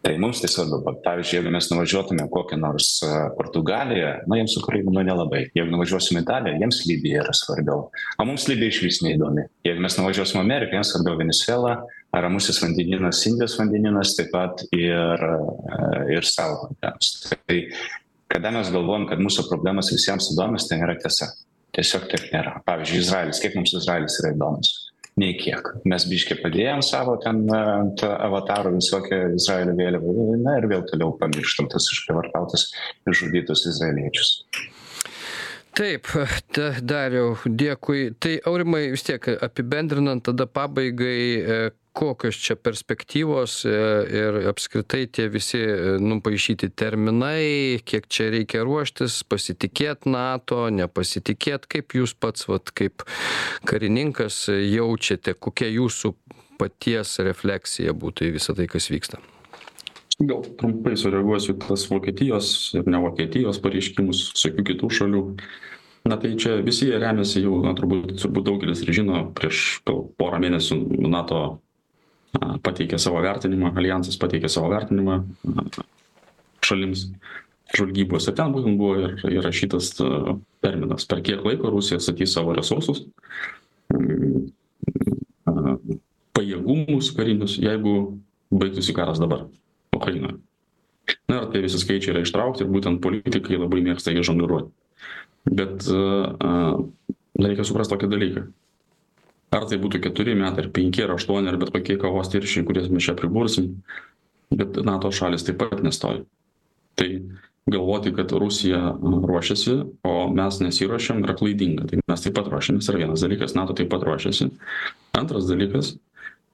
Tai 0.00 0.14
mums 0.16 0.40
tai 0.40 0.48
svarbu. 0.48 0.94
Pavyzdžiui, 1.04 1.34
jeigu 1.36 1.50
mes 1.52 1.66
nuvažiuotume 1.68 2.24
kokią 2.32 2.56
nors 2.60 2.88
Portugaliją, 3.36 4.14
na 4.32 4.38
jiems 4.38 4.54
Ukraina 4.56 4.92
nu 4.96 5.02
nelabai. 5.04 5.42
Jeigu 5.56 5.74
nuvažiuosime 5.74 6.22
Italiją, 6.24 6.56
jiems 6.62 6.78
Libija 6.88 7.20
yra 7.24 7.34
svarbiau. 7.36 7.90
O 8.16 8.28
mums 8.28 8.46
Libija 8.48 8.72
iš 8.72 8.80
vis 8.86 9.02
neįdomi. 9.04 9.44
Jeigu 9.68 9.84
mes 9.84 9.98
nuvažiuosime 10.00 10.40
Ameriką, 10.40 10.78
jiems 10.78 10.94
svarbiau 10.94 11.20
Venezuela, 11.20 11.74
Ramusis 12.12 12.58
vandeninas, 12.62 13.22
Indijos 13.30 13.54
vandeninas, 13.58 14.16
taip 14.18 14.32
pat 14.34 14.64
ir, 14.74 15.24
ir 16.10 16.26
savo 16.26 16.66
problemas. 16.66 17.12
Tai 17.46 17.58
kada 18.30 18.50
mes 18.54 18.70
galvojam, 18.74 19.06
kad 19.10 19.22
mūsų 19.22 19.46
problemas 19.50 19.92
visiems 19.94 20.32
įdomios, 20.34 20.66
tai 20.68 20.80
nėra 20.82 20.98
tiesa. 20.98 21.30
Tiesiog 21.76 22.08
taip 22.10 22.30
nėra. 22.32 22.56
Pavyzdžiui, 22.66 23.02
Izraelis, 23.04 23.42
kiek 23.42 23.54
mums 23.54 23.74
Izraelis 23.78 24.18
yra 24.22 24.34
įdomus. 24.34 24.74
nei 25.18 25.34
kiek 25.38 25.72
mes 25.90 26.04
biškį 26.08 26.38
padėjom 26.40 26.82
savo 26.86 27.16
ten 27.22 27.42
ant 27.54 28.02
avatarų 28.06 28.76
visokią 28.76 29.20
izraelio 29.36 29.74
vėliavą 29.78 30.36
na 30.44 30.58
ir 30.60 30.68
vėl 30.70 30.84
toliau 30.88 31.14
pamirštam 31.20 31.70
tas 31.72 31.88
išprievartautus 31.94 32.68
išžudytus 33.10 33.66
izraeliečius 33.72 34.30
taip 35.76 36.08
da 36.56 36.70
dariau 36.94 37.34
dėkui 37.44 38.14
tai 38.22 38.38
aurimai 38.46 38.86
vis 38.94 39.04
tiek 39.06 39.28
apibendrinant 39.42 40.24
tada 40.30 40.46
pabaigai 40.46 41.20
e, 41.20 41.60
kokios 41.92 42.38
čia 42.38 42.56
perspektyvos 42.56 43.64
e, 43.66 43.74
ir 44.20 44.38
apskritai 44.50 45.04
tie 45.10 45.28
visi 45.32 45.58
e, 45.58 45.96
nupaišyti 46.02 46.70
terminai 46.78 47.80
kiek 47.84 48.06
čia 48.10 48.30
reikia 48.34 48.62
ruoštis 48.66 49.22
pasitikėt 49.30 50.06
nato 50.06 50.68
nepasitikėt 50.74 51.66
kaip 51.70 51.96
jūs 51.98 52.14
pats 52.14 52.46
vat 52.50 52.70
kaip 52.76 53.04
karininkas 53.66 54.46
jaučiate 54.50 55.34
kokia 55.34 55.70
jūsų 55.74 56.14
paties 56.60 57.18
refleksija 57.24 57.94
būtų 57.96 58.28
į 58.28 58.34
visa 58.36 58.54
tai 58.56 58.68
kas 58.70 58.90
vyksta? 58.92 59.20
Gal 60.20 60.44
trumpai 60.60 60.98
sureaguosiu 61.00 61.54
į 61.54 61.60
tas 61.64 61.86
vokietijos 61.88 62.52
ir 62.76 62.88
ne 62.92 63.00
vokietijos 63.00 63.60
pareiškimus 63.64 64.26
visokių 64.34 64.66
kitų 64.72 64.90
šalių. 64.98 65.22
Na 66.10 66.16
tai 66.20 66.34
čia 66.40 66.58
visi 66.64 66.88
jie 66.88 67.00
remiasi 67.00 67.42
jau 67.44 67.58
na 67.64 67.72
turbūt 67.76 68.14
turbūt 68.20 68.46
daugelis 68.48 68.84
ir 68.84 68.92
žino 69.00 69.22
prieš 69.36 69.80
gal 69.88 70.04
porą 70.20 70.40
mėnesių 70.44 70.78
nato 71.08 71.40
pateikė 72.36 72.98
savo 73.02 73.22
vertinimą 73.24 73.72
aljansas 73.78 74.18
pateikė 74.20 74.50
savo 74.52 74.70
vertinimą 74.72 75.20
šalims 76.66 77.08
žvalgybos. 77.74 78.28
Ir 78.28 78.36
ten 78.38 78.54
būtent 78.54 78.78
buvo 78.78 78.96
ir 79.00 79.36
įrašytas 79.38 79.92
terminas 80.62 81.06
per 81.10 81.22
kiek 81.26 81.42
laiko 81.46 81.70
rusija 81.74 82.00
statys 82.02 82.34
savo 82.36 82.54
resursus 82.56 83.04
pajėgumus 86.36 87.10
karinius 87.16 87.56
jeigu 87.60 87.94
baigtųsi 88.50 88.94
karas 88.96 89.20
dabar 89.22 89.46
ukrainoje. 89.96 90.38
Na 91.30 91.42
ir 91.42 91.50
tie 91.52 91.62
visi 91.64 91.80
skaičiai 91.80 92.14
yra 92.14 92.22
ištraukti 92.24 92.64
ir 92.64 92.70
būtent 92.70 93.02
politikai 93.02 93.58
labai 93.58 93.82
mėgsta 93.86 94.14
jais 94.14 94.26
žongliruoti. 94.28 94.70
Bet 95.50 95.86
reikia 97.40 97.66
suprast 97.66 97.92
tokį 97.92 98.10
dalyką 98.10 98.46
ar 99.54 99.66
tai 99.70 99.78
būtų 99.82 100.00
keturi 100.06 100.36
metai 100.38 100.64
ar 100.64 100.70
penki 100.74 101.04
ar 101.04 101.14
aštuoni 101.16 101.50
ar 101.50 101.58
bet 101.60 101.72
kokie 101.74 101.98
kavos 102.00 102.30
tirščiai 102.32 102.66
kuriuos 102.66 102.90
mes 102.92 103.06
čia 103.06 103.16
pribursim. 103.18 103.72
Bet 104.50 104.80
nato 104.86 105.10
šalys 105.14 105.46
taip 105.46 105.60
pat 105.62 105.82
nestovi. 105.86 106.24
Tai 106.98 107.08
galvoti 107.70 108.12
kad 108.14 108.32
rusija 108.42 108.94
ruošiasi 109.00 109.76
o 110.06 110.14
mes 110.34 110.60
nesiruošiam 110.62 111.22
yra 111.24 111.36
klaidinga. 111.38 111.86
Tai 111.90 112.00
mes 112.10 112.24
taip 112.26 112.36
pat 112.38 112.50
ruošiamės 112.50 112.90
yra 112.90 113.04
vienas 113.04 113.26
dalykas 113.26 113.56
nato 113.58 113.76
taip 113.78 113.90
pat 113.92 114.06
ruošiasi. 114.06 114.50
Antras 115.18 115.50
dalykas 115.50 115.94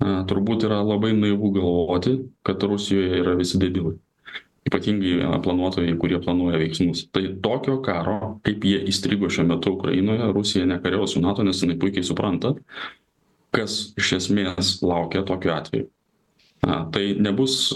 turbūt 0.01 0.67
yra 0.69 0.83
labai 0.85 1.15
naivu 1.17 1.53
galvoti 1.57 2.19
kad 2.45 2.65
rusijoje 2.69 3.23
yra 3.23 3.37
visi 3.39 3.61
debilai 3.61 3.97
ypatingai 4.67 5.41
planuotojai 5.45 5.97
kurie 6.01 6.19
planuoja 6.23 6.59
veiksmus. 6.61 7.07
Tai 7.15 7.25
tokio 7.43 7.79
karo 7.85 8.37
kaip 8.47 8.65
jie 8.67 8.81
įstrigo 8.91 9.31
šiuo 9.31 9.47
metu 9.53 9.77
ukrainoje 9.77 10.31
rusija 10.35 10.67
nekariaus 10.67 11.15
su 11.15 11.23
nato 11.23 11.47
nes 11.47 11.63
jinai 11.63 11.79
puikiai 11.81 12.07
supranta 12.07 12.55
kas 13.57 13.77
iš 13.97 14.17
esmės 14.21 14.79
laukia 14.85 15.23
tokiu 15.27 15.55
atveju. 15.55 15.89
A 16.67 16.81
tai 16.91 17.13
nebus 17.21 17.71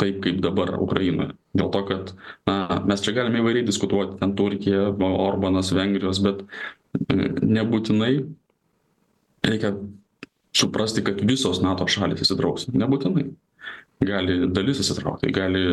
taip 0.00 0.20
kaip 0.24 0.38
dabar 0.42 0.76
ukrainoje. 0.80 1.34
Dėl 1.56 1.70
to 1.74 1.82
kad 1.88 2.12
na 2.48 2.80
mes 2.88 3.02
čia 3.04 3.14
galime 3.16 3.42
įvairiai 3.42 3.66
diskutuoti 3.66 4.20
ten 4.20 4.36
turkija 4.38 4.90
orbanas 5.10 5.72
vengrijos 5.76 6.22
bet 6.24 6.44
nebūtinai 7.10 8.12
reikia 9.46 9.74
suprasti 10.56 11.04
kad 11.04 11.20
visos 11.26 11.60
nato 11.62 11.86
šalys 11.90 12.24
įsitrauks. 12.24 12.70
Nebūtinai. 12.72 13.28
Gali 14.00 14.46
dalis 14.48 14.80
įsitraukti 14.80 15.28
gali 15.34 15.64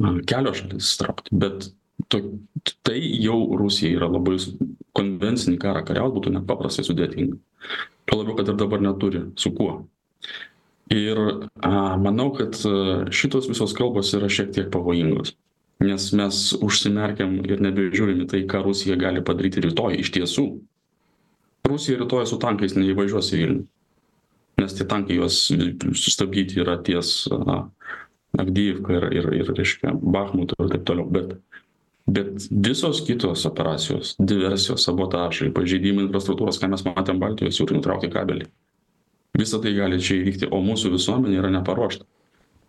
kelios 0.00 0.60
šalys 0.60 0.82
įsitraukti. 0.82 1.36
Bet 1.42 1.70
to 2.08 2.20
tai 2.86 2.98
jau 3.00 3.38
rusijai 3.60 3.96
yra 3.98 4.08
labai 4.10 4.38
konvencinį 4.96 5.58
karą 5.60 5.84
kariaut 5.86 6.14
būtų 6.16 6.34
nepaprastai 6.38 6.84
sudėtinga. 6.86 7.38
Tuo 8.08 8.20
labiau 8.20 8.38
kad 8.38 8.50
ir 8.50 8.58
dabar 8.58 8.82
neturi 8.82 9.26
su 9.38 9.52
kuo. 9.54 9.84
Ir 10.90 11.20
a 11.62 11.96
manau 12.02 12.32
kad 12.34 12.56
šitos 13.14 13.46
visos 13.50 13.74
kalbos 13.78 14.10
yra 14.16 14.30
šiek 14.32 14.50
tiek 14.56 14.70
pavojingos. 14.74 15.36
Nes 15.80 16.10
mes 16.12 16.38
užsimerkiam 16.60 17.38
ir 17.46 17.62
nebežiūrim 17.64 18.24
į 18.24 18.30
tai 18.32 18.40
ką 18.48 18.64
rusija 18.66 18.98
gali 19.00 19.22
padaryti 19.24 19.62
rytoj 19.64 20.00
iš 20.02 20.10
tiesų. 20.16 20.46
Rusija 21.70 22.00
rytoj 22.00 22.26
su 22.28 22.40
tankais 22.42 22.74
neįvažiuos 22.76 23.30
į 23.32 23.40
vilnių. 23.44 23.62
Nes 24.60 24.74
tie 24.76 24.84
tankai 24.84 25.16
juos 25.16 25.46
sustabdyti 25.96 26.60
yra 26.60 26.76
ties 26.84 27.22
a 27.32 27.62
avdijivka 28.38 28.94
ir 28.98 29.08
ir 29.18 29.32
ir 29.40 29.52
reiškia 29.56 29.94
bachmutu 29.94 30.54
ir 30.60 30.70
taip 30.74 30.86
toliau. 30.86 31.08
Bet 31.10 31.34
bet 32.10 32.46
visos 32.50 33.02
kitos 33.06 33.44
operacijos 33.46 34.14
diversijos 34.18 34.84
sabotažai 34.86 35.50
pažeidimai 35.54 36.06
infrastruktūros 36.06 36.58
ką 36.62 36.70
mes 36.72 36.84
matėm 36.86 37.20
baltijos 37.22 37.60
jūroj 37.60 37.78
nutraukė 37.78 38.10
kabelį. 38.12 38.48
Visa 39.38 39.60
tai 39.62 39.74
gali 39.76 40.00
čia 40.02 40.18
įvykti 40.18 40.50
o 40.50 40.58
mūsų 40.64 40.90
visuomenė 40.96 41.38
yra 41.38 41.52
neparuošta. 41.54 42.04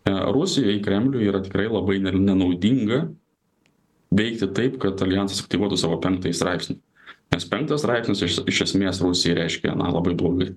E, 0.06 0.12
rusijai 0.36 0.78
kremliui 0.84 1.26
yra 1.26 1.42
tikrai 1.42 1.66
labai 1.66 1.98
nenaudinga 2.02 3.02
veikti 4.14 4.48
taip 4.54 4.78
kad 4.82 5.00
aljansas 5.02 5.42
aktyvuotų 5.42 5.80
savo 5.80 5.98
penktąjį 6.02 6.38
straipsnį. 6.38 6.78
Nes 7.32 7.48
penktas 7.48 7.82
straipsnis 7.82 8.22
iš 8.22 8.42
iš 8.46 8.66
esmės 8.68 9.00
rusijai 9.02 9.40
reiškia 9.40 9.74
na 9.78 9.90
labai 9.90 10.14
blogai 10.18 10.52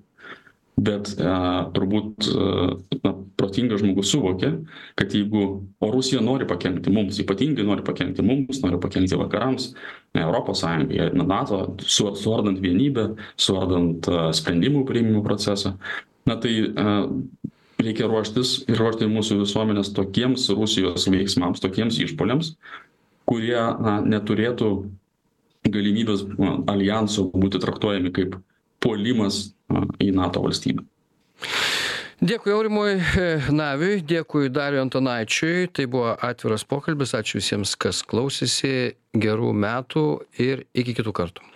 bet 0.76 1.14
a 1.24 1.68
turbūt 1.72 2.26
na 3.00 3.12
protingas 3.40 3.80
žmogus 3.80 4.10
suvokia 4.12 4.52
kad 4.98 5.14
jeigu 5.14 5.44
o 5.80 5.88
rusija 5.92 6.20
nori 6.20 6.46
pakenkti 6.48 6.92
mums 6.92 7.20
ypatingai 7.22 7.64
nori 7.64 7.84
pakenkti 7.84 8.24
mums 8.24 8.60
nori 8.60 8.80
pakenkti 8.80 9.16
vakarams 9.16 9.70
europos 10.16 10.60
sąjungai 10.60 11.08
nato 11.24 11.62
su 11.80 12.12
suardant 12.20 12.60
vienybę 12.60 13.08
suardant 13.40 14.08
sprendimų 14.36 14.84
priėmimo 14.88 15.24
procesą 15.24 15.78
na 16.28 16.36
tai 16.36 16.68
reikia 17.80 18.10
ruoštis 18.12 18.66
ir 18.68 18.76
ruošti 18.76 19.08
mūsų 19.08 19.40
visuomenes 19.46 19.94
tokiems 19.96 20.48
rusijos 20.52 21.08
veiksmams 21.08 21.64
tokiems 21.64 22.02
išpuoliams 22.04 22.52
kurie 23.24 23.58
na 23.80 23.98
neturėtų 24.04 24.70
galimybės 25.66 26.28
aljanso 26.68 27.30
būti 27.32 27.64
traktuojami 27.64 28.12
kaip 28.14 28.36
puolimas 28.84 29.55
į 30.02 30.12
nato 30.16 30.42
valstybę. 30.44 30.84
Dėkui 32.16 32.52
aurimui 32.54 32.94
naviui 33.52 34.00
dėkui 34.00 34.48
dariui 34.48 34.80
antanaičiui 34.86 35.66
tai 35.76 35.84
buvo 35.90 36.14
atviras 36.24 36.64
pokalbis. 36.64 37.12
Ačiū 37.18 37.42
visiems 37.42 37.76
kas 37.76 38.00
klausėsi. 38.08 38.96
Gerų 39.16 39.52
metų 39.56 40.06
ir 40.40 40.66
iki 40.76 40.96
kitų 40.96 41.12
kartų 41.16 41.55